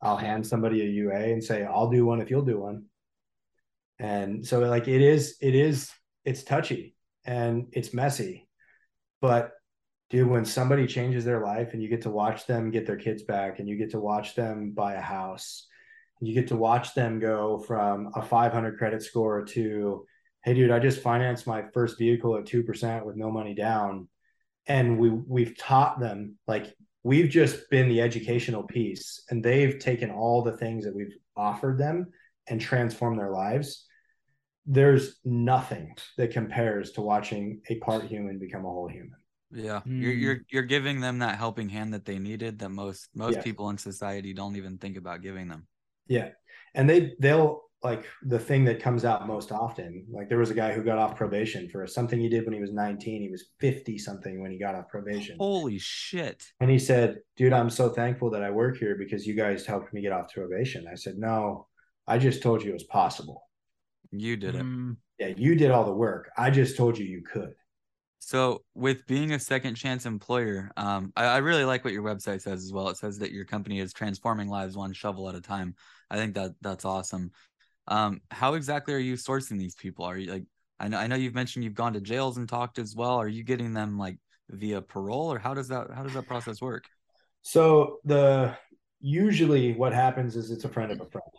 [0.00, 2.84] I'll hand somebody a UA and say, I'll do one if you'll do one.
[3.98, 5.90] And so like it is, it is,
[6.24, 6.95] it's touchy.
[7.26, 8.48] And it's messy.
[9.20, 9.52] But
[10.10, 13.22] dude, when somebody changes their life and you get to watch them get their kids
[13.24, 15.66] back and you get to watch them buy a house,
[16.20, 20.06] you get to watch them go from a 500 credit score to,
[20.44, 24.08] hey, dude, I just financed my first vehicle at 2% with no money down.
[24.66, 26.74] And we we've taught them like
[27.04, 31.78] we've just been the educational piece and they've taken all the things that we've offered
[31.78, 32.08] them
[32.48, 33.86] and transformed their lives
[34.66, 39.18] there's nothing that compares to watching a part human become a whole human
[39.52, 40.20] Yeah, you're Mm.
[40.22, 43.44] you're you're giving them that helping hand that they needed that most most Yes.
[43.44, 45.66] people in society don't even think about giving them.
[46.08, 46.30] yeah
[46.74, 50.54] and they they'll like the thing that comes out most often like there was a
[50.54, 53.50] guy who got off probation for something he did when he was 19 he was
[53.60, 56.42] 50 something when he got off probation Holy shit!
[56.60, 59.92] and he said dude i'm so thankful that i work here because you guys helped
[59.94, 61.66] me get off probation i said no
[62.08, 63.45] i just told you it was possible
[64.10, 64.62] You did it.
[64.62, 67.54] Mm, yeah you did all the work i just told you you could
[68.18, 72.40] So with being a second chance employer, um, I, I really like what your website
[72.40, 72.88] says as well.
[72.88, 75.76] It says that your company is transforming lives one shovel at a time.
[76.10, 77.30] I think that that's awesome.
[77.86, 80.04] Um, how exactly are you sourcing these people?
[80.04, 80.44] Are you like
[80.80, 83.16] I know I know you've mentioned you've gone to jails and talked as well.
[83.16, 84.18] Are you getting them like
[84.50, 86.84] via parole or how does that how does that process work?
[87.42, 88.56] So the
[89.00, 91.30] usually what happens is it's a friend of a friend.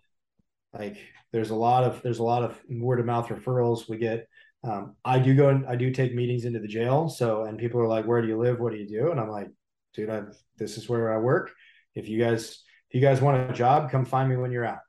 [0.74, 0.97] Like
[1.32, 4.28] there's a lot of there's a lot of word of mouth referrals we get.
[4.63, 7.09] Um, I do go and I do take meetings into the jail.
[7.09, 8.59] So and people are like, "Where do you live?
[8.59, 9.47] What do you do?" And I'm like,
[9.93, 10.24] "Dude, I,
[10.57, 11.51] this is where I work.
[11.95, 14.80] If you guys if you guys want a job, come find me when you're out.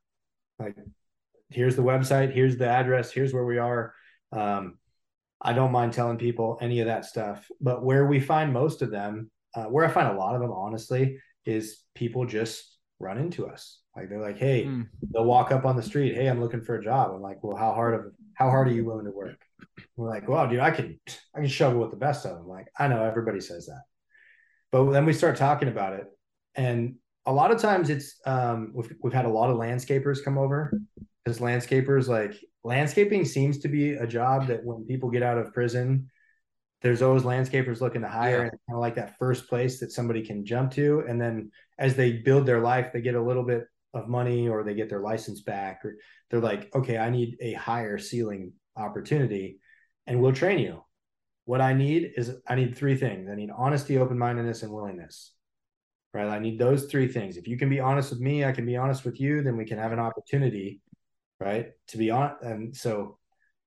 [0.59, 0.77] Like,
[1.51, 3.95] here's the website, here's the address, here's where we are.
[4.33, 4.79] Um,
[5.41, 7.49] I don't mind telling people any of that stuff.
[7.61, 10.53] But where we find most of them, uh, where I find a lot of them,
[10.53, 13.81] honestly, is people just run into us.
[13.99, 14.83] Like they're like, hey, Hmm.
[15.13, 17.11] they'll walk up on the street, hey, I'm looking for a job.
[17.15, 19.37] I'm like, well, how hard of how hard are you willing to work?
[19.97, 20.99] We're like, well, dude, I can
[21.35, 22.47] I can shovel with the best of them.
[22.49, 23.83] Like, I know everybody says that.
[24.71, 26.07] But then we start talking about it.
[26.55, 26.97] And
[27.27, 30.73] a lot of times it's um we've, we've had a lot of landscapers come over
[31.25, 32.35] because landscapers like
[32.65, 36.11] landscaping seems to be a job that when people get out of prison
[36.81, 38.43] there's always landscapers looking to hire Yeah.
[38.43, 41.97] and kind of like that first place that somebody can jump to and then as
[41.97, 45.01] they build their life they get a little bit of money or they get their
[45.01, 45.97] license back or
[46.31, 49.59] they're like okay i need a higher ceiling opportunity
[50.07, 50.83] and we'll train you.
[51.45, 53.29] What i need is i need three things.
[53.31, 55.33] I need honesty open-mindedness and willingness
[56.15, 56.29] right?
[56.29, 57.37] I need those three things.
[57.37, 59.65] If you can be honest with me i can be honest with you then we
[59.65, 60.81] can have an opportunity
[61.41, 63.19] right to be on and so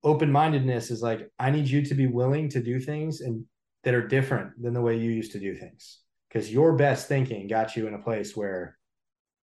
[0.04, 3.44] open-mindedness is like i need you to be willing to do things and
[3.84, 7.48] that are different than the way you used to do things because your best thinking
[7.48, 8.76] got you in a place where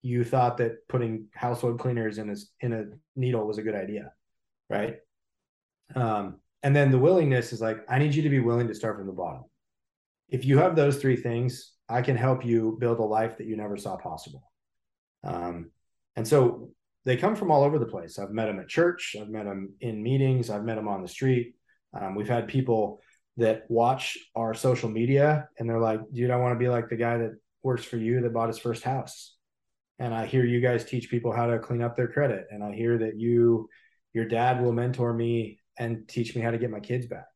[0.02, 2.84] you thought that putting household cleaners in a in a
[3.16, 4.12] needle was a good idea
[4.68, 4.96] right
[5.94, 8.96] um and then the willingness is like i need you to be willing to start
[8.96, 9.44] from the bottom
[10.28, 13.56] if you have those three things i can help you build a life that you
[13.56, 14.50] never saw possible
[15.24, 15.70] um
[16.16, 16.70] and so
[17.04, 18.18] they come from all over the place.
[18.18, 19.16] I've met them at church.
[19.20, 20.50] I've met them in meetings.
[20.50, 21.54] I've met them on the street.
[21.98, 23.00] Um, we've had people
[23.36, 26.96] that watch our social media and they're like, dude, I want to be like the
[26.96, 29.34] guy that works for you that bought his first house.
[30.00, 32.46] And I hear you guys teach people how to clean up their credit.
[32.50, 33.68] And I hear that you,
[34.14, 37.26] your dad will mentor me and teach me how to get my kids back.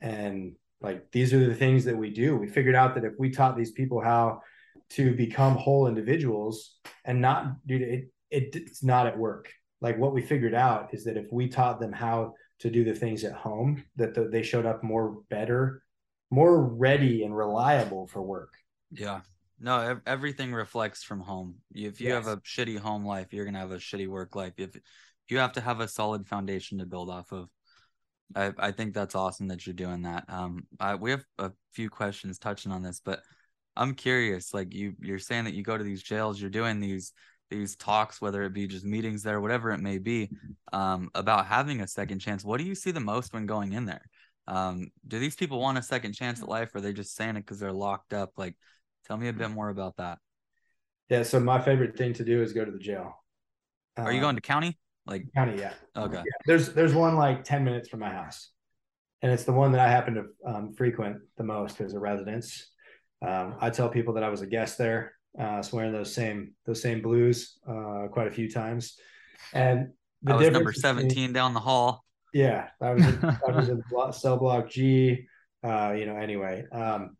[0.00, 2.36] And like, these are the things that we do.
[2.36, 4.42] We figured out that if we taught these people how
[4.90, 9.52] to become whole individuals and not, dude, it, it, it's not at work.
[9.80, 12.94] Like what we figured out is that if we taught them how to do the
[12.94, 15.82] things at home, that the, they showed up more better,
[16.30, 18.52] more ready and reliable for work.
[18.90, 19.20] Yeah.
[19.64, 21.54] No, everything reflects from home.
[21.74, 24.52] If you have a shitty home life, you're gonna have a shitty work life.
[24.58, 24.76] If
[25.30, 27.48] you have to have a solid foundation to build off of.
[28.36, 30.24] I, I think that's awesome that you're doing that.
[30.28, 33.20] Um, I, we have a few questions touching on this, but
[33.74, 34.52] I'm curious.
[34.52, 37.12] Like you, you're saying that you go to these jails, you're doing these
[37.50, 40.30] these talks, whether it be just meetings there, whatever it may be,
[40.74, 42.44] um, about having a second chance.
[42.44, 44.04] What do you see the most when going in there?
[44.46, 47.36] Um, do these people want a second chance at life, or are they just saying
[47.36, 48.32] it because they're locked up?
[48.36, 48.56] Like,
[49.06, 50.18] tell me a bit more about that.
[51.08, 51.22] Yeah.
[51.22, 53.14] So my favorite thing to do is go to the jail.
[53.96, 54.78] Are you Uh, going to county?
[55.06, 55.58] Like, county?
[55.58, 55.74] Yeah.
[55.96, 56.22] okay, Yeah.
[56.46, 58.50] There's there's one like ten minutes from my house,
[59.22, 62.70] and it's the one that I happen to um, frequent the most as a residence.
[63.26, 66.80] Um, I tell people that I was a guest there, uh, swearing those same those
[66.80, 68.98] same blues uh, quite a few times,
[69.52, 69.92] and
[70.22, 72.02] the I was number difference between- seventeen down the hall.
[72.32, 73.82] Yeah, I was in, I was in
[74.12, 75.26] cell block G.
[75.62, 76.64] Uh, you know, anyway.
[76.72, 77.16] Um,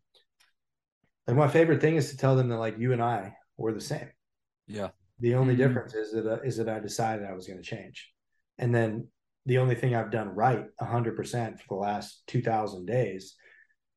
[1.26, 3.80] and my favorite thing is to tell them that like you and I were the
[3.80, 4.10] same.
[4.66, 5.58] Yeah, The only Mhm.
[5.58, 8.12] difference is that uh, is that I decided I was going to change,
[8.58, 9.08] and then
[9.46, 13.36] the only thing I've done right 100% for the last 2000 days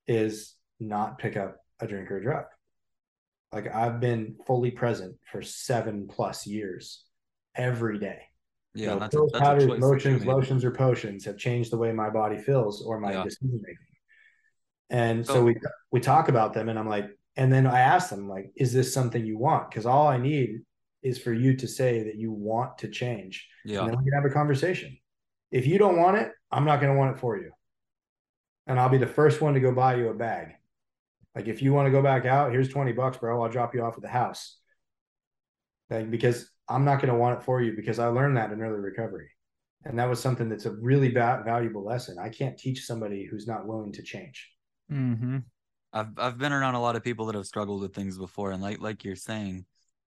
[0.07, 2.45] is not pick up a drink or a drug.
[3.53, 7.05] Like I've been fully present for seven plus years
[7.55, 8.19] every day.
[8.73, 11.91] Yeah, you that's, pills, that's powders, choice motions, lotions, or potions have changed the way
[11.93, 13.23] my body feels or my Yeah.
[13.23, 13.77] decision making.
[14.89, 15.55] And so, So- we
[15.91, 18.93] we talk about them, and I'm like, and then I ask them like, is this
[18.93, 19.69] something you want?
[19.69, 20.61] Because all I need
[21.03, 24.13] is for you to say that you want to change, Yeah, and then we can
[24.13, 24.97] have a conversation.
[25.51, 27.51] If you don't want it, I'm not going to want it for you,
[28.65, 30.53] and I'll be the first one to go buy you a bag.
[31.35, 33.41] Like if you want to go back out, here's 20 bucks, bro.
[33.41, 34.57] I'll drop you off at the house.
[35.89, 38.61] Like because I'm not going to want it for you because I learned that in
[38.61, 39.29] early recovery.
[39.85, 42.17] And that was something that's a really bad, valuable lesson.
[42.19, 44.51] I can't teach somebody who's not willing to change.
[44.91, 45.37] Mm-hmm.
[45.93, 48.61] I've I've been around a lot of people that have struggled with things before, and
[48.61, 49.65] like like you're saying,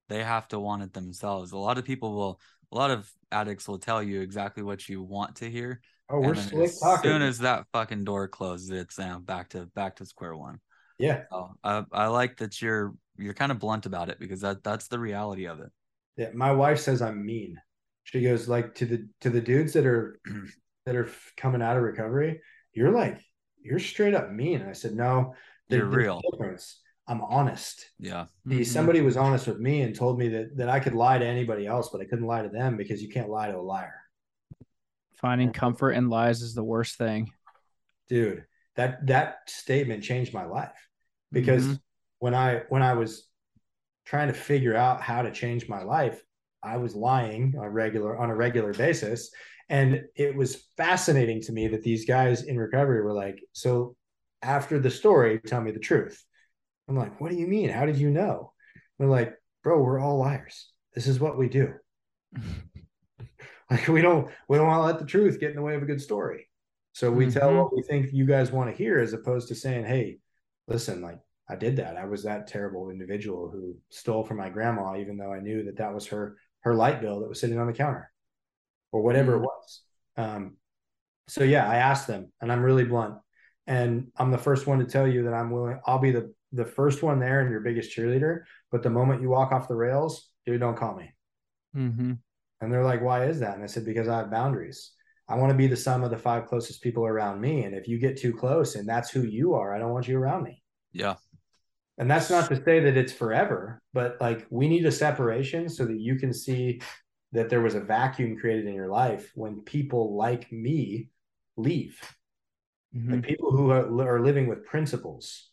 [0.08, 1.52] they have to want it themselves.
[1.52, 2.40] A lot of people will,
[2.72, 5.80] a lot of addicts will tell you exactly what you want to hear.
[6.08, 7.10] Oh, we're slick as talking.
[7.10, 10.60] soon as that fucking door closes, it's uh, back to back to square one.
[10.98, 11.22] yeah.
[11.30, 14.88] So I I like that you're you're kind of blunt about it because that that's
[14.88, 15.70] the reality of it.
[16.16, 16.30] Yeah.
[16.34, 17.60] My wife says I'm mean.
[18.04, 20.20] She goes like to the to the dudes that are
[20.86, 22.40] that are coming out of recovery,
[22.72, 23.20] you're like,
[23.62, 24.60] you're straight up mean.
[24.60, 25.34] And I said, no,
[25.68, 26.20] there- You're there's a real.
[26.30, 26.80] difference.
[27.06, 27.90] I'm honest.
[27.98, 28.66] Yeah, See, Mhm.
[28.66, 31.66] somebody was honest with me and told me that that I could lie to anybody
[31.66, 33.96] else, but I couldn't lie to them because you can't lie to a liar.
[35.14, 37.32] Finding comfort in lies is the worst thing.
[38.08, 38.44] Dude,
[38.76, 40.88] that that statement changed my life
[41.32, 41.80] because Mhm.
[42.20, 43.28] when I when I was
[44.04, 46.22] trying to figure out how to change my life,
[46.62, 49.32] I was lying on a regular on a regular basis.
[49.70, 53.96] And it was fascinating to me that these guys in recovery were like, so
[54.42, 56.22] after the story, tell me the truth.
[56.88, 57.70] I'm like, what do you mean?
[57.70, 58.52] How did you know?
[58.98, 60.70] They're like, bro, we're all liars.
[60.94, 61.72] This is what we do.
[63.70, 65.82] Like we don't we don't want to let the truth get in the way of
[65.82, 66.48] a good story.
[66.92, 67.56] So we tell Mhm.
[67.58, 70.18] what we think you guys want to hear as opposed to saying, hey,
[70.66, 71.96] listen, like I did that.
[71.96, 75.76] I was that terrible individual who stole from my grandma, even though I knew that
[75.76, 78.10] that was her her light bill that was sitting on the counter,
[78.92, 79.82] or whatever it was.
[80.16, 80.56] Um,
[81.28, 83.14] so yeah, I asked them, and I'm really blunt,
[83.66, 85.80] and I'm the first one to tell you that I'm willing.
[85.86, 88.40] I'll be the the first one there and your biggest cheerleader.
[88.72, 91.14] But the moment you walk off the rails, dude, don't call me.
[91.76, 92.12] Mm-hmm.
[92.60, 93.54] And they're like, why is that?
[93.54, 94.92] And I said, because I have boundaries.
[95.28, 97.62] I want to be the sum of the five closest people around me.
[97.62, 100.18] And if you get too close and that's who you are, I don't want you
[100.18, 100.60] around me.
[100.92, 101.14] yeah,
[101.98, 105.86] And that's not to say that it's forever, but like we need a separation so
[105.86, 106.80] that you can see
[107.32, 111.10] that there was a vacuum created in your life when people like me
[111.56, 112.00] leave.
[112.96, 113.12] Mm-hmm.
[113.12, 115.48] Like people who are, are living with principles,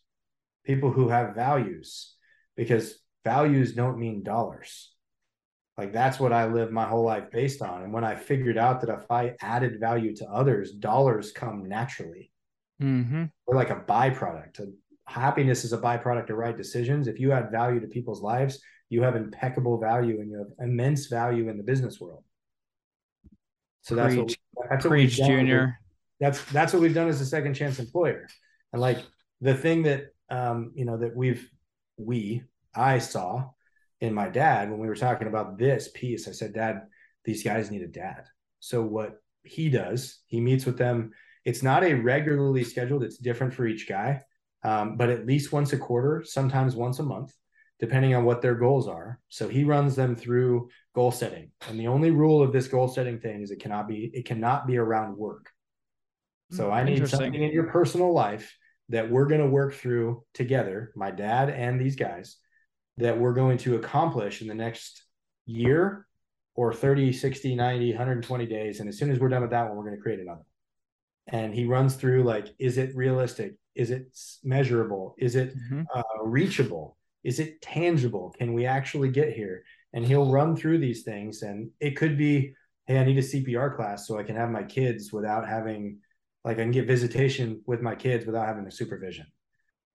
[0.64, 2.14] people who have values,
[2.56, 4.92] because values don't mean dollars.
[5.76, 7.84] Like that's what I live my whole life based on.
[7.84, 12.32] And when I figured out that if I added value to others, dollars come naturally.
[12.82, 13.26] Mm-hmm.
[13.46, 14.60] We're like a byproduct.
[15.06, 17.06] Happiness is a byproduct of right decisions.
[17.06, 18.60] If you add value to people's lives,
[18.90, 22.24] you have impeccable value and you have immense value in the business world.
[23.82, 24.38] So that's what, Preach.
[24.70, 25.78] that's what we've Preach, done Junior.
[26.20, 28.26] that's that's what we've done as a second chance employer
[28.72, 28.98] and like
[29.40, 31.48] the thing that um you know that we've
[31.96, 32.42] we
[32.74, 33.48] i saw
[34.00, 36.82] in my dad when we were talking about this piece i said dad
[37.24, 38.24] these guys need a dad
[38.60, 41.12] so what he does he meets with them
[41.44, 44.20] it's not a regularly scheduled it's different for each guy
[44.64, 47.32] um, but at least once a quarter sometimes once a month
[47.80, 51.86] depending on what their goals are so he runs them through goal setting and the
[51.86, 55.16] only rule of this goal setting thing is it cannot be it cannot be around
[55.16, 55.50] work
[56.50, 58.56] so I need something in your personal life
[58.88, 62.38] that we're going to work through together, my dad and these guys,
[62.96, 65.04] that we're going to accomplish in the next
[65.44, 66.06] year
[66.54, 68.80] or 30, 60, 90, 120 days.
[68.80, 70.46] And as soon as we're done with that one, we're going to create another.
[71.26, 73.54] And he runs through like, is it realistic?
[73.74, 74.08] Is it
[74.42, 75.14] measurable?
[75.18, 75.84] Is it Mhm.
[75.94, 76.96] uh, reachable?
[77.24, 78.34] Is it tangible?
[78.38, 79.64] Can we actually get here?
[79.92, 81.42] And he'll run through these things.
[81.42, 82.54] And it could be,
[82.86, 85.98] hey, I need a CPR class so I can have my kids without having,
[86.44, 89.26] like, I can get visitation with my kids without having a supervision.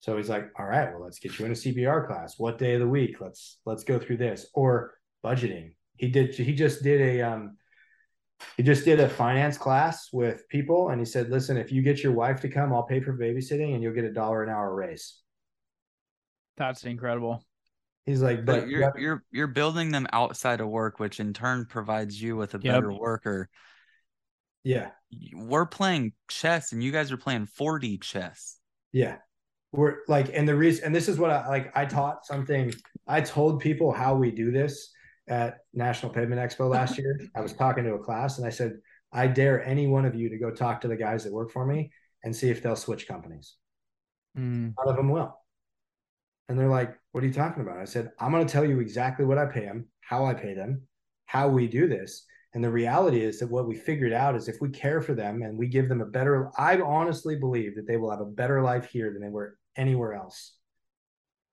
[0.03, 2.37] So he's like, all right, well, let's get you in a CPR class.
[2.37, 3.21] What day of the week?
[3.21, 5.75] Let's let's go through this or budgeting.
[5.95, 6.35] He did.
[6.35, 7.57] He just did a um,
[8.57, 12.03] he just did a finance class with people, and he said, listen, if you get
[12.03, 14.75] your wife to come, I'll pay for babysitting, and you'll get a dollar an hour
[14.75, 15.22] raise.
[16.57, 17.43] That's incredible.
[18.05, 21.65] He's like, but but you're you're you're building them outside of work, which in turn
[21.65, 22.73] provides you with a Yep.
[22.73, 23.49] better worker.
[24.63, 24.91] yeah,
[25.33, 28.57] We're playing chess, and you guys are playing 4D chess.
[28.91, 29.17] Yeah.
[29.71, 32.71] We're like, and the reason, and this is what I like, I taught something,
[33.07, 34.91] I told people how we do this
[35.27, 37.19] at National Pavement Expo last year.
[37.35, 38.73] I was talking to a class and I said,
[39.11, 41.65] I dare any one of you to go talk to the guys that work for
[41.65, 41.91] me
[42.23, 43.55] and see if they'll switch companies.
[44.37, 45.39] Mm, None of them will.
[46.49, 47.77] And they're like, What are you talking about?
[47.77, 50.53] I said, I'm going to tell you exactly what I pay them, how I pay
[50.53, 50.83] them,
[51.25, 52.25] how we do this.
[52.53, 55.41] And the reality is that what we figured out is if we care for them
[55.41, 58.61] and we give them a better, I honestly believe that they will have a better
[58.61, 60.53] life here than they were anywhere else.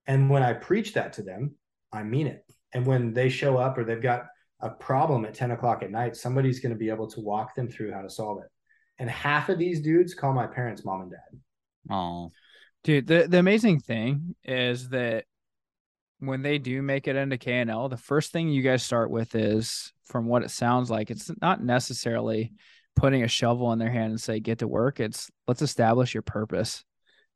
[0.06, 1.54] And when I preach that to them,
[1.92, 2.44] I mean it.
[2.74, 4.26] And when they show up or they've got
[4.60, 7.68] a problem at 10 o'clock at night, somebody's going to be able to walk them
[7.68, 8.50] through how to solve it.
[8.98, 11.94] And half of these dudes call my parents mom and dad.
[11.94, 12.30] Oh,
[12.84, 15.24] dude, the, the amazing thing is that
[16.18, 19.92] when they do make it into KNL, the first thing you guys start with is,
[20.04, 22.52] from what it sounds like, it's not necessarily
[22.96, 25.00] putting a shovel in their hand and say, get to work.
[25.00, 26.84] It's let's establish your purpose.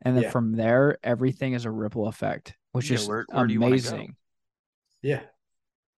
[0.03, 0.31] And then Yeah.
[0.31, 3.71] from there, everything is a ripple effect, which Yeah, is where- where do you wanna
[3.71, 3.89] go?
[3.89, 4.17] amazing.
[5.01, 5.23] Yeah.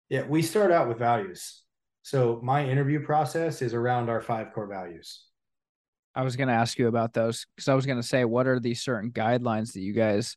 [0.09, 0.27] Yeah.
[0.27, 1.63] We start out with values.
[2.03, 5.25] So my interview process is around our five core values.
[6.17, 8.47] I was going to ask you about those because I was going to say, what
[8.47, 10.37] are these certain guidelines that you guys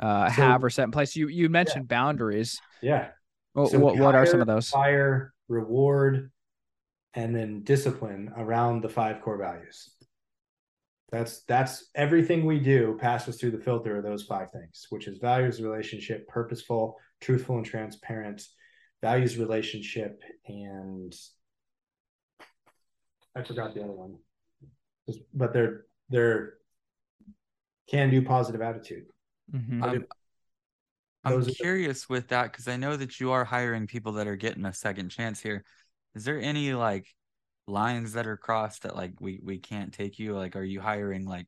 [0.00, 1.16] uh, So- have or set in place?
[1.16, 2.60] You you mentioned boundaries.
[2.80, 3.08] Yeah.
[3.52, 4.70] What, So what, what are some of those?
[4.70, 6.30] Fire, reward,
[7.14, 9.90] and then discipline around the five core values.
[11.10, 15.18] That's that's everything we do passes through the filter of those five things, which is
[15.18, 18.42] values, relationship, purposeful, truthful, and transparent.
[19.00, 21.14] Values, relationship, and
[23.34, 24.16] I forgot the other one.
[25.34, 26.54] But they're they're
[27.90, 29.06] can do positive attitude.
[29.54, 29.82] Mhm.
[29.82, 30.06] I'm,
[31.24, 34.26] I'm are the- curious with that because I know that you are hiring people that
[34.26, 35.64] are getting a second chance here.
[36.14, 37.06] Is there any like
[37.66, 40.34] lines that are crossed that like we we can't take you?
[40.36, 41.46] Like, are you hiring like?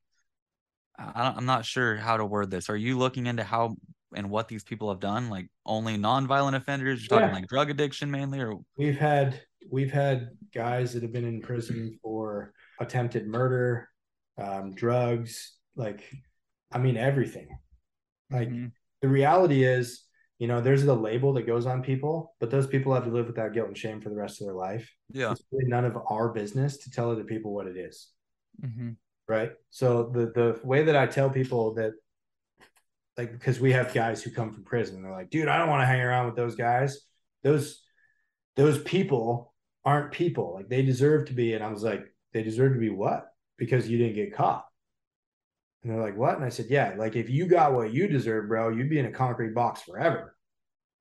[0.99, 2.69] I don't, I'm not sure how to word this.
[2.69, 3.77] Are you looking into how
[4.15, 5.31] and what these people have done?
[5.31, 7.01] Like only nonviolent offenders?
[7.03, 7.41] You're talking Yeah.
[7.41, 9.41] like drug addiction mainly, or We've had
[9.71, 13.89] we've had guys that have been in prison for attempted murder,
[14.39, 16.03] um, drugs, like
[16.73, 17.49] I mean everything.
[18.31, 18.73] Like Mhm.
[19.03, 20.05] the reality is,
[20.39, 23.27] you know, there's the label that goes on people, but those people have to live
[23.27, 24.91] with that guilt and shame for the rest of their life.
[25.13, 28.09] yeah, It's really none of our business to tell other people what it is.
[28.63, 28.97] Mhm.
[29.29, 29.53] Right.
[29.71, 31.93] So the the way that I tell people that
[33.17, 35.83] like because we have guys who come from prison they're like, dude, I don't want
[35.83, 36.99] to hang around with those guys.
[37.43, 37.85] Those
[38.57, 39.55] those people
[39.85, 40.55] aren't people.
[40.55, 41.55] Like they deserve to be.
[41.55, 43.33] And I was like, they deserve to be what?
[43.57, 44.67] Because you didn't get caught.
[45.83, 46.37] And they're like, what?
[46.37, 49.07] And I said, yeah, like if you got what you deserve, bro, you'd be in
[49.07, 50.37] a concrete box forever.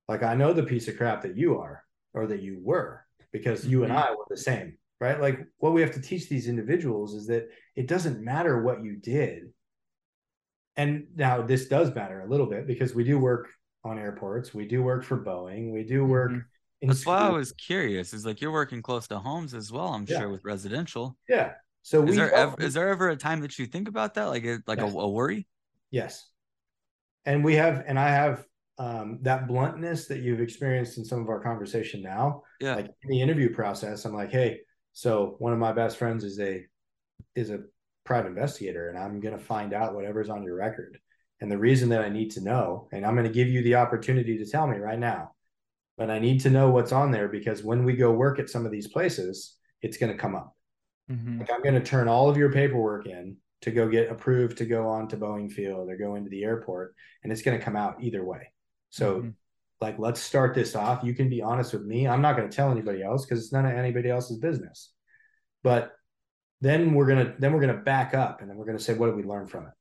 [0.08, 3.66] Like I know the piece of crap that you are or that you were because
[3.66, 4.04] you and Mhm.
[4.04, 5.20] I were the same, right?
[5.20, 8.96] Like what we have to teach these individuals is that it doesn't matter what you
[8.96, 9.52] did.
[10.76, 13.48] And now this does matter a little bit because we do work
[13.84, 16.44] on airports, we do work for Boeing, we do work Mhm.
[16.82, 18.12] That's why I was curious.
[18.12, 19.88] Is like you're working close to homes as well.
[19.88, 20.20] I'm Yeah.
[20.20, 21.16] sure with residential.
[21.28, 21.52] yeah.
[21.82, 24.24] So Is we there ever is there ever a time that you think about that,
[24.24, 24.92] like a, like Yes.
[24.94, 25.46] a, a worry?
[25.90, 26.26] Yes.
[27.24, 28.44] And we have, and I have
[28.78, 32.42] um, that bluntness that you've experienced in some of our conversation now.
[32.60, 32.76] Yeah.
[32.76, 34.60] Like in the interview process, I'm like, hey,
[34.92, 36.64] so one of my best friends is a
[37.34, 37.60] is a
[38.04, 40.98] private investigator, and I'm gonna find out whatever's on your record.
[41.40, 44.36] And the reason that I need to know, and I'm gonna give you the opportunity
[44.38, 45.32] to tell me right now,
[46.00, 48.64] but I need to know what's on there because when we go work at some
[48.64, 50.56] of these places, it's gonna come up.
[51.10, 51.40] Mhm.
[51.40, 54.64] Like I'm going to turn all of your paperwork in to go get approved to
[54.64, 57.76] go on to Boeing Field or go into the airport, and it's going to come
[57.76, 58.52] out either way.
[58.88, 59.34] So, Mhm.
[59.80, 61.04] like, let's start this off.
[61.04, 62.08] You can be honest with me.
[62.08, 64.94] I'm not going to tell anybody else because it's none of anybody else's business.
[65.62, 65.92] But
[66.62, 69.16] then we're gonna then we're gonna back up and then we're gonna say, what did
[69.16, 69.72] we learn from it?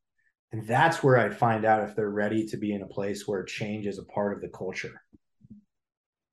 [0.51, 3.43] And that's where I find out if they're ready to be in a place where
[3.43, 5.01] change is a part of the culture.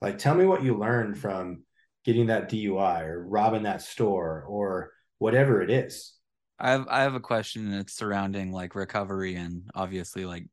[0.00, 1.64] Like, tell me what you learned from
[2.04, 6.14] getting that DUI or robbing that store or whatever it is.
[6.58, 10.46] I have I have a question that's surrounding like recovery and obviously like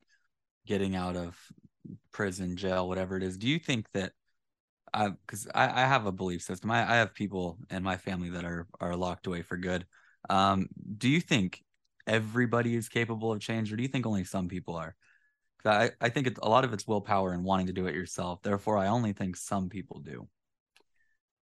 [0.66, 1.38] getting out of
[2.12, 3.38] prison, jail, whatever it is.
[3.38, 4.14] Do you think that
[4.94, 6.72] I because I, I have a belief system.
[6.72, 9.86] I, I have people in my family that are are locked away for good.
[10.30, 10.68] Um,
[10.98, 11.64] do you think
[12.08, 14.96] everybody is capable of change, or do you think only some people are?
[15.66, 18.42] I, I think it's a lot of it's willpower and wanting to do it yourself.
[18.42, 20.28] Therefore, I only think some people do.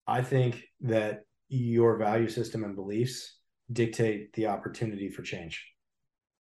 [0.07, 3.37] I think that your value system and beliefs
[3.71, 5.67] dictate the opportunity for change.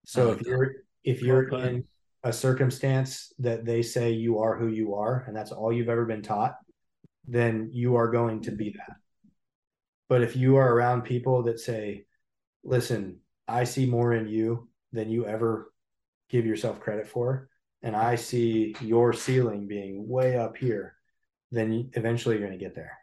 [0.05, 0.51] So like if that.
[0.51, 0.73] you're
[1.05, 1.85] if you're Well in
[2.23, 6.05] a circumstance that they say you are who you are and that's all you've ever
[6.05, 6.55] been taught,
[7.27, 8.97] then you are going to be that.
[10.09, 12.07] But if you are around people that say,
[12.65, 15.73] "Listen, I see more in you than you ever
[16.29, 17.49] give yourself credit for,
[17.87, 20.95] and I see your ceiling being way up here,"
[21.53, 22.97] then eventually you're going to get there.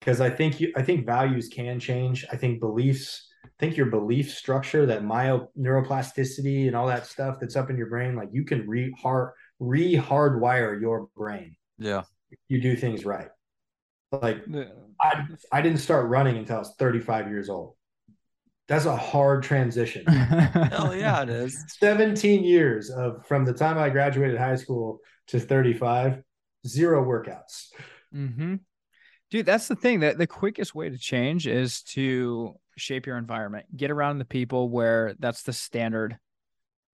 [0.00, 2.24] because I think you I think values can change.
[2.30, 7.38] I think beliefs, I think your belief structure, that myo neuroplasticity and all that stuff
[7.40, 11.56] that's up in your brain, like you can re hard re hardwire your brain.
[11.78, 12.02] Yeah.
[12.48, 13.30] You do things right.
[14.12, 14.70] Like The-
[15.00, 17.75] I I didn't start running until I was 35 years old.
[18.68, 20.04] That's a hard transition.
[20.06, 21.64] Hell yeah, it is.
[21.78, 24.98] 17 years of from the time I graduated high school
[25.28, 26.22] to 35,
[26.66, 27.68] zero workouts.
[28.14, 28.56] Mm-hmm.
[29.30, 33.66] Dude, that's the thing that the quickest way to change is to shape your environment.
[33.76, 36.18] Get around the people where that's the standard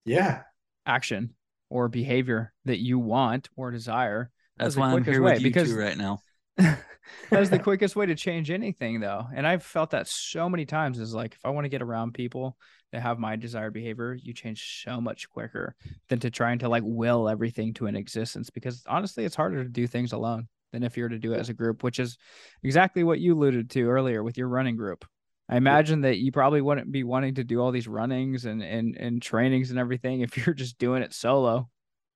[0.04, 0.42] Yeah.
[0.86, 1.34] action
[1.70, 4.30] or behavior that you want or desire.
[4.58, 6.18] That's the why I'm quickest here way, you because- two right now.
[7.30, 9.26] That's the quickest way to change anything though.
[9.34, 12.14] And I've felt that so many times is like if I want to get around
[12.14, 12.56] people
[12.92, 15.74] that have my desired behavior, you change so much quicker
[16.08, 19.68] than to trying to like will everything to an existence because honestly it's harder to
[19.68, 22.16] do things alone than if you're to do it as a group, which is
[22.62, 25.04] exactly what you alluded to earlier with your running group.
[25.48, 28.96] I imagine that you probably wouldn't be wanting to do all these runnings and and
[28.96, 31.68] and trainings and everything if you're just doing it solo.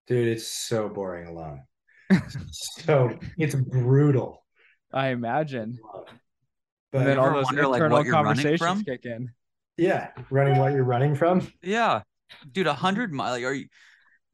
[0.07, 1.63] Dude, it's so boring alone.
[2.51, 4.45] So it's brutal.
[4.93, 5.79] I imagine.
[6.93, 9.31] But and then all those wonder, like, internal what you're conversations kick in.
[9.77, 11.47] yeah, running what you're running from.
[11.63, 12.03] Yeah.
[12.51, 13.67] Dude, a hundred mile like are you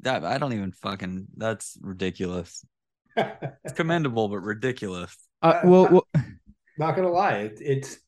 [0.01, 2.65] that I don't even fucking that's ridiculous.
[3.17, 5.15] It's commendable, but ridiculous.
[5.43, 6.07] Uh, well, well,
[6.79, 7.99] Not gonna lie, it, it's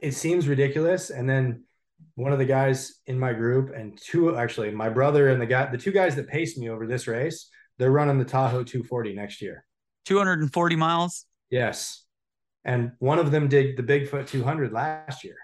[0.00, 1.10] it seems ridiculous.
[1.10, 1.64] And then
[2.14, 5.70] one of the guys in my group and two actually my brother and the guy
[5.70, 7.48] the two guys that paced me over this race,
[7.80, 9.64] they're running the Tahoe 240 next year.
[10.04, 11.24] 240 miles.
[11.48, 12.04] Yes.
[12.62, 15.36] And one of them did the Bigfoot 200 last year.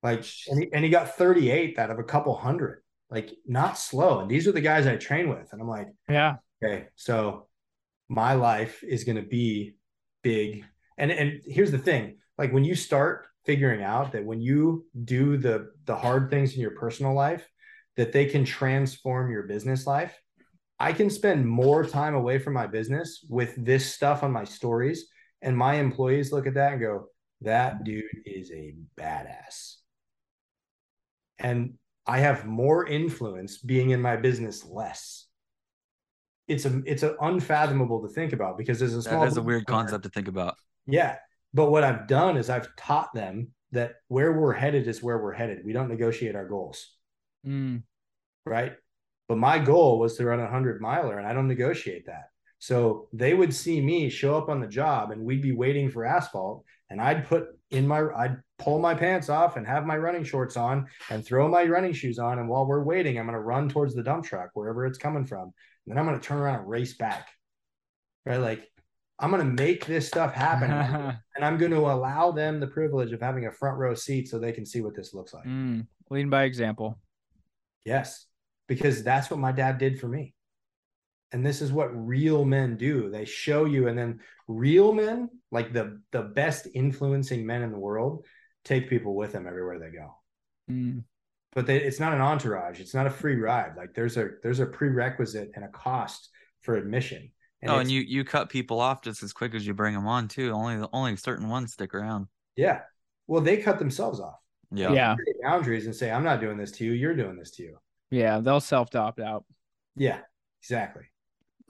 [0.00, 4.20] Like, and he, and he got 38th out of a couple hundred, like not slow.
[4.20, 5.52] And these are the guys I train with.
[5.52, 7.48] And I'm like, yeah, okay, so
[8.08, 9.74] my life is going to be
[10.22, 10.64] big.
[10.98, 15.36] And, and here's the thing, like when you start figuring out that when you do
[15.36, 17.48] the, the hard things in your personal life,
[17.96, 20.16] that they can transform your business life.
[20.82, 25.06] I can spend more time away from my business with this stuff on my stories.
[25.40, 27.06] And my employees look at that and go,
[27.42, 29.76] that dude is a badass.
[31.38, 31.74] And
[32.06, 35.26] I have more influence being in my business less.
[36.48, 39.42] It's a it's a unfathomable to think about because there's a small That is a
[39.42, 40.56] weird owner- concept to think about.
[40.86, 41.16] yeah.
[41.54, 45.32] But what I've done is I've taught them that where we're headed is where we're
[45.32, 45.58] headed.
[45.64, 46.78] We don't negotiate our goals
[47.46, 47.82] Mm,
[48.46, 48.72] right?
[49.32, 52.24] But my goal was to run a hundred miler, and I don't negotiate that.
[52.58, 56.04] So they would see me show up on the job, and we'd be waiting for
[56.04, 60.22] asphalt, and I'd put in my, I'd pull my pants off and have my running
[60.22, 63.40] shorts on and throw my running shoes on, and while we're waiting, I'm going to
[63.40, 65.52] run towards the dump truck wherever it's coming from, and
[65.86, 67.30] then I'm going to turn around and race back,
[68.26, 68.36] right?
[68.36, 68.70] Like
[69.18, 70.70] I'm going to make this stuff happen,
[71.34, 74.38] and I'm going to allow them the privilege of having a front row seat so
[74.38, 75.46] they can see what this looks like.
[75.46, 75.86] mm,
[76.28, 76.98] by example.
[77.86, 78.26] Yes,
[78.68, 80.34] because that's what my dad did for me.
[81.32, 83.08] And this is what real men do.
[83.10, 87.78] They show you, and then real men, like the the best influencing men in the
[87.78, 88.26] world,
[88.64, 90.14] take people with them everywhere they go.
[90.70, 91.04] Mm,
[91.54, 92.80] But they, it's not an entourage.
[92.80, 93.76] It's not a free ride.
[93.78, 96.28] Like there's a there's a prerequisite and a cost
[96.60, 97.32] for admission.
[97.64, 100.06] oh, and it's- you you cut people off just as quick as you bring them
[100.06, 100.52] on too.
[100.52, 102.26] Only only certain ones stick around.
[102.56, 102.80] yeah.
[103.26, 104.36] Well, they cut themselves off.
[104.74, 104.92] Yeah.
[104.92, 106.92] yeah, boundaries and say, "I'm not doing this to you.
[106.92, 107.78] You're doing this to you."
[108.12, 109.44] Yeah, they'll self opt out.
[109.96, 110.18] Yeah,
[110.60, 111.04] exactly.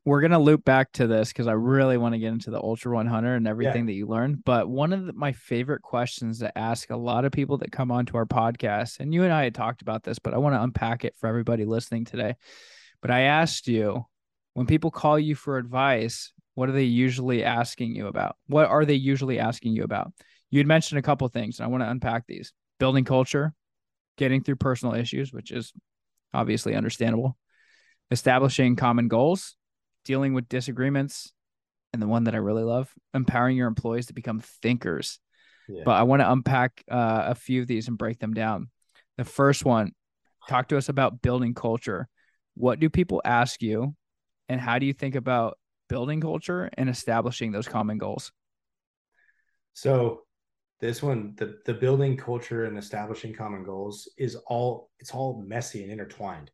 [0.04, 2.92] We're gonna loop back to this because I really want to get into the Ultra
[2.92, 4.44] 100 and everything that you learned.
[4.44, 7.92] But one of the, my favorite questions to ask a lot of people that come
[7.92, 10.62] onto our podcast, and you and I had talked about this, but I want to
[10.62, 12.34] unpack it for everybody listening today.
[13.00, 14.04] But I asked you
[14.54, 18.36] when people call you for advice, what are they usually asking you about?
[18.48, 20.12] What are they usually asking you about?
[20.50, 23.54] You had mentioned a couple things, and I want to unpack these: building culture,
[24.18, 25.72] getting through personal issues, which is
[26.34, 27.36] obviously understandable,
[28.10, 29.56] establishing common goals,
[30.04, 31.32] dealing with disagreements,
[31.92, 35.20] and the one that I really love, empowering your employees to become thinkers.
[35.68, 35.82] Yeah.
[35.84, 38.70] But I want to unpack uh, a few of these and break them down.
[39.18, 39.92] The first one,
[40.48, 42.08] talk to us about building culture.
[42.54, 43.94] What do people ask you,
[44.48, 48.32] and how do you think about building culture and establishing those common goals?
[49.74, 50.22] So
[50.82, 55.84] this one, the the building culture and establishing common goals is all it's all messy
[55.84, 56.50] and intertwined.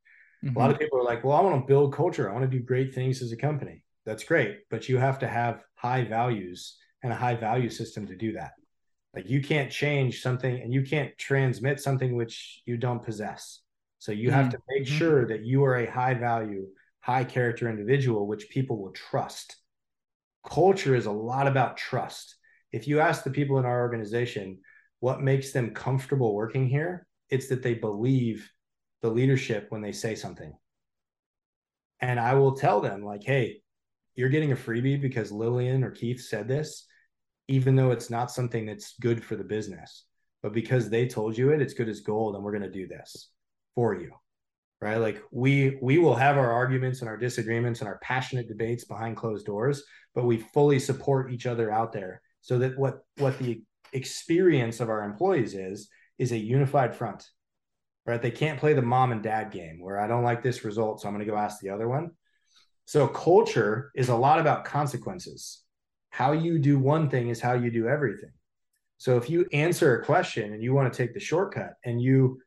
[0.55, 2.31] A lot of people are like, well, I want to build culture.
[2.31, 3.85] I want to do great things as a company.
[4.07, 8.17] That's great, but you have to have high values and a high value system to
[8.17, 8.53] do that.
[9.15, 13.61] Like you can't change something and you can't transmit something which you don't possess.
[13.99, 14.93] So you have to make Mhm.
[14.99, 16.69] sure that you are a high value,
[17.01, 19.57] high character individual which people will trust.
[20.45, 22.38] Culture is a lot about trust.
[22.73, 24.59] If you ask the people in our organization
[25.01, 28.51] what makes them comfortable working here, it's that they believe
[29.03, 30.53] the leadership when they say something.
[32.01, 33.61] And I will tell them, like, hey,
[34.15, 36.87] you're getting a freebie because Lillian or Keith said this,
[37.49, 40.05] even though it's not something that's good for the business.
[40.43, 42.87] But because they told you it, it's good as gold, and we're going to do
[42.87, 43.31] this
[43.75, 44.13] for you.
[44.81, 44.99] Right.
[44.99, 49.17] Like we we will have our arguments and our disagreements and our passionate debates behind
[49.17, 49.83] closed doors,
[50.15, 53.63] but we fully support each other out there so that what what the
[53.93, 55.89] experience of our employees is
[56.19, 57.29] is a unified front
[58.07, 58.23] right?
[58.23, 61.09] They can't play the mom and dad game where i don't like this result so
[61.09, 62.11] i'm going to go ask the other one.
[62.87, 65.63] So culture is a lot about consequences.
[66.09, 68.33] How you do one thing is how you do everything.
[68.97, 72.41] So if you answer a question and you want to take the shortcut and you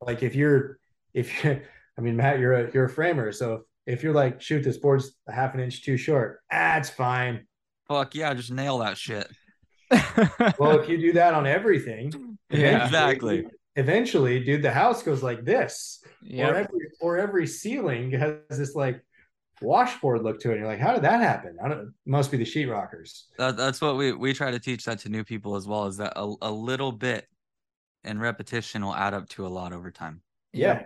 [0.00, 0.78] like if you're
[1.14, 1.60] if you
[1.98, 3.30] i mean matt you're a you're a framer.
[3.30, 7.46] So if you're like shoot this board's a half an inch too short ah fine
[7.92, 9.28] Fuck yeah, just nail that shit.
[10.58, 12.84] well, if you do that on everything, Yeah.
[12.84, 13.46] Exactly.
[13.76, 16.48] Eventually, dude, the house goes like this, or yeah.
[16.48, 19.02] every or every ceiling has this like
[19.62, 20.52] washboard look to it.
[20.52, 21.56] And you're like, how did that happen?
[21.64, 21.80] I don't.
[21.80, 23.22] It must be the sheetrockers.
[23.38, 25.86] That, that's what we we try to teach that to new people as well.
[25.86, 27.26] Is that a, a little bit
[28.04, 30.20] and repetition will add up to a lot over time.
[30.52, 30.82] Yeah.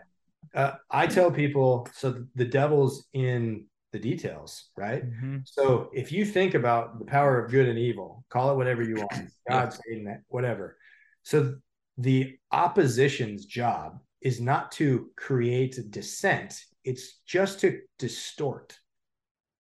[0.55, 3.65] Uh, I tell people so the devil's in
[3.97, 5.05] the details, right?
[5.05, 5.43] Mhm.
[5.45, 8.97] So if you think about the power of good and evil, call it whatever you
[8.97, 9.11] want,
[9.49, 10.77] God, Satan, whatever.
[11.23, 11.57] So
[11.99, 18.79] the opposition's job is not to create dissent, it's just to distort.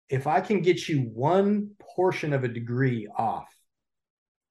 [0.08, 3.52] If I can get you one portion of a degree off,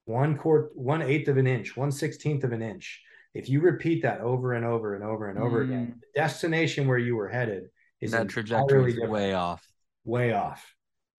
[0.05, 3.01] one quart, one eighth of an inch, one sixteenth of an inch,
[3.33, 6.97] if you repeat that over and over and over and over again, the destination where
[6.97, 7.69] you were headed
[8.01, 9.65] is that trajectory way off.
[10.05, 10.73] Way off.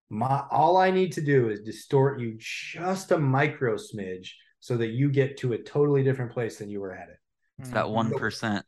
[0.09, 4.87] My all I need to do is distort you just a micro smidge so that
[4.87, 7.17] you get to a totally different place than you were headed.
[7.59, 7.91] It's that Mhm.
[7.91, 8.65] one percent.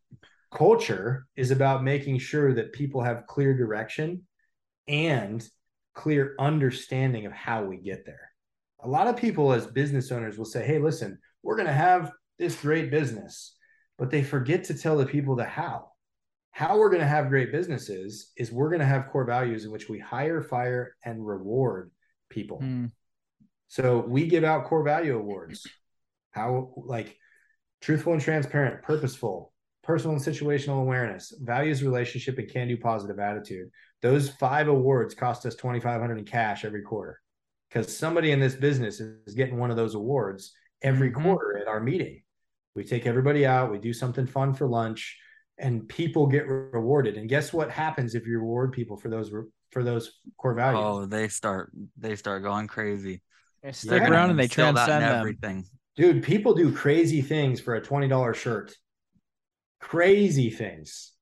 [0.52, 4.28] Culture is about making sure that people have clear direction
[4.88, 5.48] and
[5.94, 8.32] clear understanding of how we get there.
[8.80, 12.12] A lot of people as business owners will say, "Hey, listen, we're going to have
[12.38, 13.56] this great business."
[13.98, 15.89] But they forget to tell the people the how.
[16.60, 19.72] How we're going to have great businesses is we're going to have core values in
[19.72, 21.90] which we hire, fire, and reward
[22.30, 22.60] people.
[22.62, 22.92] Mm.
[23.70, 25.66] So we give out core value awards.
[26.32, 27.18] How like
[27.80, 29.54] truthful and transparent, purposeful,
[29.84, 33.70] personal and situational awareness, values, relationship, and can do positive attitude.
[34.02, 37.22] Those five awards cost us twenty five hundred in cash every quarter
[37.70, 41.24] because somebody in this business is getting one of those awards every Mhm.
[41.24, 42.22] quarter at our meeting.
[42.76, 45.18] We take everybody out, we do something fun for lunch,
[45.60, 47.18] and people get rewarded.
[47.18, 49.32] And guess what happens if you reward people for those
[49.72, 50.84] for those core values?
[50.84, 53.22] Oh, they start they start going crazy.
[53.62, 55.66] They stick gonna around and they instill that in transcend everything.
[55.96, 58.74] Dude, people do crazy things for a $20 shirt.
[59.82, 61.14] Crazy things.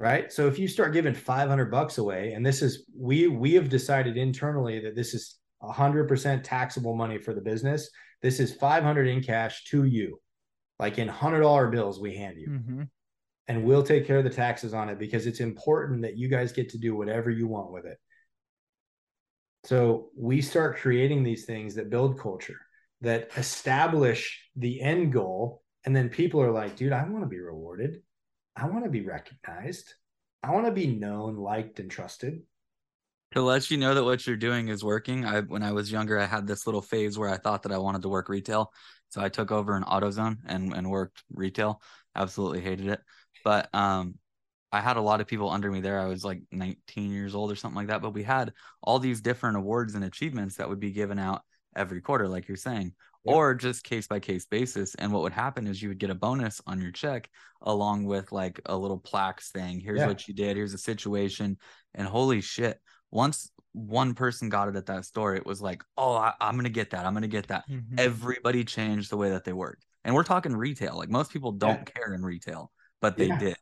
[0.00, 0.32] Right?
[0.32, 4.16] So if you start giving 500 bucks away and this is we we have decided
[4.16, 7.88] internally that this is 100% taxable money for the business.
[8.20, 10.20] This is 500 in cash to you.
[10.78, 12.48] Like in $100 bills we hand you.
[12.48, 12.88] Mhm.
[13.46, 16.52] And we'll take care of the taxes on it because it's important that you guys
[16.52, 17.98] get to do whatever you want with it.
[19.64, 22.60] So we start creating these things that build culture,
[23.00, 25.62] that establish the end goal.
[25.84, 28.02] And then people are like, dude, I want to be rewarded.
[28.56, 29.92] I want to be recognized.
[30.42, 32.42] I want to be known, liked, and trusted.
[33.32, 35.24] To let you know that what you're doing is working.
[35.24, 37.78] I when I was younger, I had this little phase where I thought that I
[37.78, 38.70] wanted to work retail.
[39.08, 41.80] So I took over an AutoZone and, and worked retail.
[42.14, 43.00] Absolutely hated it.
[43.44, 44.14] But um
[44.72, 46.00] I had a lot of people under me there.
[46.00, 48.02] I was like 19 years old or something like that.
[48.02, 51.42] But we had all these different awards and achievements that would be given out
[51.76, 52.92] every quarter, like you're saying,
[53.24, 53.34] Yep.
[53.34, 54.94] or just case by case basis.
[54.96, 57.30] And what would happen is you would get a bonus on your check
[57.62, 60.08] along with like a little plaque saying, here's Yeah.
[60.08, 61.56] what you did, here's a situation.
[61.94, 62.78] And holy shit,
[63.12, 66.64] once one person got it at that store, it was like, oh, I, I'm going
[66.64, 67.06] to get that.
[67.06, 67.64] I'm going to get that.
[67.70, 67.98] Mhm.
[67.98, 69.84] Everybody changed the way that they worked.
[70.04, 70.96] And we're talking retail.
[70.96, 72.70] Like most people don't care in retail,
[73.00, 73.38] but they Yeah.
[73.38, 73.56] did.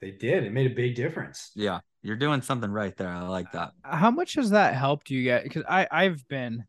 [0.00, 0.44] They did.
[0.44, 1.50] It made a big difference.
[1.54, 1.80] Yeah.
[2.02, 3.08] You're doing something right there.
[3.08, 3.72] I like that.
[3.84, 5.42] How much has that helped you get?
[5.42, 6.64] Because I I've been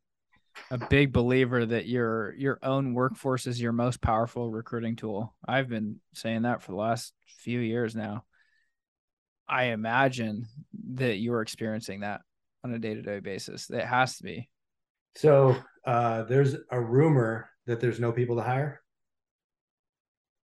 [0.69, 5.33] a big believer that your your own workforce is your most powerful recruiting tool.
[5.47, 8.25] I've been saying that for the last few years now.
[9.47, 10.47] I imagine
[10.95, 12.21] that you're experiencing that
[12.63, 13.69] on a day to day basis.
[13.69, 14.49] It has to be.
[15.15, 15.55] So
[15.85, 18.81] uh, there's a rumor that there's no people to hire.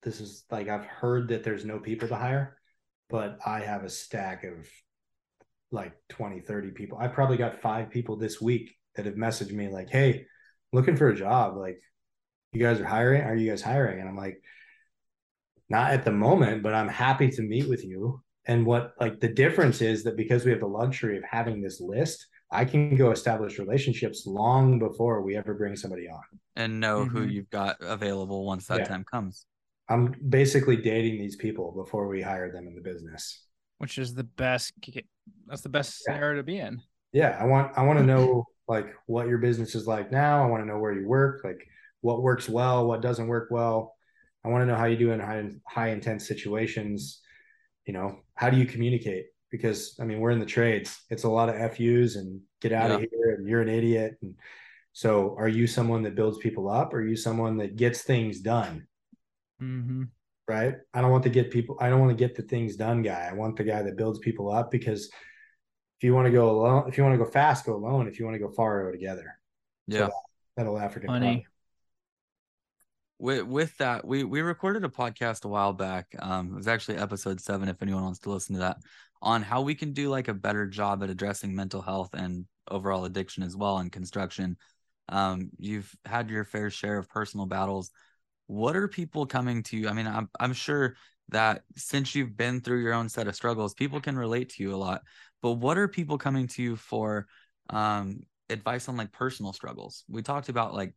[0.07, 2.57] This is like I've heard that there's no people to hire,
[3.09, 4.65] but I have a stack of
[5.69, 6.97] like 20, 30 people.
[6.97, 10.25] I probably got five people this week that have messaged me like, hey,
[10.71, 11.57] looking for a job.
[11.57, 11.81] Like,
[12.53, 13.23] you guys are hiring?
[13.23, 13.99] Are you guys hiring?
[13.99, 14.41] And I'm like,
[15.67, 18.23] not at the moment, but I'm happy to meet with you.
[18.45, 21.81] And what like the difference is that because we have the luxury of having this
[21.81, 26.21] list, I can go establish relationships long before we ever bring somebody on.
[26.55, 27.31] And know who Mhm.
[27.34, 28.85] you've got available once that Yeah.
[28.85, 29.45] time comes.
[29.89, 33.43] I'm basically dating these people before we hire them in the business.
[33.80, 34.73] which is the best.
[35.45, 36.15] That's the best Yeah.
[36.15, 36.81] scenario to be in.
[37.14, 40.43] Yeah, I want I want to know like what your business is like now.
[40.43, 41.61] I want to know where you work, like
[42.01, 43.95] what works well, what doesn't work well.
[44.43, 47.22] I want to know how you do in high high intense situations.
[47.85, 49.27] You know, how do you communicate?
[49.51, 50.99] Because I mean, we're in the trades.
[51.09, 54.18] It's a lot of FUs and get out of here and you're an idiot.
[54.22, 54.35] And
[54.91, 58.39] so are you someone that builds people up or are you someone that gets things
[58.41, 58.88] done?
[59.61, 60.03] Mm-hmm.
[60.47, 60.75] right?
[60.93, 63.27] I don't want to get people, I don't want to get the things done guy.
[63.29, 66.88] I want the guy that builds people up because if you want to go alone,
[66.88, 68.07] if you want to go fast, go alone.
[68.07, 69.39] If you want to go far, go together.
[69.89, 70.05] So Yeah.
[70.05, 70.11] that,
[70.55, 71.09] that'll African.
[71.09, 71.47] Funny.
[73.19, 76.97] with with that we we recorded a podcast a while back um it was actually
[76.97, 78.77] episode seven if anyone wants to listen to that
[79.23, 83.05] on how we can do like a better job at addressing mental health and overall
[83.05, 84.55] addiction as well in construction
[85.09, 87.89] um you've had your fair share of personal battles
[88.47, 90.95] what are people coming to you i mean i'm, I'm sure
[91.29, 94.73] that since you've been through your own set of struggles people can relate to you
[94.73, 95.01] a lot
[95.41, 97.27] but what are people coming to you for
[97.69, 100.93] um advice on like personal struggles we talked about like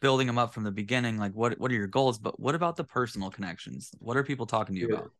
[0.00, 2.76] building them up from the beginning like what what are your goals but what about
[2.76, 5.10] the personal connections what are people talking to you about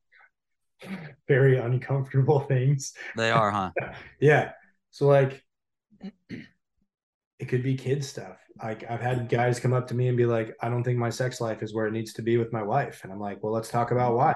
[1.28, 2.94] Very uncomfortable things.
[3.16, 3.70] they are huh
[4.20, 4.52] Yeah.
[4.90, 5.44] So like
[6.30, 8.38] it could be kid stuff.
[8.62, 11.10] Like I've had guys come up to me and be like, I don't think my
[11.10, 13.00] sex life is where it needs to be with my wife.
[13.04, 14.34] And I'm like, well, let's talk about why.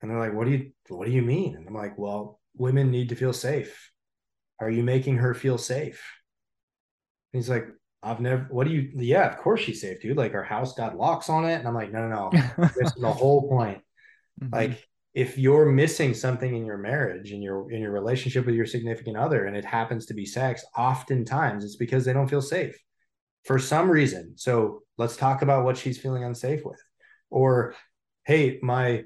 [0.00, 1.56] And they're like, what do you what do you mean?
[1.56, 3.90] And I'm like, well, women need to feel safe.
[4.60, 6.02] Are you making her feel safe?
[7.32, 7.66] And he's like,
[8.02, 10.16] I've never what do you yeah, of course she's safe, dude.
[10.16, 11.54] Like our house got locks on it.
[11.54, 12.42] And I'm like, no, no, no.
[12.76, 13.80] This is the whole point
[14.42, 14.54] Mm-hmm.
[14.54, 18.64] like if you're missing something in your marriage in your in your relationship with your
[18.66, 22.78] significant other and it happens to be sex oftentimes it's because they don't feel safe
[23.44, 24.34] for some reason.
[24.36, 26.82] So let's talk about what she's feeling unsafe with.
[27.30, 27.74] Or
[28.24, 29.02] hey my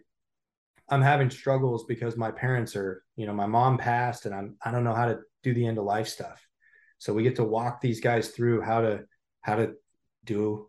[0.91, 4.71] i'm having struggles because my parents are you know my mom passed and i'm i
[4.71, 6.41] don't know how to do the end of life stuff.
[6.99, 9.05] So we get to walk these guys through how to
[9.43, 9.75] how to
[10.25, 10.69] do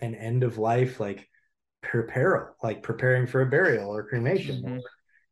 [0.00, 1.28] an end of life like
[1.82, 4.62] prepare like preparing for a burial or cremation.
[4.62, 4.80] Mhm.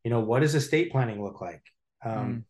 [0.03, 1.63] you know what does estate planning look like?
[2.03, 2.43] Um Mm.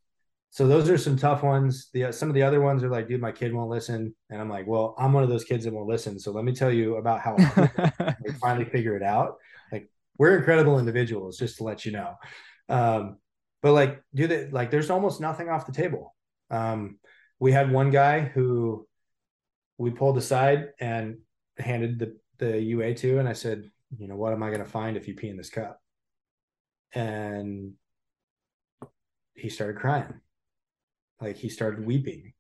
[0.54, 1.90] So those are some tough ones.
[1.94, 4.14] The some of the other ones are like dude my kid won't listen.
[4.30, 6.20] And i'm like well i'm one of those kids that won't listen.
[6.20, 7.36] So let me tell you about how
[8.24, 9.38] we finally figure it out.
[9.72, 12.16] Like we're incredible individuals just to let you know.
[12.68, 13.18] Um
[13.62, 16.14] but like do that like there's almost nothing off the table.
[16.50, 17.00] Um
[17.40, 18.86] we had one guy who
[19.78, 21.20] we pulled aside and
[21.58, 24.66] handed the the ua to and i said you know what am i going to
[24.66, 25.80] find if you pee in this cup?
[26.94, 27.74] And
[29.34, 30.20] he started crying
[31.22, 32.34] like he started weeping.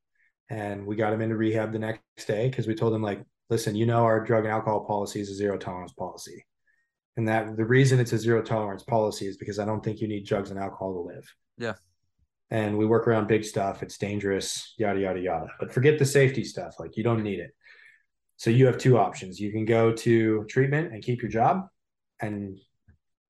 [0.49, 3.75] And we got him into rehab the next day because we told him like listen
[3.75, 6.45] you know our drug and alcohol policy is a zero tolerance policy.
[7.17, 10.07] And that the reason it's a zero tolerance policy is because i don't think you
[10.07, 11.35] need drugs and alcohol to live.
[11.57, 11.73] Yeah.
[12.49, 13.83] and we work around big stuff.
[13.83, 15.47] It's dangerous yada yada yada.
[15.59, 16.75] But forget the safety stuff.
[16.79, 17.51] Like you don't need it.
[18.37, 19.39] So you have two options.
[19.39, 21.67] You can go to treatment and keep your job
[22.19, 22.57] and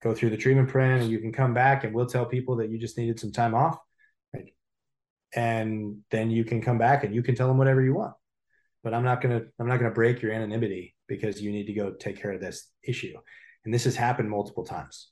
[0.01, 2.69] go through the treatment plan and you can come back and we'll tell people that
[2.69, 3.77] you just needed some time off
[5.33, 8.13] and then you can come back and you can tell them whatever you want.
[8.83, 11.65] But i'm not going to i'm not going to break your anonymity because you need
[11.67, 13.15] to go take care of this issue.
[13.65, 15.09] And this has happened multiple times.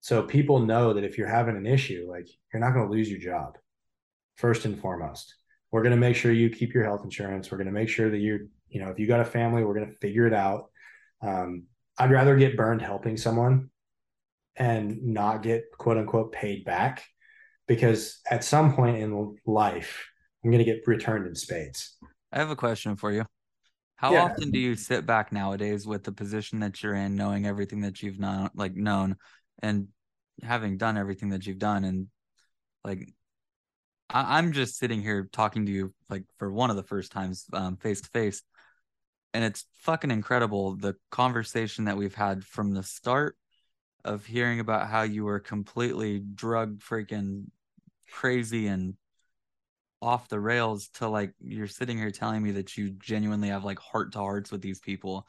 [0.00, 3.10] So people know that if you're having an issue like you're not going to lose
[3.10, 3.56] your job
[4.36, 5.34] first and foremost.
[5.70, 7.50] We're going to make sure you keep your health insurance.
[7.50, 9.74] We're going to make sure that you're you know if you got a family we're
[9.74, 10.70] going to figure it out.
[11.22, 11.64] Um,
[11.98, 13.70] i'd rather get burned helping someone
[14.56, 17.04] and not get quote unquote paid back
[17.66, 20.06] because at some point in life
[20.44, 21.96] i'm going to get returned in spades
[22.32, 23.24] i have a question for you
[23.96, 24.24] how Yeah.
[24.24, 28.02] often do you sit back nowadays with the position that you're in knowing everything that
[28.02, 29.16] you've known like known
[29.62, 29.88] and
[30.42, 32.08] having done everything that you've done and
[32.84, 33.08] like
[34.10, 37.46] I, i'm just sitting here talking to you like for one of the first times
[37.52, 38.42] um face to face
[39.32, 43.36] and it's fucking incredible the conversation that we've had from the start
[44.04, 47.44] of hearing about how you were completely drug freaking
[48.10, 48.94] crazy and
[50.02, 53.78] off the rails to like you're sitting here telling me that you genuinely have like
[53.78, 55.26] heart to hearts with these people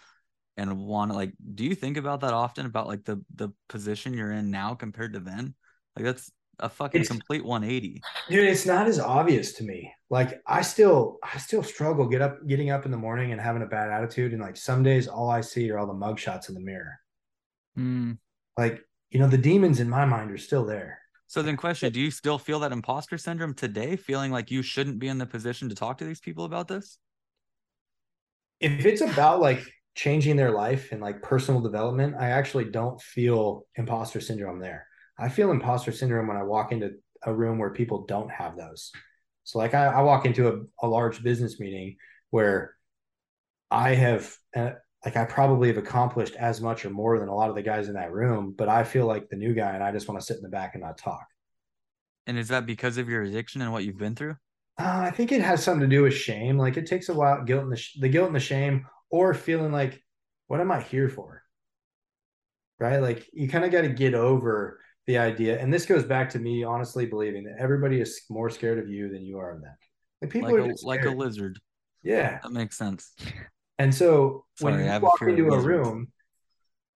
[0.58, 4.14] and want to like do you think about that often about like the the position
[4.14, 5.54] you're in now compared to then
[5.96, 6.30] like that's
[6.60, 8.02] a fucking It's- complete 180.
[8.30, 12.46] dude it's not as obvious to me like i still i still struggle get up
[12.48, 15.30] getting up in the morning and having a bad attitude and like some days all
[15.30, 17.00] i see are all the mug shots in the mirror
[17.78, 18.18] Mm.
[18.58, 21.00] Like you know the demons in my mind are still there.
[21.28, 25.00] So then question, do you still feel that imposter syndrome today, feeling like you shouldn't
[25.00, 27.00] be in the position to talk to these people about this?
[28.60, 29.62] if it's about like
[29.96, 34.88] changing their life and like personal development i actually don't feel imposter syndrome there.
[35.18, 36.92] I feel imposter syndrome when i walk into
[37.24, 38.92] a room where people don't have those.
[39.44, 41.98] So like i, I walk into a, a large business meeting
[42.30, 42.76] where
[43.72, 44.72] i have uh,
[45.06, 47.88] like i probably have accomplished as much or more than a lot of the guys
[47.88, 50.26] in that room but i feel like the new guy and i just want to
[50.26, 51.26] sit in the back and not talk
[52.28, 54.38] And is that because of your addiction and what you've been through?
[54.78, 56.58] Uh, I think it has something to do with shame.
[56.58, 59.34] Like it takes a while, guilt and the, sh- the guilt and the shame, or
[59.34, 60.04] feeling like,
[60.48, 61.44] what am I here for?
[62.80, 62.98] Right?
[62.98, 65.60] Like you kind of got to get over the idea.
[65.60, 69.10] And this goes back to me honestly believing that everybody is more scared of you
[69.10, 69.76] than you are of them.
[70.22, 71.60] Like people Like are a, like a lizard.
[72.04, 72.40] yeah.
[72.44, 73.14] That makes sense.
[73.78, 76.08] And so Sorry, when you a walk into a room,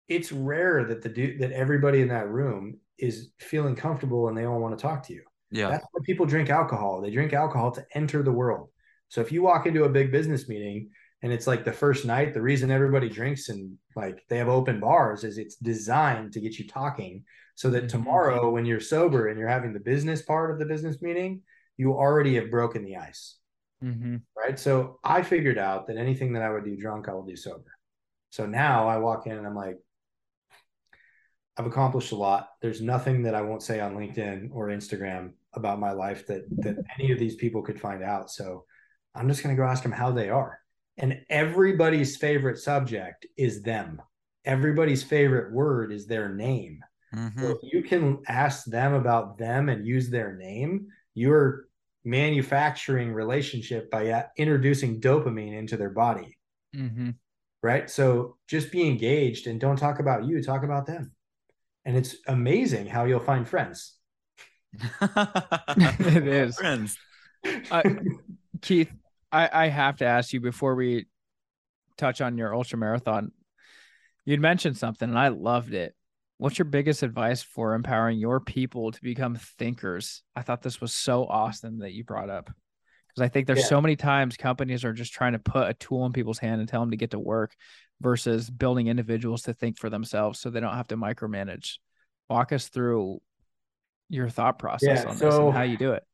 [0.08, 4.44] it's rare that the dude that everybody in that room is feeling comfortable and they
[4.44, 5.22] all want to talk to you.
[5.50, 5.70] Yeah.
[5.70, 7.00] That's why people drink alcohol.
[7.00, 8.70] They drink alcohol to enter the world.
[9.08, 10.90] So if you walk into a big business meeting
[11.22, 14.78] and it's like the first night, the reason everybody drinks and like they have open
[14.80, 17.24] bars is it's designed to get you talking
[17.54, 17.88] so that Mhm.
[17.88, 21.42] tomorrow when you're sober and you're having the business part of the business meeting,
[21.76, 23.36] you already have broken the ice.
[23.80, 24.58] Hmm Right.
[24.58, 27.76] So I figured out that anything that I would do drunk, I will do sober.
[28.30, 29.78] So now I walk in and I'm like,
[31.56, 32.50] I've accomplished a lot.
[32.62, 36.76] There's nothing that I won't say on LinkedIn or Instagram about my life that that
[36.98, 38.30] any of these people could find out.
[38.30, 38.64] So
[39.14, 40.60] I'm just going to go ask them how they are.
[40.98, 44.00] And everybody's favorite subject is them.
[44.44, 46.84] Everybody's favorite word is their name.
[47.14, 47.40] Mhm.
[47.40, 51.67] So if you can ask them about them and use their name, you're
[52.08, 56.36] manufacturing relationship by uh, introducing dopamine into their body,
[56.74, 57.10] hmm
[57.62, 57.90] right?
[57.90, 61.12] So just be engaged and don't talk about you, talk about them.
[61.84, 63.96] And it's amazing how you'll find friends.
[65.76, 66.56] It is.
[66.56, 66.98] Friends.
[67.70, 67.82] Uh,
[68.62, 68.92] Keith,
[69.32, 71.06] I, I have to ask you before we
[71.96, 73.32] touch on your ultra marathon.
[74.24, 75.94] You'd mentioned something and I loved it.
[76.38, 80.22] What's your biggest advice for empowering your people to become thinkers?
[80.36, 82.48] I thought this was so awesome that you brought up
[83.08, 83.64] because I think there's Yeah.
[83.66, 86.68] so many times companies are just trying to put a tool in people's hand and
[86.68, 87.56] tell them to get to work
[88.00, 91.78] versus building individuals to think for themselves so they don't have to micromanage.
[92.30, 93.20] Walk us through
[94.08, 96.04] your thought process Yeah, on this and how you do it.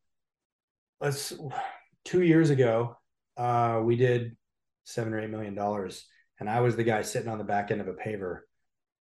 [1.00, 1.34] Let's
[2.06, 2.96] two years ago,
[3.36, 4.38] uh, we did
[4.84, 6.06] seven or eight million dollars,
[6.40, 8.40] and I was the guy sitting on the back end of a paver,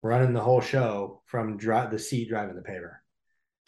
[0.03, 2.97] running the whole show from dri- the seat driving the paver.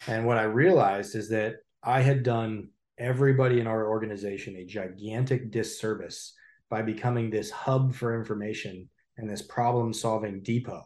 [0.07, 5.51] And what I realized is that I had done everybody in our organization a gigantic
[5.51, 6.33] disservice
[6.69, 10.83] by becoming this hub for information and this problem solving depot.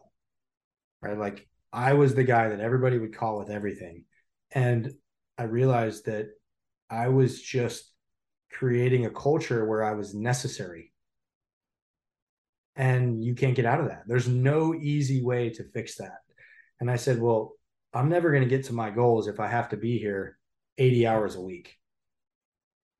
[1.00, 1.18] Right?
[1.18, 4.04] Like I was the guy that everybody would call with everything.
[4.52, 4.92] And
[5.36, 6.28] I realized that
[6.90, 7.90] I was just
[8.50, 10.92] creating a culture where I was necessary.
[12.78, 14.04] And you can't get out of that.
[14.06, 16.20] There's no easy way to fix that.
[16.80, 17.52] And I said, well,
[17.92, 20.38] I'm never going to get to my goals if I have to be here
[20.78, 21.76] 80 hours a week.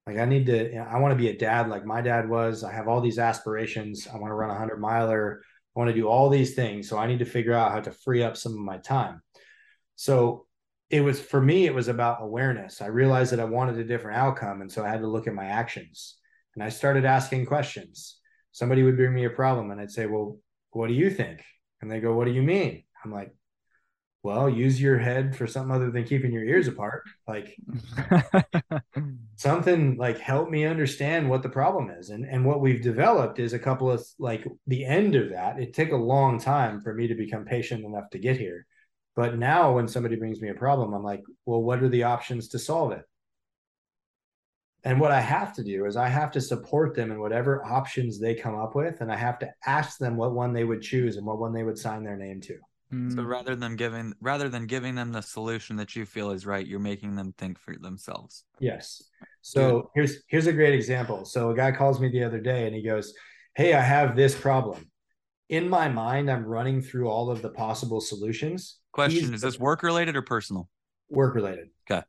[0.06, 2.64] Like I need to, I want to be a dad like my dad was.
[2.64, 4.09] I have all these aspirations.
[4.12, 5.42] I want to run a hundred miler.
[5.76, 6.88] I want to do all these things.
[6.88, 9.22] So I need to figure out how to free up some of my time.
[9.96, 10.46] So
[10.90, 12.80] it was for me, it was about awareness.
[12.80, 14.62] I realized that I wanted a different outcome.
[14.62, 16.16] And so I had to look at my actions
[16.55, 18.18] and I started asking questions.
[18.52, 20.38] Somebody would bring me a problem and I'd say, Well,
[20.70, 21.42] what do you think?
[21.80, 22.84] And they go, What do you mean?
[23.04, 23.34] I'm like,
[24.22, 27.04] Well, use your head for something other than keeping your ears apart.
[27.26, 27.56] Like
[29.36, 32.10] something like help me understand what the problem is.
[32.10, 35.60] And and what we've developed is a couple of like the end of that.
[35.60, 38.66] It took a long time for me to become patient enough to get here.
[39.18, 42.48] But now when somebody brings me a problem, I'm like, well, what are the options
[42.50, 43.02] to solve it?
[44.89, 48.19] And what I have to do is I have to support them in whatever options
[48.19, 49.02] they come up with.
[49.02, 51.62] And I have to ask them what one they would choose and what one they
[51.62, 52.55] would sign their name to.
[52.55, 56.47] So Mm, rather than giving rather than giving them the solution that you feel is
[56.47, 58.44] right, you're making them think for themselves.
[58.60, 59.02] Yes.
[59.43, 61.27] So here's here's a great example.
[61.27, 63.12] So a guy calls me the other day and he goes,
[63.56, 64.90] Hey, I have this problem.
[65.51, 68.78] In my mind, I'm running through all of the possible solutions.
[68.93, 70.70] Question: He's Is this work related or personal?
[71.10, 71.69] work related?
[71.90, 72.02] Okay.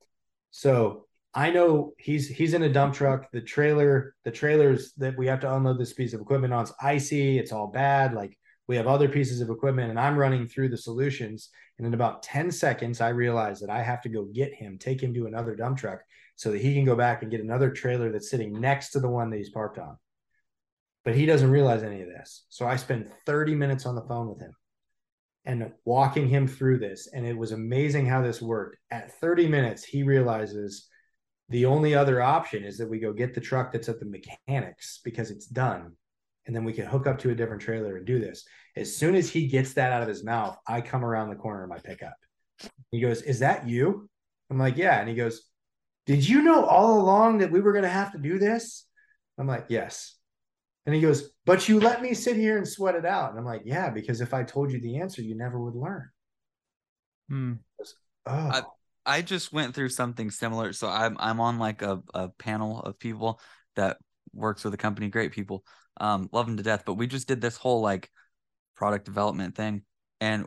[0.52, 3.32] So I know he's he's in a dump truck.
[3.32, 6.74] The trailer, the trailers that we have to unload this piece of equipment on is
[6.82, 7.38] icy.
[7.38, 8.14] It's all bad.
[8.14, 8.38] Like
[8.68, 11.50] We have other pieces of equipment, and I'm running through the solutions.
[11.78, 15.02] And in about 10 seconds, I realize that I have to go get him, take
[15.02, 16.02] him to another dump truck
[16.36, 19.10] so that he can go back and get another trailer that's sitting next to the
[19.10, 19.98] one that he's parked on.
[21.06, 22.46] But he doesn't realize any of this.
[22.50, 24.54] So I spend 30 minutes on the phone with him
[25.46, 27.08] and walking him through this.
[27.14, 28.78] And it was amazing how this worked.
[28.92, 30.88] At 30 minutes, he realizes
[31.50, 35.00] the only other option is that we go get the truck that's at the mechanics
[35.04, 35.94] because it's done.
[36.46, 38.46] And then we can hook up to a different trailer and do this.
[38.76, 41.64] As soon as he gets that out of his mouth, I come around the corner
[41.64, 42.16] of my pickup.
[42.92, 44.10] He goes, Is that you?
[44.50, 45.00] I'm like, Yeah.
[45.00, 45.44] And he goes,
[46.06, 48.86] Did you know all along that we were going to have to do this?
[49.38, 50.16] I'm like, Yes.
[50.86, 53.32] And he goes, But you let me sit here and sweat it out.
[53.32, 56.10] And I'm like, Yeah, because if I told you the answer, you never would learn.
[57.30, 57.54] Hmm.
[58.26, 58.64] Oh, I-
[59.10, 60.72] I just went through something similar.
[60.72, 63.42] So I'm I'm on like a, a panel of people
[63.76, 63.98] that
[64.34, 65.64] works with a company, great people,
[66.00, 66.84] um, love them to death.
[66.86, 68.12] But we just did this whole like
[68.76, 69.82] product development thing,
[70.22, 70.46] and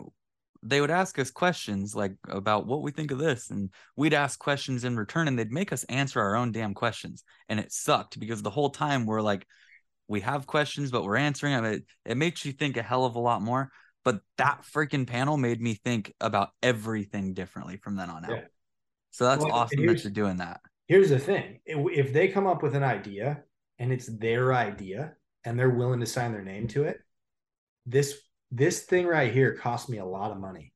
[0.62, 4.38] they would ask us questions like about what we think of this, and we'd ask
[4.38, 8.20] questions in return, and they'd make us answer our own damn questions, and it sucked
[8.20, 9.44] because the whole time we're like,
[10.06, 11.64] we have questions, but we're answering them.
[11.64, 13.72] It it makes you think a hell of a lot more.
[14.04, 18.30] But that freaking panel made me think about everything differently from then on out.
[18.30, 18.44] Yeah.
[19.12, 20.60] So that's Well, awesome that you're doing that.
[20.88, 23.44] here's the thing if if they come up with an idea
[23.78, 25.14] and it's their idea
[25.44, 26.98] and they're willing to sign their name to it
[27.86, 28.18] this
[28.50, 30.72] this thing right here cost me a lot of money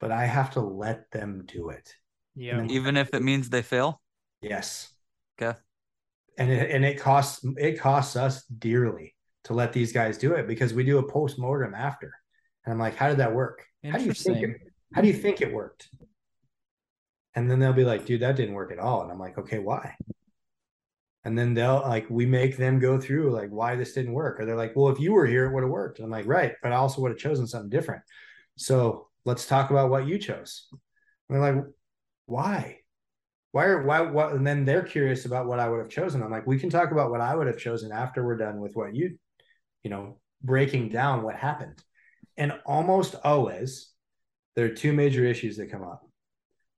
[0.00, 1.94] but i have to let them do it
[2.34, 2.58] Yeah.
[2.58, 4.00] And Even if it means they fail.
[4.40, 4.90] yes
[5.40, 5.58] Okay.
[6.38, 9.14] and it, and it costs it costs us dearly
[9.44, 12.10] to let these guys do it because we do a post-mortem after
[12.64, 14.50] and i'm like how did that work how do you think it,
[14.94, 15.88] how do you think it worked
[17.34, 19.02] and then they'll be like dude that didn't work at all.
[19.02, 19.94] And i'm like okay why?
[21.24, 24.40] And then they'll like we make them go through like why this didn't work.
[24.40, 25.98] Or they're like well if you were here it would have worked.
[25.98, 28.02] And i'm like right but i also would have chosen something different.
[28.56, 30.68] So let's talk about what you chose.
[30.72, 31.64] And they're like
[32.26, 32.78] why?
[33.52, 34.32] Why are why what?
[34.32, 36.22] And then they're curious about what i would have chosen.
[36.22, 38.74] I'm like we can talk about what i would have chosen after we're done with
[38.74, 39.18] what you
[39.82, 41.82] you know breaking down what happened.
[42.36, 43.90] And almost always
[44.56, 46.03] there are two major issues that come up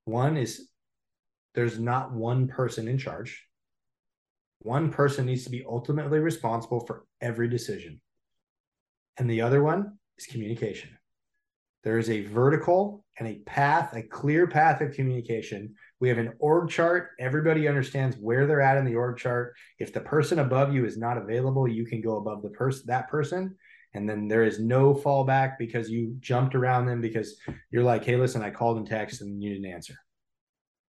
[0.07, 0.69] one is
[1.55, 3.43] there's not one person in charge
[4.59, 8.01] one person needs to be ultimately responsible for every decision
[9.17, 10.89] and the other one is communication
[11.83, 16.33] there is a vertical and a path a clear path of communication we have an
[16.39, 17.09] org chart.
[17.19, 19.55] Everybody understands where they're at in the org chart.
[19.79, 23.09] If the person above you is not available, you can go above the person that
[23.09, 23.55] person.
[23.97, 27.35] And then there is no fallback because you jumped around them because
[27.71, 29.95] you're like, hey, listen, I called and text and you didn't answer.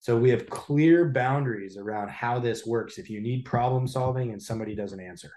[0.01, 2.99] So we have clear boundaries around how this works.
[2.99, 5.31] If you need problem solving and somebody doesn't answer,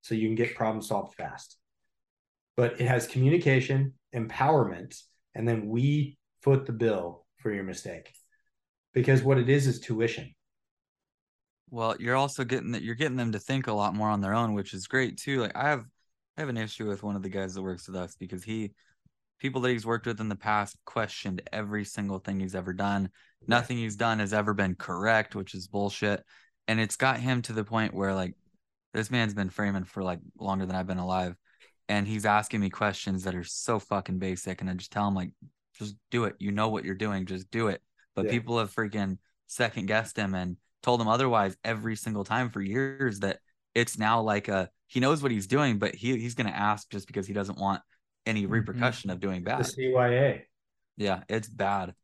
[0.00, 1.58] so you can get problem solved fast.
[2.56, 4.98] But it has communication, empowerment,
[5.34, 8.10] and then we foot the bill for your mistake
[8.94, 10.34] because what it is is tuition.
[11.68, 14.34] Well, you're also getting that you're getting them to think a lot more on their
[14.34, 15.42] own, which is great too.
[15.42, 15.84] Like I have
[16.38, 18.70] I have an issue with one of the guys that works with us because he
[19.40, 23.10] people that he's worked with in the past questioned every single thing he's ever done.
[23.48, 26.22] Nothing he's done has ever been correct, which is bullshit.
[26.68, 28.34] And it's got him to the point where like
[28.94, 31.34] this man's been framing for like longer than I've been alive.
[31.88, 34.60] And he's asking me questions that are so fucking basic.
[34.60, 35.30] And I just tell him like,
[35.76, 36.36] just do it.
[36.38, 37.26] You know what you're doing.
[37.26, 37.82] Just do it.
[38.14, 38.30] But Yeah.
[38.30, 43.20] people have freaking second guessed him and told him otherwise every single time for years
[43.20, 43.40] that
[43.74, 47.06] it's now like a he knows what he's doing, but he he's gonna ask just
[47.06, 47.82] because he doesn't want
[48.26, 48.50] any Mhm.
[48.50, 49.64] repercussion of doing bad.
[49.64, 49.72] The.
[49.72, 50.42] CYA.
[50.96, 51.94] Yeah, it's bad.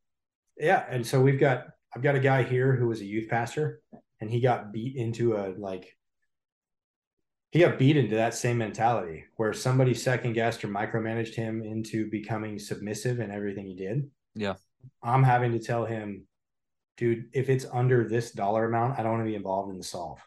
[0.57, 0.85] Yeah.
[0.89, 3.83] And so we've got, I've got a guy here who was a youth pastor
[4.21, 5.97] and he got beat into a like,
[7.51, 12.09] he got beat into that same mentality where somebody second guessed or micromanaged him into
[12.11, 14.11] becoming submissive in everything he did.
[14.35, 14.55] Yeah.
[15.03, 16.27] I'm having to tell him,
[16.97, 19.85] dude, if it's under this dollar amount, I don't want to be involved in the
[19.85, 20.21] solve.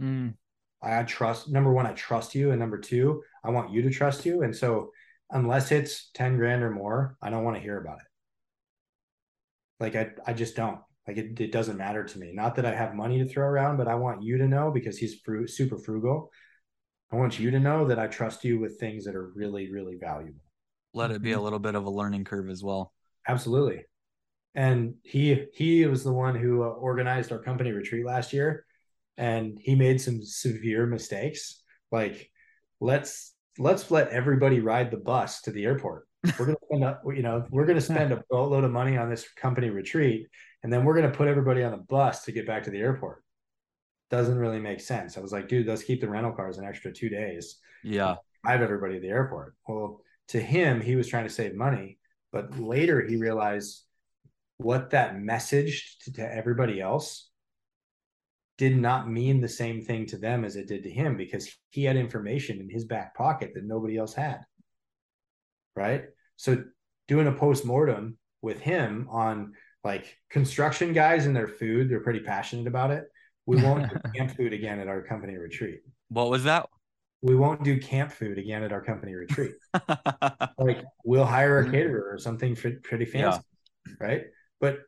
[0.00, 0.34] Mm.
[0.82, 4.26] I trust number one, I trust you, and number two, I want you to trust
[4.26, 4.42] you.
[4.42, 4.90] And so,
[5.30, 8.06] unless it's ten grand or more, I don't want to hear about it.
[9.80, 10.80] Like I, I just don't.
[11.06, 12.32] Like it, it doesn't matter to me.
[12.34, 14.98] Not that I have money to throw around, but I want you to know because
[14.98, 16.32] he's fru- super frugal.
[17.12, 19.96] I want you to know that I trust you with things that are really, really
[20.00, 20.40] valuable.
[20.92, 22.92] Let it be a little bit of a learning curve as well.
[23.28, 23.84] Absolutely.
[24.56, 28.65] And he he was the one who uh, organized our company retreat last year,
[29.16, 31.62] and he made some severe mistakes.
[31.90, 32.30] Like,
[32.80, 36.06] let's let's let everybody ride the bus to the airport.
[36.38, 39.28] We're gonna spend a, you know we're gonna spend a boatload of money on this
[39.36, 40.26] company retreat,
[40.62, 43.22] and then we're gonna put everybody on the bus to get back to the airport.
[44.10, 45.16] Doesn't really make sense.
[45.16, 48.16] I was like, dude, let's keep the rental cars an extra two days Yeah.
[48.44, 49.54] drive everybody to the airport.
[49.66, 51.98] Well, to him, he was trying to save money.
[52.32, 53.82] But later he realized
[54.58, 57.30] what that messaged to, to everybody else
[58.58, 61.84] did not mean the same thing to them as it did to him because he
[61.84, 64.40] had information in his back pocket that nobody else had.
[65.74, 66.04] Right.
[66.36, 66.64] So
[67.06, 69.52] doing a post-mortem with him on
[69.84, 73.04] like construction guys and their food, they're pretty passionate about it.
[73.44, 75.80] We won't do camp food again at our company retreat.
[76.08, 76.66] What was that?
[77.22, 79.52] We won't do camp food again at our company retreat.
[80.58, 81.72] like we'll hire a Mhm.
[81.72, 83.40] caterer or something pretty fancy,
[84.00, 84.24] right?
[84.60, 84.80] But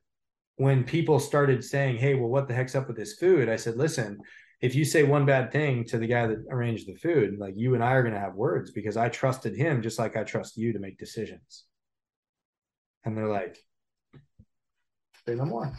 [0.58, 3.76] when people started saying, "Hey, well, what the heck's up with this food?" I said,
[3.76, 4.18] "Listen,
[4.60, 7.74] if you say one bad thing to the guy that arranged the food, like you
[7.74, 10.56] and I are going to have words because I trusted him just like I trust
[10.56, 11.64] you to make decisions."
[13.04, 13.56] And they're like,
[15.26, 15.72] "Say no more.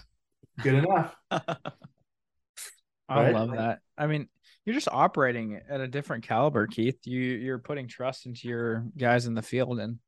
[0.63, 3.33] Good enough." I Right?
[3.33, 3.79] love that.
[3.97, 4.29] I mean,
[4.65, 6.99] you're just operating at a different caliber, Keith.
[7.05, 9.99] You you're putting trust into your guys in the field and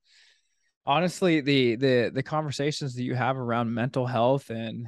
[0.85, 4.87] honestly the the the conversations that you have around mental health and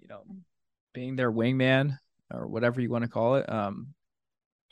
[0.00, 0.22] you know
[0.94, 1.98] being their wingman
[2.32, 3.88] or whatever you want to call it um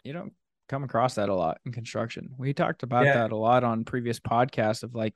[0.03, 0.33] you don't
[0.69, 3.15] come across that a lot in construction we talked about Yeah.
[3.15, 5.15] that a lot on previous podcasts of like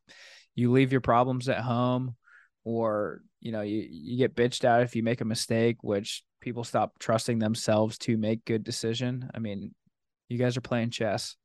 [0.54, 2.16] you leave your problems at home
[2.64, 6.64] or you know you, you get bitched out if you make a mistake which people
[6.64, 9.74] stop trusting themselves to make good decision i mean
[10.28, 11.36] you guys are playing chess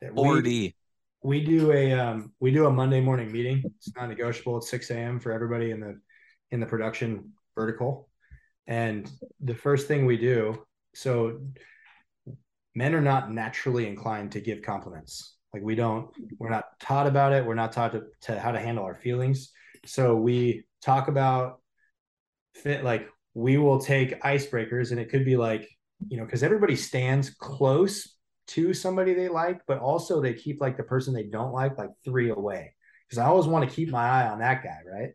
[0.00, 0.76] We- 40.
[1.22, 3.62] We do a um we do a monday morning meeting.
[3.76, 6.00] It's not negotiable it's 6 a.m for everybody in the
[6.50, 8.08] in the production vertical.
[8.66, 11.40] And the first thing we do so
[12.74, 15.36] men are not naturally inclined to give compliments.
[15.52, 17.44] Like we don't we're not taught about it.
[17.44, 19.50] We're not taught to, to how to handle our feelings.
[19.84, 21.60] So we talk about
[22.54, 25.68] fit like we will take icebreakers and it could be like
[26.08, 28.16] you know because everybody stands close
[28.54, 31.90] to somebody they like, but also they keep like the person they don't like like
[32.04, 32.74] three away.
[33.08, 35.10] Because I always want to keep my eye on that guy, right?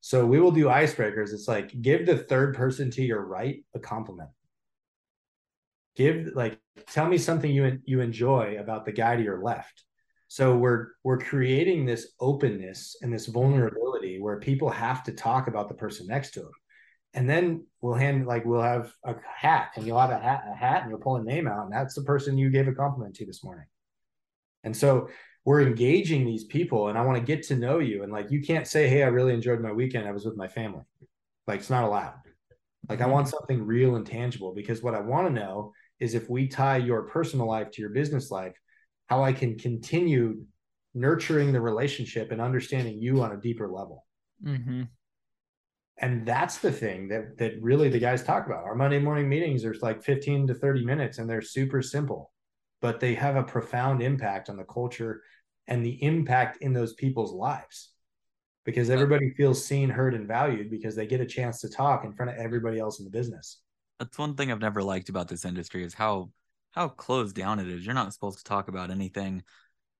[0.00, 1.32] So we will do icebreakers.
[1.32, 4.30] It's like give the third person to your right a compliment.
[5.96, 9.84] Give like tell me something you you enjoy about the guy to your left.
[10.28, 15.68] So we're we're creating this openness and this vulnerability where people have to talk about
[15.68, 16.52] the person next to them.
[17.14, 20.54] And then we'll hand like we'll have a hat and you'll have a hat, a
[20.54, 23.16] hat and you'll pull a name out, and that's the person you gave a compliment
[23.16, 23.66] to this morning.
[24.62, 25.08] And so
[25.44, 28.02] we're engaging these people, and I want to get to know you.
[28.02, 30.06] And like you can't say, Hey, I really enjoyed my weekend.
[30.06, 30.84] I was with my family.
[31.46, 32.14] Like it's not allowed.
[32.88, 36.30] Like I want something real and tangible because what I want to know is if
[36.30, 38.54] we tie your personal life to your business life,
[39.08, 40.44] how I can continue
[40.94, 44.04] nurturing the relationship and understanding you on a deeper level
[44.44, 44.82] mm-hmm.
[46.00, 49.64] And that's the thing that that really the guys talk about our monday morning meetings
[49.64, 52.32] are like 15 to 30 minutes and they're super simple
[52.80, 55.22] but they have a profound impact on the culture
[55.66, 57.90] and the impact in those people's lives
[58.64, 62.12] because everybody feels seen heard and valued because they get a chance to talk in
[62.12, 63.60] front of everybody else in the business
[63.98, 66.30] That's one thing I've never liked about this industry is how
[66.72, 67.84] how closed down it is.
[67.84, 69.42] You're not supposed to talk about anything.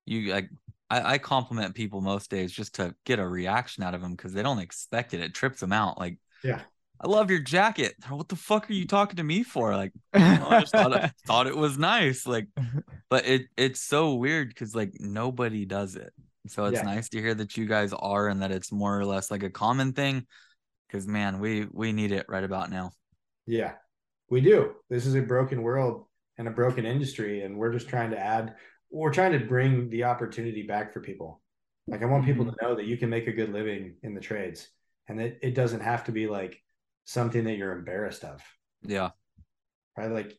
[0.06, 0.48] You like
[0.90, 4.32] I, I compliment people most days just to get a reaction out of them because
[4.32, 5.20] they don't expect it.
[5.20, 5.98] It trips them out.
[5.98, 6.62] Like, Yeah.
[7.02, 7.94] I love your jacket.
[8.10, 9.74] What the fuck are you talking to me for?
[9.74, 12.26] Like, "Oh, I just thought it, thought it was nice.
[12.26, 12.48] Like,
[13.08, 16.12] but it it's so weird because like nobody does it.
[16.48, 16.82] So it's Yeah.
[16.82, 19.48] nice to hear that you guys are and that it's more or less like a
[19.50, 20.26] common thing.
[20.88, 22.92] Because man, we we need it right about now.
[23.46, 23.72] yeah
[24.28, 26.04] we do this is a broken world
[26.38, 28.54] and a broken industry and we're just trying to add
[28.90, 31.40] we're trying to bring the opportunity back for people.
[31.86, 32.54] Like i want people mm-hmm.
[32.54, 34.68] to know that you can make a good living in the trades
[35.08, 36.62] and it, it doesn't have to be like
[37.04, 38.40] something that you're embarrassed of.
[38.82, 39.10] Yeah.
[39.96, 40.10] right?
[40.10, 40.38] Like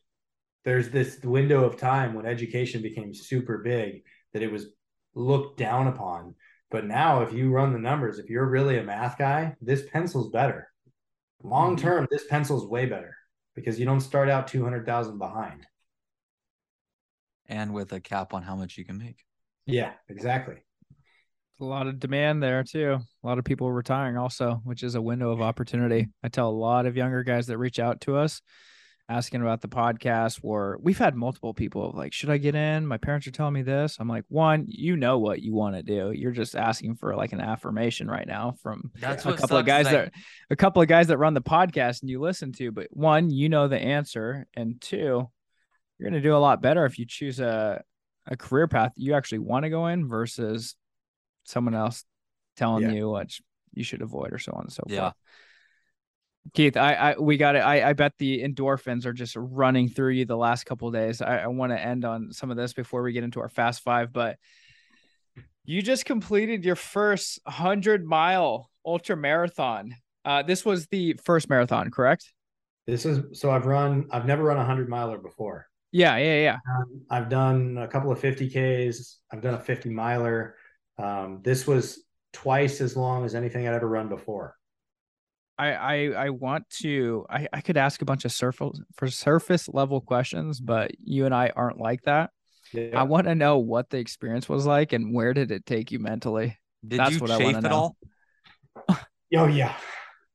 [0.64, 4.02] there's this window of time when education became super big
[4.32, 4.66] that it was
[5.14, 6.34] looked down upon.
[6.70, 10.30] But now if you run the numbers if you're really a math guy this pencil's
[10.30, 10.68] better.
[11.42, 11.86] Long mm-hmm.
[11.86, 13.14] term this pencil's way better
[13.54, 15.66] because you don't start out 200000 behind
[17.52, 19.18] And with a cap on how much you can make.
[19.66, 20.56] yeah exactly
[21.60, 22.98] a lot of demand there too.
[23.22, 26.08] A lot of people retiring also, which is a window of opportunity.
[26.22, 28.42] I tell a lot of younger guys that reach out to us
[29.08, 32.86] asking about the podcast or we've had multiple people of like, should I get in?
[32.86, 33.96] My parents are telling me this.
[34.00, 36.12] I'm like, one, you know what you want to do.
[36.12, 39.66] You're just asking for like an affirmation right now from That's a what couple of
[39.66, 40.12] guys is that
[40.50, 43.48] a couple of guys that run the podcast and you listen to, but one, you
[43.48, 45.28] know the answer, and two,
[46.02, 47.82] you're gonna do a lot better if you choose a
[48.26, 50.76] a career path you actually want to go in versus
[51.44, 52.04] someone else
[52.56, 52.92] telling Yeah.
[52.92, 53.30] you what
[53.72, 55.00] you should avoid or so on and so Yeah.
[55.00, 55.14] forth.
[56.54, 57.60] Keith, I, I we got it.
[57.60, 61.22] I, I bet the endorphins are just running through you the last couple of days.
[61.22, 63.82] I, I want to end on some of this before we get into our fast
[63.82, 64.38] five, but
[65.64, 69.94] You just completed your first 100 mile ultra marathon.
[70.24, 72.32] Uh, this was the first marathon, correct?
[72.86, 75.68] This is so I've run, I've never run a 100 miler before.
[75.92, 76.56] Yeah, yeah, yeah.
[76.68, 80.56] Um, I've done a couple of 50Ks, I've done a 50 miler.
[80.98, 82.02] Um, this was
[82.32, 84.56] twice as long as anything I'd ever run before.
[85.58, 85.94] I, I
[86.26, 90.60] I want to I, I could ask a bunch of surface for surface level questions,
[90.60, 92.30] but you and I aren't like that.
[92.72, 92.98] Yeah.
[92.98, 95.98] I want to know what the experience was like and where did it take you
[95.98, 96.58] mentally?
[96.86, 97.70] Did That's you what I chafe wanna at know.
[97.70, 97.96] all?
[99.34, 99.74] Oh yeah.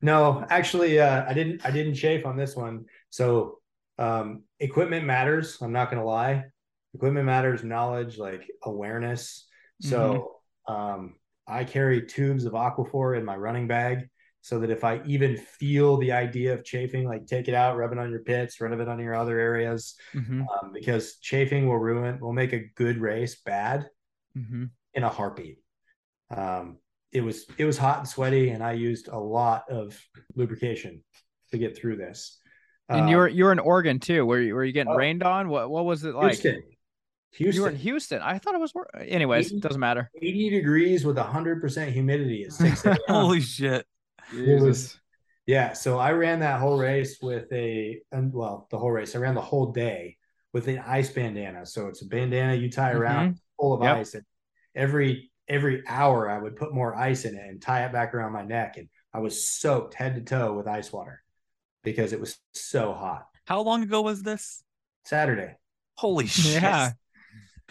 [0.02, 2.86] No, actually uh I didn't I didn't chafe on this one.
[3.10, 3.57] So
[3.98, 6.44] um equipment matters, I'm not gonna lie.
[6.94, 9.46] Equipment matters, knowledge, like awareness.
[9.80, 11.14] So um
[11.46, 14.08] I carry tubes of Aquaphor in my running bag
[14.40, 17.92] so that if I even feel the idea of chafing, like take it out, rub
[17.92, 21.78] it on your pits, rub it on your other areas, Mhm, um, because chafing will
[21.78, 23.88] ruin, will make a good race bad
[24.36, 24.70] mhm.
[24.94, 25.58] in a heartbeat.
[26.30, 26.78] Um,
[27.12, 29.98] it was it was hot and sweaty, and I used a lot of
[30.34, 31.02] lubrication
[31.50, 32.37] to get through this.
[32.88, 34.24] And Um, you're you're in Oregon too.
[34.24, 34.96] Were you were you getting oh.
[34.96, 35.48] rained on?
[35.48, 36.32] What what was it like?
[36.40, 38.22] Houston, You were Houston, in Houston.
[38.22, 38.72] I thought it was.
[38.98, 40.10] Anyways, Eighty- doesn't matter.
[40.20, 43.86] 80 degrees with 100% humidity at 6 Holy shit.
[44.34, 44.98] It was-
[45.46, 49.14] Yeah, so I ran that whole race with a, and well, the whole race.
[49.14, 50.16] I ran the whole day
[50.54, 51.66] with an ice bandana.
[51.66, 53.96] So it's a bandana you tie around full of Yep.
[53.96, 54.24] ice, and
[54.74, 58.32] every every hour I would put more ice in it and tie it back around
[58.32, 61.22] my neck, and I was soaked head to toe with ice water
[61.92, 63.26] because it was so hot.
[63.46, 64.62] How long ago was this?
[65.04, 65.56] Saturday,
[65.96, 66.62] Holy shit.
[66.62, 66.92] Yeah.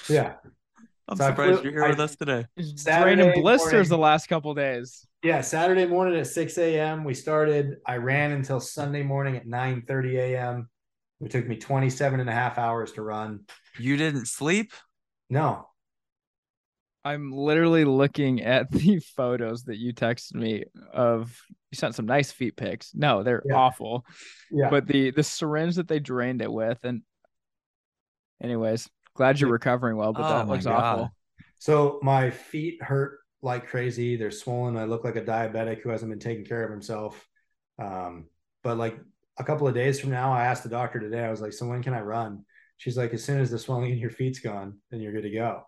[0.10, 0.34] yeah,
[1.07, 2.45] I'm So surprised flew- you're here I- with us today.
[2.57, 3.89] It's Saturday raining blisters morning.
[3.89, 5.06] the last couple days.
[5.23, 5.41] yeah.
[5.41, 7.03] Saturday morning at 6 a.m.
[7.03, 7.77] We started.
[7.85, 10.69] I ran until Sunday morning at 9 30 a.m.
[11.22, 13.41] It took me 27 and a half hours to run.
[13.80, 14.72] You didn't sleep?
[15.30, 15.68] No,
[17.08, 21.36] I'm literally looking at the photos that you texted me of.
[21.72, 22.92] You sent some nice feet pics.
[22.94, 23.56] No, they're Yeah.
[23.56, 24.06] awful.
[24.52, 24.70] yeah.
[24.70, 27.02] But the the syringe that they drained it with, and
[28.42, 30.14] anyways, glad you're recovering well.
[30.14, 30.84] But Oh that looks God.
[30.84, 31.12] awful.
[31.60, 34.16] So my feet hurt like crazy.
[34.16, 34.78] They're swollen.
[34.78, 37.28] I look like a diabetic who hasn't been taking care of himself.
[37.80, 38.26] Um,
[38.64, 38.98] but like
[39.38, 41.68] a couple of days from now, I asked the doctor today, I was like, so
[41.68, 42.46] when can I run?
[42.78, 45.30] She's like, as soon as the swelling in your feet's gone, then you're good to
[45.32, 45.64] go.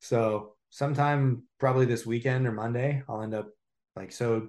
[0.00, 3.48] So sometime probably this weekend or Monday, I'll end up
[3.94, 4.48] like, so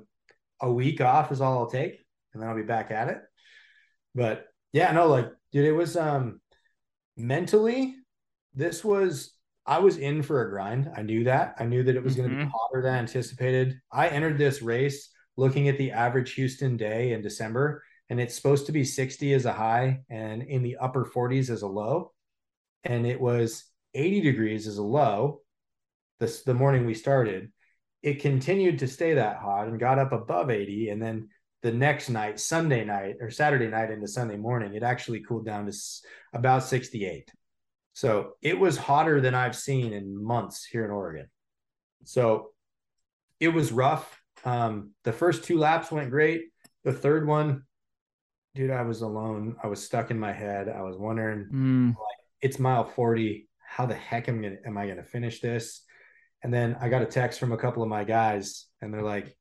[0.59, 2.03] a week off is all I'll take
[2.33, 3.19] and then I'll be back at it.
[4.15, 6.41] But yeah, no, like, dude, it was, um,
[7.15, 7.93] mentally,
[8.55, 9.37] this was
[9.67, 10.91] I was in for a grind.
[10.97, 11.57] I knew that.
[11.59, 13.79] I knew that it was going to be hotter than anticipated.
[13.91, 18.65] I entered this race looking at the average Houston day in December, and it's supposed
[18.65, 22.13] to be 60 as a high and in the upper 40s as a low.
[22.83, 25.41] And it was 80 degrees as a low
[26.19, 27.51] this the morning we started.
[28.01, 30.89] It continued to stay that hot and got up above 80.
[30.89, 31.29] And then
[31.63, 35.65] the next night, Sunday night or Saturday night into Sunday morning, it actually cooled down
[35.65, 35.73] to
[36.33, 37.31] about 68.
[37.93, 41.27] So it was hotter than I've seen in months here in Oregon.
[42.03, 42.51] So
[43.39, 44.21] it was rough.
[44.43, 46.43] Um, the first two laps went great.
[46.83, 47.63] The third one,
[48.53, 49.55] dude, I was alone.
[49.63, 50.69] I was stuck in my head.
[50.69, 51.95] I was wondering, Mm,
[52.41, 53.47] it's mile 40.
[53.67, 55.81] How the heck am, gonna, am I going to finish this?
[56.43, 59.35] And then I got a text from a couple of my guys, and they're like,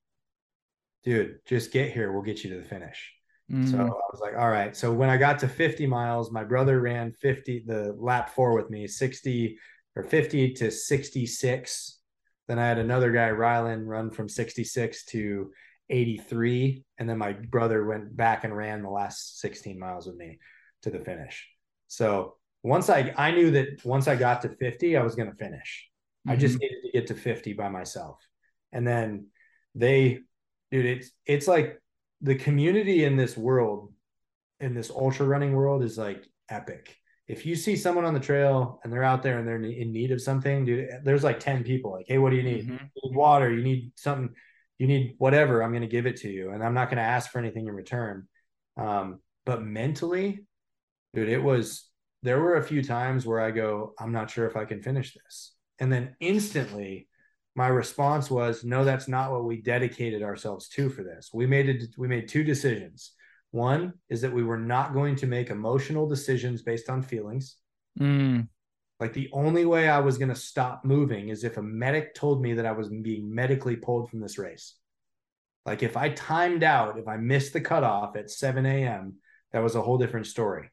[1.04, 2.12] dude, just get here.
[2.12, 3.12] We'll get you to the finish.
[3.50, 3.80] So mm.
[3.80, 4.74] I was like, all right.
[4.74, 8.70] So when I got to 50 miles, my brother ran 50, the lap four with
[8.70, 9.58] me, 60
[9.96, 12.00] or 50 to 66.
[12.48, 15.50] Then I had another guy, Rylan, run from 66 to
[15.90, 16.84] 83.
[16.96, 20.38] And then my brother went back and ran the last 16 miles with me
[20.82, 21.46] to the finish.
[21.88, 25.36] So once I, I knew that once I got to 50, I was going to
[25.36, 25.86] finish.
[26.26, 28.18] I just needed to get to 50 by myself.
[28.72, 29.26] And then
[29.74, 30.20] they,
[30.70, 31.80] dude, it's, it's like,
[32.20, 33.92] the community in this world
[34.60, 36.96] in this ultra running world is like epic.
[37.28, 40.10] If you see someone on the trail and they're out there and they're in need
[40.10, 42.68] of something dude there's like 10 people like hey what do you need?
[42.68, 42.80] Mhm.
[42.94, 44.34] you need water you need something
[44.78, 47.02] you need whatever i'm going to give it to you and i'm not going to
[47.02, 48.26] ask for anything in return.
[48.76, 50.46] Um, but mentally
[51.14, 51.88] dude it was
[52.22, 55.14] there were a few times where i go i'm not sure if i can finish
[55.14, 57.09] this and then instantly
[57.56, 61.30] my response was no that's not what we dedicated ourselves to for this.
[61.32, 63.12] We made it we made two decisions.
[63.51, 67.56] One is that we were not going to make emotional decisions based on feelings.
[67.98, 68.48] Mm,
[68.98, 72.42] like the only way i was going to stop moving is if a medic told
[72.42, 74.74] me that i was being medically pulled from this race.
[75.64, 79.14] Like if i timed out if i missed the cutoff at 7 a.m
[79.52, 80.70] that was a whole different story.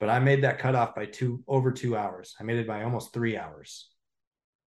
[0.00, 2.34] But i made that cutoff by two over two hours.
[2.40, 3.93] I made it by almost three hours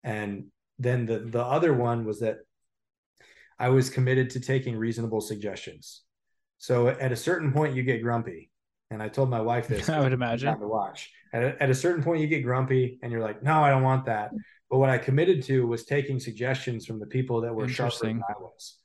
[0.07, 0.47] and
[0.79, 2.39] then the the other one was that
[3.59, 6.03] I was committed to taking reasonable suggestions.
[6.59, 8.51] So at a certain point, you get grumpy,
[8.91, 9.89] and I told my wife this.
[9.91, 10.59] I would imagine.
[10.59, 13.63] To watch at a, at a certain point, you get grumpy, and you're like, "No,
[13.63, 14.31] I don't want that."
[14.71, 18.23] But what I committed to was taking suggestions from the people that were sharper than
[18.29, 18.79] I was.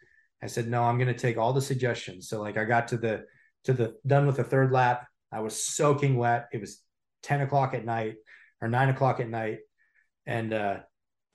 [0.44, 2.98] I said, "No, I'm going to take all the suggestions." So like, I got to
[2.98, 3.26] the
[3.66, 5.08] to the done with the third lap.
[5.32, 6.50] I was soaking wet.
[6.52, 6.82] It was
[7.24, 8.16] 10 o'clock at night
[8.60, 9.60] or nine o'clock at night.
[10.26, 10.80] And uh,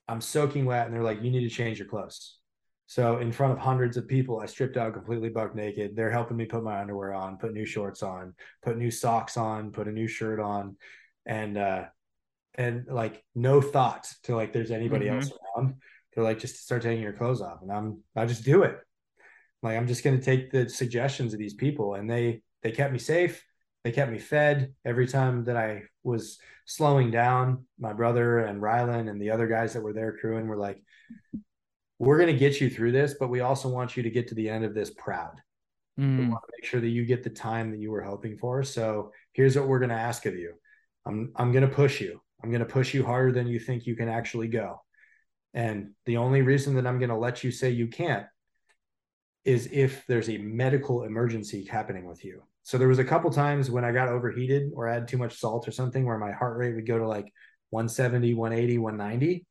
[0.08, 0.86] I'm soaking wet.
[0.86, 2.38] And they're like, you need to change your clothes.
[2.86, 5.96] So in front of hundreds of people, I stripped out completely buck naked.
[5.96, 9.72] They're helping me put my underwear on, put new shorts on, put new socks on,
[9.72, 10.76] put a new shirt on,
[11.26, 11.84] and uh,
[12.54, 15.16] and like no thought to like there's anybody mm-hmm.
[15.16, 15.74] else around.
[16.14, 18.78] They're like just start taking your clothes off, and I'm I just do it.
[19.64, 23.00] Like I'm just gonna take the suggestions of these people, and they they kept me
[23.00, 23.44] safe.
[23.86, 27.66] They kept me fed every time that I was slowing down.
[27.78, 30.82] My brother and Rylan and the other guys that were there crewing were like,
[32.00, 34.34] "We're going to get you through this, but we also want you to get to
[34.34, 35.40] the end of this proud.
[36.00, 36.18] Mm.
[36.18, 38.64] We want to make sure that you get the time that you were hoping for.
[38.64, 40.54] So here's what we're going to ask of you.
[41.06, 42.20] I'm I'm going to push you.
[42.42, 44.82] I'm going to push you harder than you think you can actually go.
[45.54, 48.26] And the only reason that I'm going to let you say you can't
[49.44, 52.42] is if there's a medical emergency happening with you.
[52.66, 55.38] So there was a couple times when I got overheated or I had too much
[55.38, 57.32] salt or something where my heart rate would go to like
[57.70, 59.46] 170, 180, 190.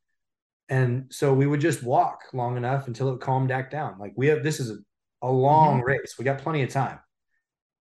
[0.67, 3.95] And so we would just walk long enough until it calmed back down.
[4.01, 5.87] Like we have this is a, a long mm-hmm.
[5.87, 6.15] race.
[6.19, 6.99] We got plenty of time.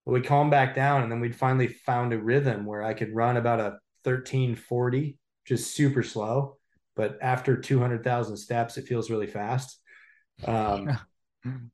[0.05, 3.15] But we'd calm back down and then we'd finally found a rhythm where I could
[3.15, 6.57] run about a 1340, just super slow.
[6.97, 9.79] But after 200,000 steps, it feels really fast.
[10.45, 10.89] Um,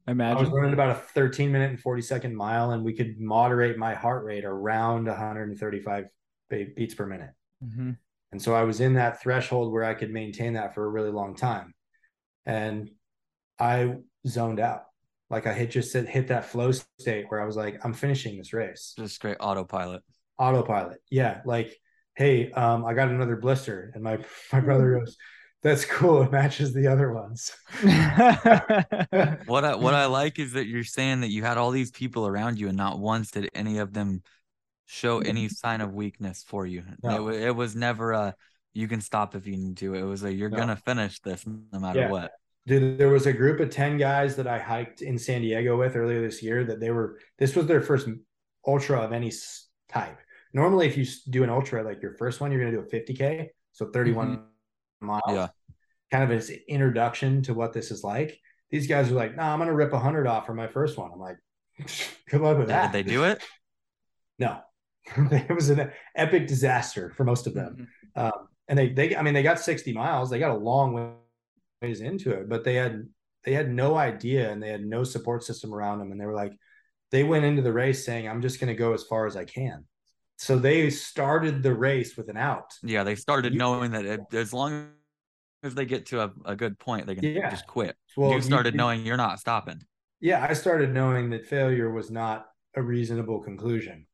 [0.07, 0.38] Imagine.
[0.38, 3.77] I was running about a 13 minute and 40 second mile, and we could moderate
[3.77, 6.06] my heart rate around 135
[6.49, 7.31] beats per minute.
[7.64, 7.91] Mm-hmm.
[8.31, 11.11] And so I was in that threshold where I could maintain that for a really
[11.11, 11.73] long time.
[12.45, 12.91] And
[13.60, 13.95] I
[14.26, 14.84] zoned out.
[15.30, 18.53] Like I hit just hit that flow state where I was like, I'm finishing this
[18.53, 18.94] race.
[18.98, 20.03] Just straight autopilot.
[20.38, 20.99] Autopilot.
[21.10, 21.41] Yeah.
[21.45, 21.76] Like,
[22.15, 23.91] hey, um, I got another blister.
[23.94, 24.19] And my
[24.53, 25.18] my brother goes,
[25.68, 26.22] that's cool.
[26.22, 27.52] It matches the other ones.
[29.45, 32.26] what I what I like is that you're saying that you had all these people
[32.26, 34.23] around you, and not once did any of them
[34.85, 36.84] show any sign of weakness for you.
[37.03, 37.27] No.
[37.27, 38.35] It, it was never a
[38.73, 39.94] you can stop if you need to.
[39.94, 40.57] It was a you're no.
[40.57, 42.11] gonna finish this no matter yeah.
[42.11, 42.31] what.
[42.65, 45.95] Dude, there was a group of 10 guys that I hiked in San Diego with
[45.95, 48.07] earlier this year that they were this was their first
[48.65, 49.31] ultra of any
[49.89, 50.19] type.
[50.53, 53.48] Normally, if you do an ultra like your first one, you're gonna do a 50k,
[53.73, 54.44] so 31 mm-hmm
[55.02, 55.22] miles.
[55.30, 55.48] Yeah.
[56.11, 58.39] Kind of as introduction to what this is like.
[58.69, 61.11] These guys are like, nah, I'm gonna rip a hundred off for my first one.
[61.13, 61.38] I'm like,
[62.29, 62.91] good luck with that.
[62.91, 63.41] Did they do it?
[64.39, 64.59] No.
[65.17, 67.88] it was an epic disaster for most of them.
[68.15, 68.27] Mm-hmm.
[68.27, 71.15] Um, and they they I mean they got 60 miles, they got a long
[71.81, 73.07] ways into it, but they had
[73.43, 76.11] they had no idea and they had no support system around them.
[76.11, 76.53] And they were like,
[77.11, 79.85] they went into the race saying, I'm just gonna go as far as I can.
[80.38, 82.73] So they started the race with an out.
[82.84, 84.89] Yeah, they started you, knowing that it, as long
[85.68, 87.49] as they get to a, a good point, they can yeah.
[87.49, 87.95] just quit.
[88.15, 89.81] Well, you started you, knowing you're not stopping.
[90.19, 94.07] Yeah, I started knowing that failure was not a reasonable conclusion.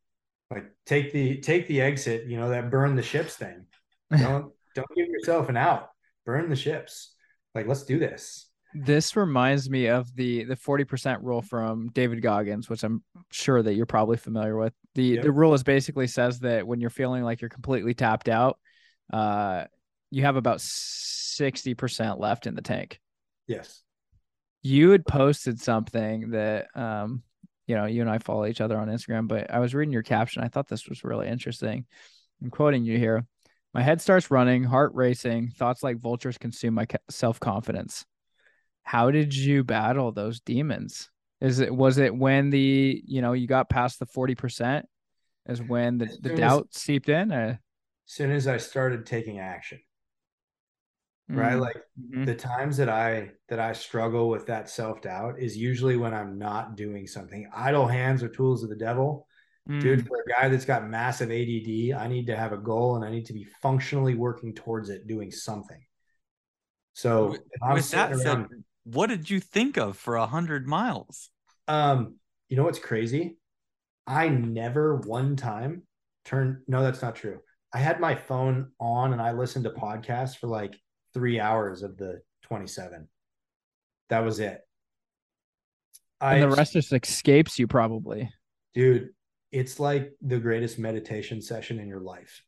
[0.52, 3.66] Like take the take the exit, you know, that burn the ships thing.
[4.12, 5.90] Don't don't give yourself an out.
[6.26, 7.16] Burn the ships.
[7.56, 8.48] Like let's do this.
[8.76, 13.74] This reminds me of the the 40% rule from David Goggins, which I'm sure that
[13.74, 14.74] you're probably familiar with.
[14.96, 15.24] The yep.
[15.24, 18.60] the rule is basically says that when you're feeling like you're completely tapped out,
[19.12, 19.66] uh
[20.14, 22.99] you have about 60% left in the tank.
[23.48, 23.81] Yes.
[24.61, 27.23] You had posted something that um
[27.65, 30.03] you know, you and I follow each other on Instagram, but I was reading your
[30.03, 30.44] caption.
[30.44, 31.85] I thought this was really interesting.
[32.41, 33.26] I'm quoting you here.
[33.73, 38.06] My head starts running, heart racing, thoughts like vultures consume my self confidence
[38.84, 41.10] how did you battle those demons?
[41.41, 44.85] Is it was it when the you know you got past the forty percent?
[45.48, 47.31] Is when the, the doubt as, seeped in?
[47.31, 47.57] As
[48.06, 49.80] soon as I started taking action,
[51.30, 51.40] mm-hmm.
[51.40, 51.56] right?
[51.56, 52.26] Like mm-hmm.
[52.26, 56.38] the times that I that I struggle with that self doubt is usually when I'm
[56.38, 57.50] not doing something.
[57.56, 59.28] Idle hands are tools of the devil.
[59.70, 59.82] Mm.
[59.82, 63.06] Dude, for a guy that's got massive ADD, I need to have a goal and
[63.06, 65.82] I need to be functionally working towards it, doing something.
[66.94, 67.41] So with,
[67.72, 68.48] with that around, said,
[68.84, 71.30] what did you think of for a hundred miles?
[71.68, 72.16] Um,
[72.50, 73.38] you know what's crazy?
[74.06, 75.84] I never one time
[76.26, 76.58] turned.
[76.68, 77.40] No, that's not true.
[77.74, 80.76] I had my phone on and I listened to podcasts for like
[81.14, 83.07] three hours of the 27.
[84.10, 84.61] That was it.
[86.22, 88.30] And the rest just escapes you, probably.
[88.73, 89.10] Dude,
[89.52, 92.44] it's like the greatest meditation session in your life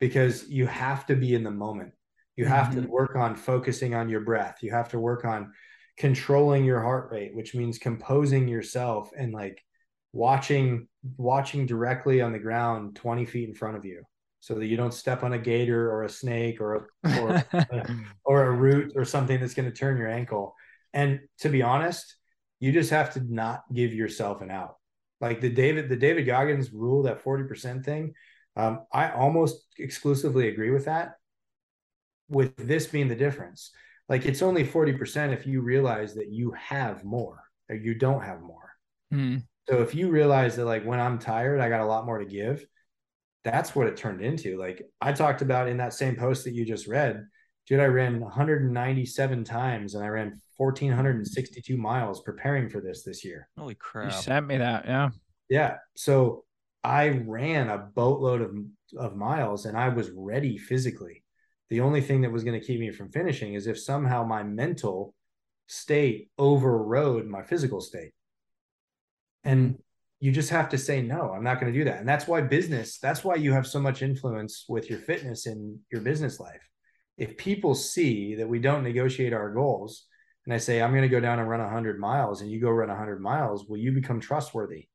[0.00, 1.92] because you have to be in the moment.
[2.36, 2.82] You have Mhm.
[2.82, 4.62] to work on focusing on your breath.
[4.62, 5.52] You have to work on
[5.96, 9.64] controlling your heart rate, which means composing yourself and like
[10.12, 14.04] watching watching directly on the ground 20 feet in front of you
[14.42, 17.44] so that you don't step on a gator or a snake or a, or
[18.24, 20.56] or a root or something that's going to turn your ankle.
[20.92, 22.16] And to be honest,
[22.58, 24.78] you just have to not give yourself an out.
[25.20, 28.14] Like the David, the David Goggins rule, that 40% thing,
[28.56, 31.12] um, I almost exclusively agree with that.
[32.28, 33.70] With this being the difference,
[34.08, 38.40] like it's only 40% if you realize that you have more or you don't have
[38.40, 38.72] more.
[39.12, 39.36] Hmm.
[39.68, 42.24] So if you realize that like when I'm tired, I got a lot more to
[42.24, 42.66] give,
[43.44, 44.58] that's what it turned into.
[44.58, 47.24] Like I talked about in that same post that you just read,
[47.66, 53.48] dude, I ran 197 times and I ran 1462 miles preparing for this this year.
[53.58, 54.12] Holy crap.
[54.12, 54.84] You sent me that.
[54.84, 55.10] Yeah.
[55.48, 55.76] Yeah.
[55.96, 56.44] So
[56.84, 58.54] I ran a boatload of,
[58.96, 61.22] of miles and I was ready physically.
[61.70, 64.42] The only thing that was going to keep me from finishing is if somehow my
[64.42, 65.14] mental
[65.66, 68.12] state overrode my physical state.
[69.44, 69.78] And
[70.22, 71.98] you just have to say, no, I'm not going to do that.
[71.98, 75.80] And that's why business, that's why you have so much influence with your fitness in
[75.90, 76.62] your business life.
[77.18, 80.06] If people see that we don't negotiate our goals,
[80.44, 82.70] and I say, I'm going to go down and run 100 miles, and you go
[82.70, 84.86] run 100 miles, will you become trustworthy?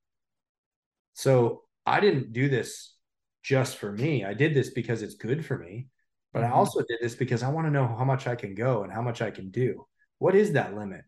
[1.14, 2.96] So I didn't do this
[3.44, 4.24] just for me.
[4.24, 5.90] I did this because it's good for me.
[6.32, 6.56] But I Mhm.
[6.56, 9.02] also did this because I want to know how much I can go and how
[9.02, 9.88] much I can do.
[10.20, 11.04] What is that limit?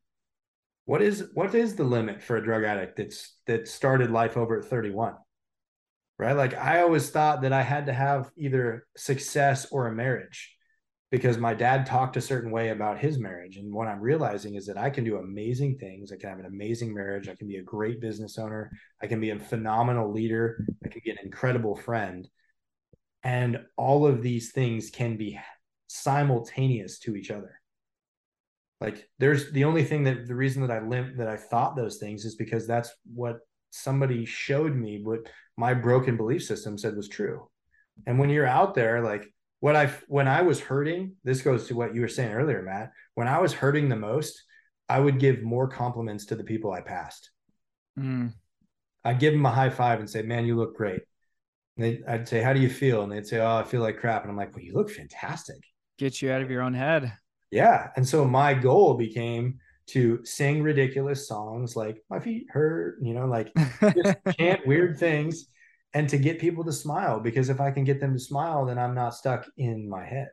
[0.90, 4.58] What is what is the limit for a drug addict that's that started life over
[4.58, 5.14] at 31?
[6.18, 6.36] Right?
[6.36, 10.52] Like I always thought that I had to have either success or a marriage
[11.12, 13.58] because my dad talked a certain way about his marriage.
[13.58, 16.12] And what I'm realizing is that I can do amazing things.
[16.12, 17.30] I can have an amazing marriage.
[17.30, 18.72] I can be a great business owner.
[19.00, 20.66] I can be a phenomenal leader.
[20.84, 22.28] I can be an incredible friend.
[23.22, 25.40] And all of these things can be
[25.88, 27.59] simultaneous to each other.
[28.82, 31.98] Like there's the only thing that the reason that I limp that I thought those
[31.98, 33.40] things is because that's what
[33.72, 37.50] somebody showed me what my broken belief system said was true.
[38.08, 39.26] And when you're out there, like
[39.60, 42.92] what I when I was hurting, this goes to what you were saying earlier, Matt.
[43.16, 44.42] When I was hurting the most,
[44.88, 47.30] I would give more compliments to the people I passed.
[47.98, 48.34] Mm.
[49.04, 51.02] I'd give them a high five and say, "Man, you look great."
[51.76, 54.00] And they, I'd say, "How do you feel?" And they'd say, "Oh, I feel like
[54.00, 55.58] crap." And I'm like, "Well, you look fantastic."
[55.98, 57.12] Get you out of your own head.
[57.52, 57.90] Yeah.
[57.96, 63.26] And so my goal became to sing ridiculous songs like "My feet hurt," you know,
[63.26, 63.54] like
[63.96, 65.48] just chant weird things,
[65.94, 67.20] and to get people to smile.
[67.20, 70.30] Because if I can get them to smile, then I'm not stuck in my head.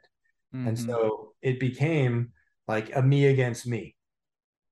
[0.64, 0.86] And Mhm.
[0.86, 2.32] so it became
[2.68, 3.96] like a me against me.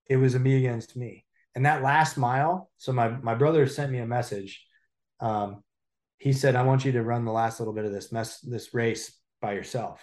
[0.07, 1.25] It was a me against me.
[1.55, 4.67] And that last mile, so my my brother sent me a message.
[5.21, 5.63] Um,
[6.19, 8.75] he said, I want you to run the last little bit of this mess, this
[8.75, 10.01] race by yourself.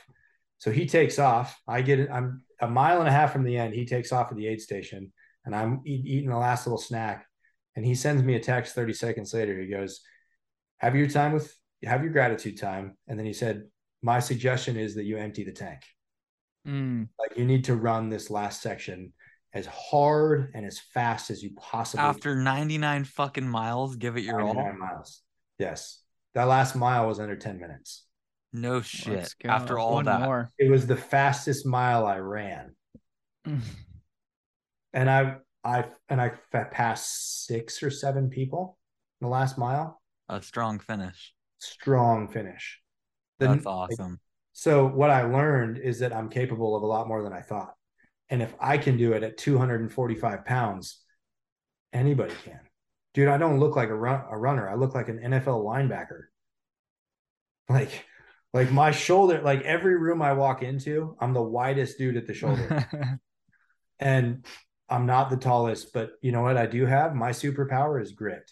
[0.61, 1.59] So he takes off.
[1.67, 2.09] I get it.
[2.11, 3.73] I'm a mile and a half from the end.
[3.73, 5.11] He takes off at the aid station
[5.43, 7.25] and I'm eat, eating the last little snack.
[7.75, 9.59] And he sends me a text 30 seconds later.
[9.59, 10.01] He goes,
[10.77, 11.51] Have your time with,
[11.83, 12.95] have your gratitude time.
[13.07, 13.63] And then he said,
[14.03, 15.81] My suggestion is that you empty the tank.
[16.67, 17.07] Mm.
[17.17, 19.13] Like you need to run this last section
[19.55, 24.41] as hard and as fast as you possibly After 99 fucking miles, give it your
[24.41, 24.53] all.
[24.53, 25.23] miles.
[25.57, 26.03] Yes.
[26.35, 28.05] That last mile was under 10 minutes.
[28.53, 29.34] No shit.
[29.45, 30.22] After all One that.
[30.22, 30.49] more.
[30.60, 32.76] It was the fastest mile I ran.
[34.94, 38.78] And I I and I fa- passed six or seven people
[39.22, 40.02] in the last mile.
[40.28, 41.34] A strong finish.
[41.60, 42.82] Strong finish.
[43.40, 44.19] The- That's awesome.
[44.52, 47.73] So what I learned is that I'm capable of a lot more than I thought.
[48.30, 50.99] And if I can do it at 245 pounds,
[51.94, 52.60] anybody can.
[53.14, 54.69] Dude, I don't look like a run a runner.
[54.69, 56.23] I look like an NFL linebacker.
[57.69, 58.06] Like,
[58.53, 62.34] like my shoulder, like every room I walk into, I'm the widest dude at the
[62.34, 62.76] shoulder.
[63.99, 64.45] and
[64.90, 67.15] I'm not the tallest, but you know what I do have?
[67.15, 68.52] My superpower is grit.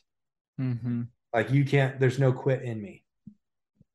[0.58, 1.02] hmm
[1.34, 3.04] Like you can't, there's no quit in me.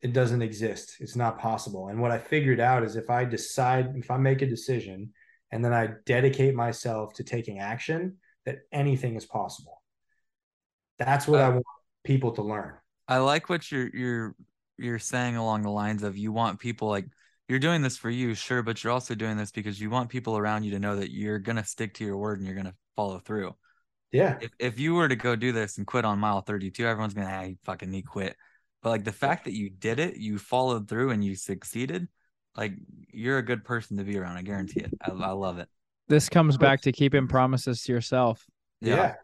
[0.03, 0.97] It doesn't exist.
[1.01, 1.89] It's not possible.
[1.89, 5.13] And what I figured out is if I decide, if I make a decision
[5.53, 9.83] and then I dedicate myself to taking action, that anything is possible.
[10.99, 11.67] That's what Uh, I want
[12.05, 12.75] people to learn.
[13.09, 14.35] I like what you're you're
[14.79, 17.07] you're saying along the lines of you want people like
[17.49, 20.37] you're doing this for you, sure, but you're also doing this because you want people
[20.37, 23.19] around you to know that you're gonna stick to your word and you're gonna follow
[23.19, 23.55] through.
[24.13, 24.39] Yeah.
[24.41, 27.31] If if you were to go do this and quit on mile 32, everyone's gonna,
[27.31, 28.37] ah, you fucking need quit.
[28.83, 32.09] But like the fact that you did it, you followed through and you succeeded,
[32.57, 32.75] like
[33.13, 34.37] you're a good person to be around.
[34.37, 34.93] I guarantee it.
[35.03, 35.69] I, I love it.
[36.09, 38.45] This comes back to keeping promises to yourself.
[38.81, 39.15] Yeah.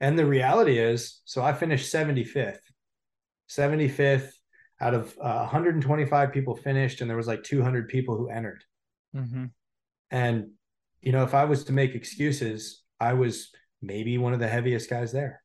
[0.00, 2.58] And the reality is, so I finished 75th.
[3.48, 4.32] 75th
[4.84, 8.62] out of uh, 125 people finished, and there was like 200 people who entered.
[9.16, 9.46] Mm-hmm.
[10.10, 10.50] And,
[11.00, 13.50] you know, if I was to make excuses, I was
[13.80, 15.42] maybe one of the heaviest guys there.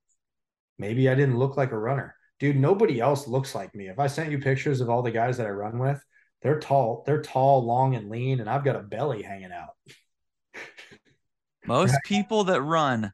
[0.78, 2.16] Maybe I didn't look like a runner.
[2.42, 3.88] Dude, nobody else looks like me.
[3.88, 6.04] If I sent you pictures of all the guys that I run with,
[6.42, 9.70] they're tall, they're tall, long, and lean, and I've got a belly hanging out.
[11.66, 13.14] Most people that run,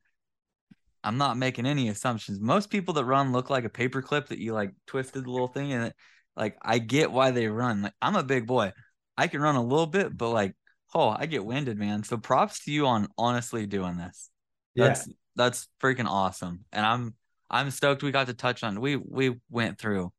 [1.04, 2.40] I'm not making any assumptions.
[2.40, 5.72] Most people that run look like a paperclip that you like twisted the little thing
[5.72, 5.96] and it,
[6.36, 7.82] like I get why they run.
[7.84, 8.74] Like I'm a big boy.
[9.18, 10.56] I can run a little bit, but like,
[10.94, 12.04] oh, I get winded, man.
[12.04, 14.30] So props to you on honestly doing this.
[14.76, 15.14] That's yeah.
[15.36, 16.66] that's freaking awesome.
[16.72, 17.16] And I'm
[17.50, 20.12] I'm stoked we got to touch on we we went through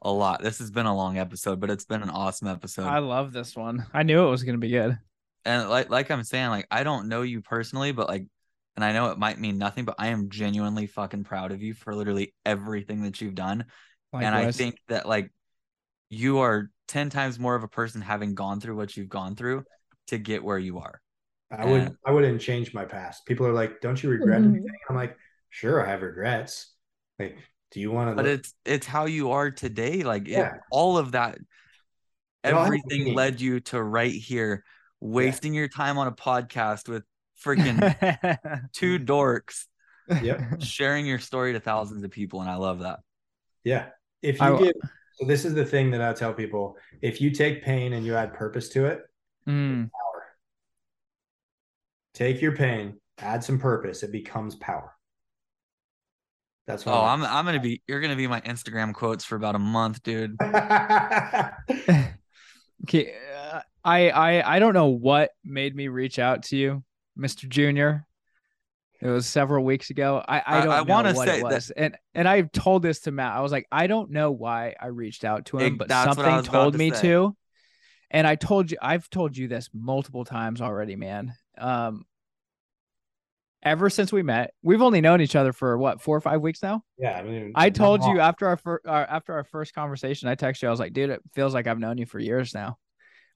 [0.00, 0.42] a lot.
[0.42, 2.86] This has been a long episode, but it's been an awesome episode.
[2.86, 3.86] I love this one.
[3.92, 4.98] I knew it was gonna be good.
[5.44, 8.26] And like like I'm saying, like I don't know you personally, but like
[8.74, 11.74] and I know it might mean nothing, but I am genuinely fucking proud of you
[11.74, 13.66] for literally everything that you've done.
[14.12, 14.26] Likewise.
[14.26, 15.30] And I think that like
[16.12, 19.64] you are 10 times more of a person having gone through what you've gone through
[20.08, 21.00] to get where you are.
[21.50, 23.26] I would I wouldn't change my past.
[23.26, 24.54] People are like, "Don't you regret mm-hmm.
[24.54, 25.16] anything?" I'm like,
[25.50, 26.72] "Sure, I have regrets."
[27.18, 27.36] Like,
[27.70, 28.16] do you want to?
[28.16, 30.02] But look- it's it's how you are today.
[30.02, 30.54] Like, yeah.
[30.54, 31.36] It, all of that,
[32.42, 34.64] everything led you to right here,
[35.00, 35.60] wasting yeah.
[35.60, 37.04] your time on a podcast with
[37.44, 37.78] freaking
[38.72, 39.66] two dorks.
[40.22, 40.62] Yep.
[40.62, 43.00] sharing your story to thousands of people, and I love that.
[43.62, 43.88] Yeah,
[44.22, 44.74] if you I, get
[45.14, 48.14] so, this is the thing that I tell people: if you take pain and you
[48.14, 49.02] add purpose to it,
[49.48, 49.90] mm.
[49.90, 50.24] power.
[52.14, 54.92] Take your pain, add some purpose, it becomes power.
[56.66, 56.94] That's what.
[56.94, 57.82] Oh, I'm I'm gonna be.
[57.86, 60.36] You're gonna be my Instagram quotes for about a month, dude.
[62.84, 66.84] okay, uh, I I I don't know what made me reach out to you,
[67.18, 67.48] Mr.
[67.48, 68.06] Junior.
[69.02, 70.22] It was several weeks ago.
[70.28, 73.10] I I don't I, I want to say that, and and I've told this to
[73.10, 73.32] Matt.
[73.32, 76.74] I was like, I don't know why I reached out to him, but something told
[76.74, 77.02] to me say.
[77.02, 77.36] to.
[78.12, 81.34] And I told you, I've told you this multiple times already, man.
[81.58, 82.04] Um,
[83.62, 86.62] ever since we met, we've only known each other for what four or five weeks
[86.62, 86.84] now.
[86.96, 90.36] Yeah, I mean, I told you after our, fir- our after our first conversation, I
[90.36, 90.68] texted you.
[90.68, 92.78] I was like, dude, it feels like I've known you for years now.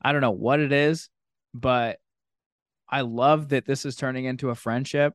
[0.00, 1.08] I don't know what it is,
[1.54, 1.98] but
[2.88, 5.14] I love that this is turning into a friendship.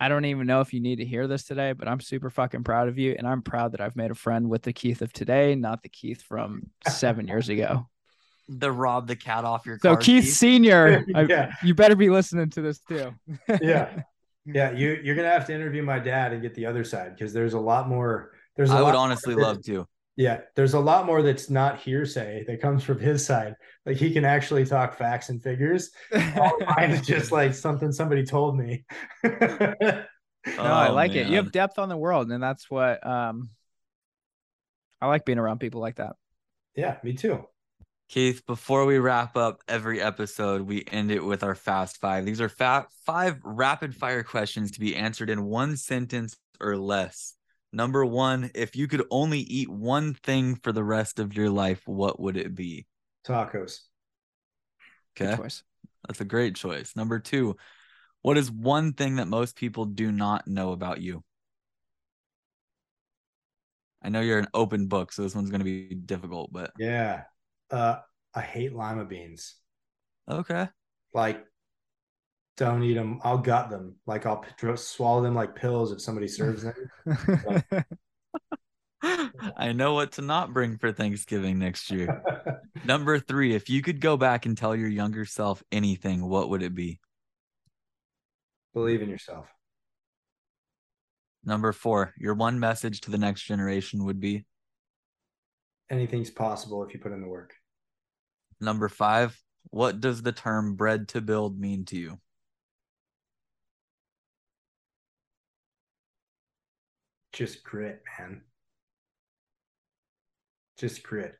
[0.00, 2.64] I don't even know if you need to hear this today, but I'm super fucking
[2.64, 3.14] proud of you.
[3.16, 5.88] And I'm proud that I've made a friend with the Keith of today, not the
[5.88, 7.86] Keith from seven years ago.
[8.46, 11.50] The rob the cat off your so Keith, Keith Senior, yeah.
[11.50, 13.14] I, you better be listening to this too.
[13.62, 14.02] yeah.
[14.44, 14.70] Yeah.
[14.72, 17.32] You, you're going to have to interview my dad and get the other side because
[17.32, 18.32] there's a lot more.
[18.54, 19.88] There's I would honestly love to.
[20.16, 23.54] Yeah, there's a lot more that's not hearsay that comes from his side.
[23.84, 25.90] Like he can actually talk facts and figures.
[26.12, 28.84] mine is just like something somebody told me.
[29.24, 29.32] no,
[30.58, 31.26] I oh, like man.
[31.26, 31.28] it.
[31.28, 33.50] You have depth on the world, and that's what um
[35.00, 36.14] I like being around people like that.
[36.76, 37.44] Yeah, me too.
[38.08, 42.24] Keith, before we wrap up every episode, we end it with our fast five.
[42.24, 47.34] These are fa- five rapid fire questions to be answered in one sentence or less.
[47.74, 51.82] Number one, if you could only eat one thing for the rest of your life,
[51.86, 52.86] what would it be?
[53.26, 53.80] Tacos.
[55.20, 55.36] Okay.
[56.06, 56.94] That's a great choice.
[56.94, 57.56] Number two,
[58.22, 61.24] what is one thing that most people do not know about you?
[64.02, 67.22] I know you're an open book, so this one's going to be difficult, but yeah,
[67.70, 67.96] uh,
[68.34, 69.56] I hate lima beans.
[70.30, 70.68] Okay.
[71.12, 71.44] Like
[72.56, 73.20] don't eat them.
[73.22, 73.96] I'll gut them.
[74.06, 74.44] Like I'll
[74.76, 76.74] swallow them like pills if somebody serves them.
[79.56, 82.22] I know what to not bring for Thanksgiving next year.
[82.84, 86.62] Number three, if you could go back and tell your younger self anything, what would
[86.62, 87.00] it be?
[88.72, 89.46] Believe in yourself.
[91.44, 94.46] Number four, your one message to the next generation would be
[95.90, 97.54] anything's possible if you put in the work.
[98.60, 99.38] Number five,
[99.70, 102.18] what does the term bread to build mean to you?
[107.34, 108.42] Just grit, man.
[110.78, 111.34] Just grit.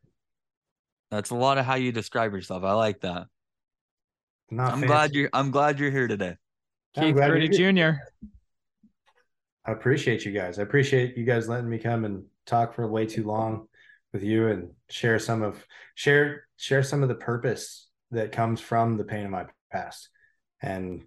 [1.11, 2.65] That's a lot of how you describe yourself.
[2.65, 3.29] I like that.
[4.51, 4.87] Not I'm fancy.
[4.87, 6.37] glad you're I'm glad you're here today.
[6.95, 7.99] Keith Gritty Jr.
[9.67, 10.59] I appreciate you guys.
[10.59, 13.67] I appreciate you guys letting me come and talk for way too long
[14.13, 15.65] with you and share some of
[15.95, 20.09] share share some of the purpose that comes from the pain of my past
[20.61, 21.03] and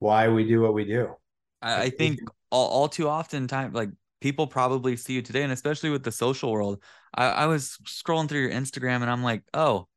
[0.00, 1.14] why we do what we do.
[1.62, 3.90] I, I think all, all too often time like
[4.22, 6.82] people probably see you today and especially with the social world
[7.14, 9.88] I, I was scrolling through your instagram and i'm like oh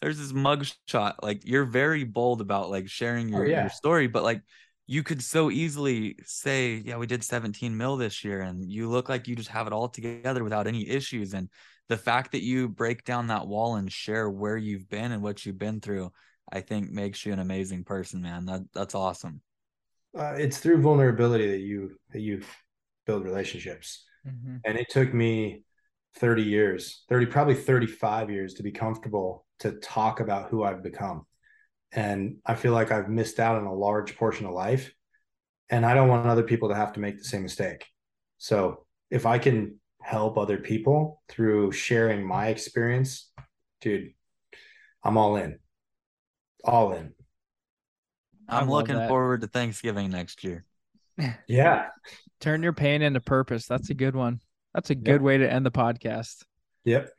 [0.00, 3.60] there's this mug shot like you're very bold about like sharing your, oh, yeah.
[3.62, 4.42] your story but like
[4.86, 9.08] you could so easily say yeah we did 17 mil this year and you look
[9.08, 11.48] like you just have it all together without any issues and
[11.88, 15.44] the fact that you break down that wall and share where you've been and what
[15.44, 16.10] you've been through
[16.52, 18.46] I think makes you an amazing person, man.
[18.46, 19.40] That that's awesome.
[20.16, 22.42] Uh, it's through vulnerability that you that you
[23.06, 24.04] build relationships.
[24.26, 24.60] Mhm.
[24.64, 25.64] And it took me
[26.16, 31.26] 30 years, 30 probably 35 years to be comfortable to talk about who I've become.
[31.92, 34.92] And I feel like I've missed out on a large portion of life
[35.70, 37.86] and I don't want other people to have to make the same mistake.
[38.38, 43.30] So, if I can help other people through sharing my experience,
[43.80, 44.12] dude,
[45.02, 45.58] I'm all in.
[46.64, 47.14] All in.
[48.48, 49.08] I I'm looking that.
[49.08, 50.64] forward to Thanksgiving next year.
[51.46, 51.86] Yeah.
[52.44, 53.64] Turn your pain into purpose.
[53.64, 54.38] That's a good one.
[54.74, 56.44] That's a good way to end the podcast.
[56.84, 57.10] Yep.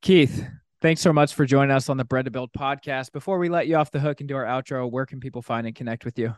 [0.00, 0.42] Keith,
[0.80, 3.12] thanks so much for joining us on the Bread to Build podcast.
[3.12, 5.66] Before we let you off the hook and do our outro, where can people find
[5.66, 6.34] and connect with you?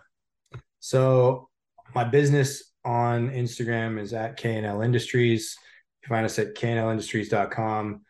[0.80, 1.50] So
[1.94, 5.56] my business on Instagram is at KNL Industries.
[6.02, 8.00] You can find us at knlindustries.com.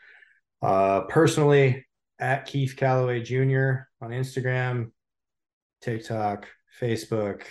[0.62, 1.86] Uh, personally,
[2.18, 3.80] at Keith Calloway Jr.
[4.00, 4.92] on Instagram,
[5.82, 6.46] TikTok,
[6.80, 7.42] Facebook,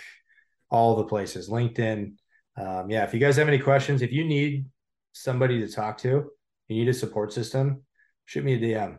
[0.68, 2.14] all the places, LinkedIn.
[2.56, 4.66] Um, yeah, if you guys have any questions, if you need
[5.12, 6.30] somebody to talk to,
[6.68, 7.82] you need a support system,
[8.26, 8.98] shoot me a DM.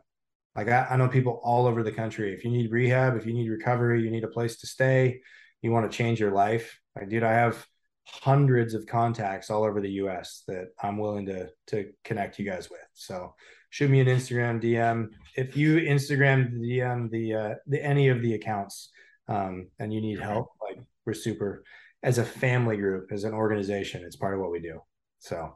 [0.55, 2.33] Like I, I know people all over the country.
[2.33, 5.21] If you need rehab, if you need recovery, you need a place to stay,
[5.61, 6.79] you want to change your life.
[6.95, 7.65] Like, dude, I have
[8.07, 12.69] hundreds of contacts all over the US that I'm willing to to connect you guys
[12.69, 12.81] with.
[12.93, 13.35] So
[13.69, 15.09] shoot me an Instagram DM.
[15.35, 18.89] If you Instagram DM the uh the any of the accounts
[19.27, 21.63] um and you need help, like we're super
[22.03, 24.79] as a family group, as an organization, it's part of what we do.
[25.19, 25.55] So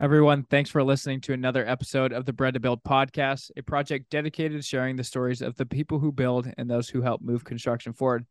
[0.00, 4.10] Everyone, thanks for listening to another episode of the Bread to Build podcast, a project
[4.10, 7.42] dedicated to sharing the stories of the people who build and those who help move
[7.42, 8.24] construction forward.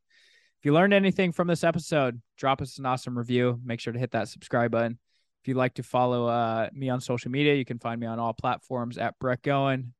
[0.61, 3.59] If you learned anything from this episode, drop us an awesome review.
[3.65, 4.97] Make sure to hit that subscribe button.
[5.41, 8.17] If you'd like to follow uh, me on social media, you can find me on
[8.17, 9.93] all platforms at Brett Goen,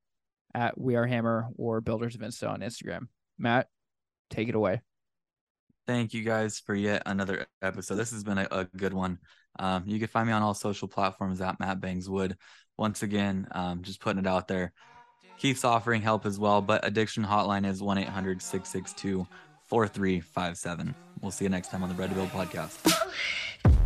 [0.54, 3.08] at We Are Hammer, or Builders of Insta on Instagram.
[3.38, 3.68] Matt,
[4.30, 4.80] take it away.
[5.88, 7.94] Thank you guys for yet another episode.
[7.94, 9.18] This has been a, a good one.
[9.58, 12.36] Um, you can find me on all social platforms at Matt Bangswood.
[12.76, 14.74] Once again, um, just putting it out there.
[15.38, 19.26] Keith's offering help as well, but addiction hotline is 1 800 662
[19.68, 20.94] 4357.
[21.22, 23.77] We'll see you next time on the Bread to Build podcast.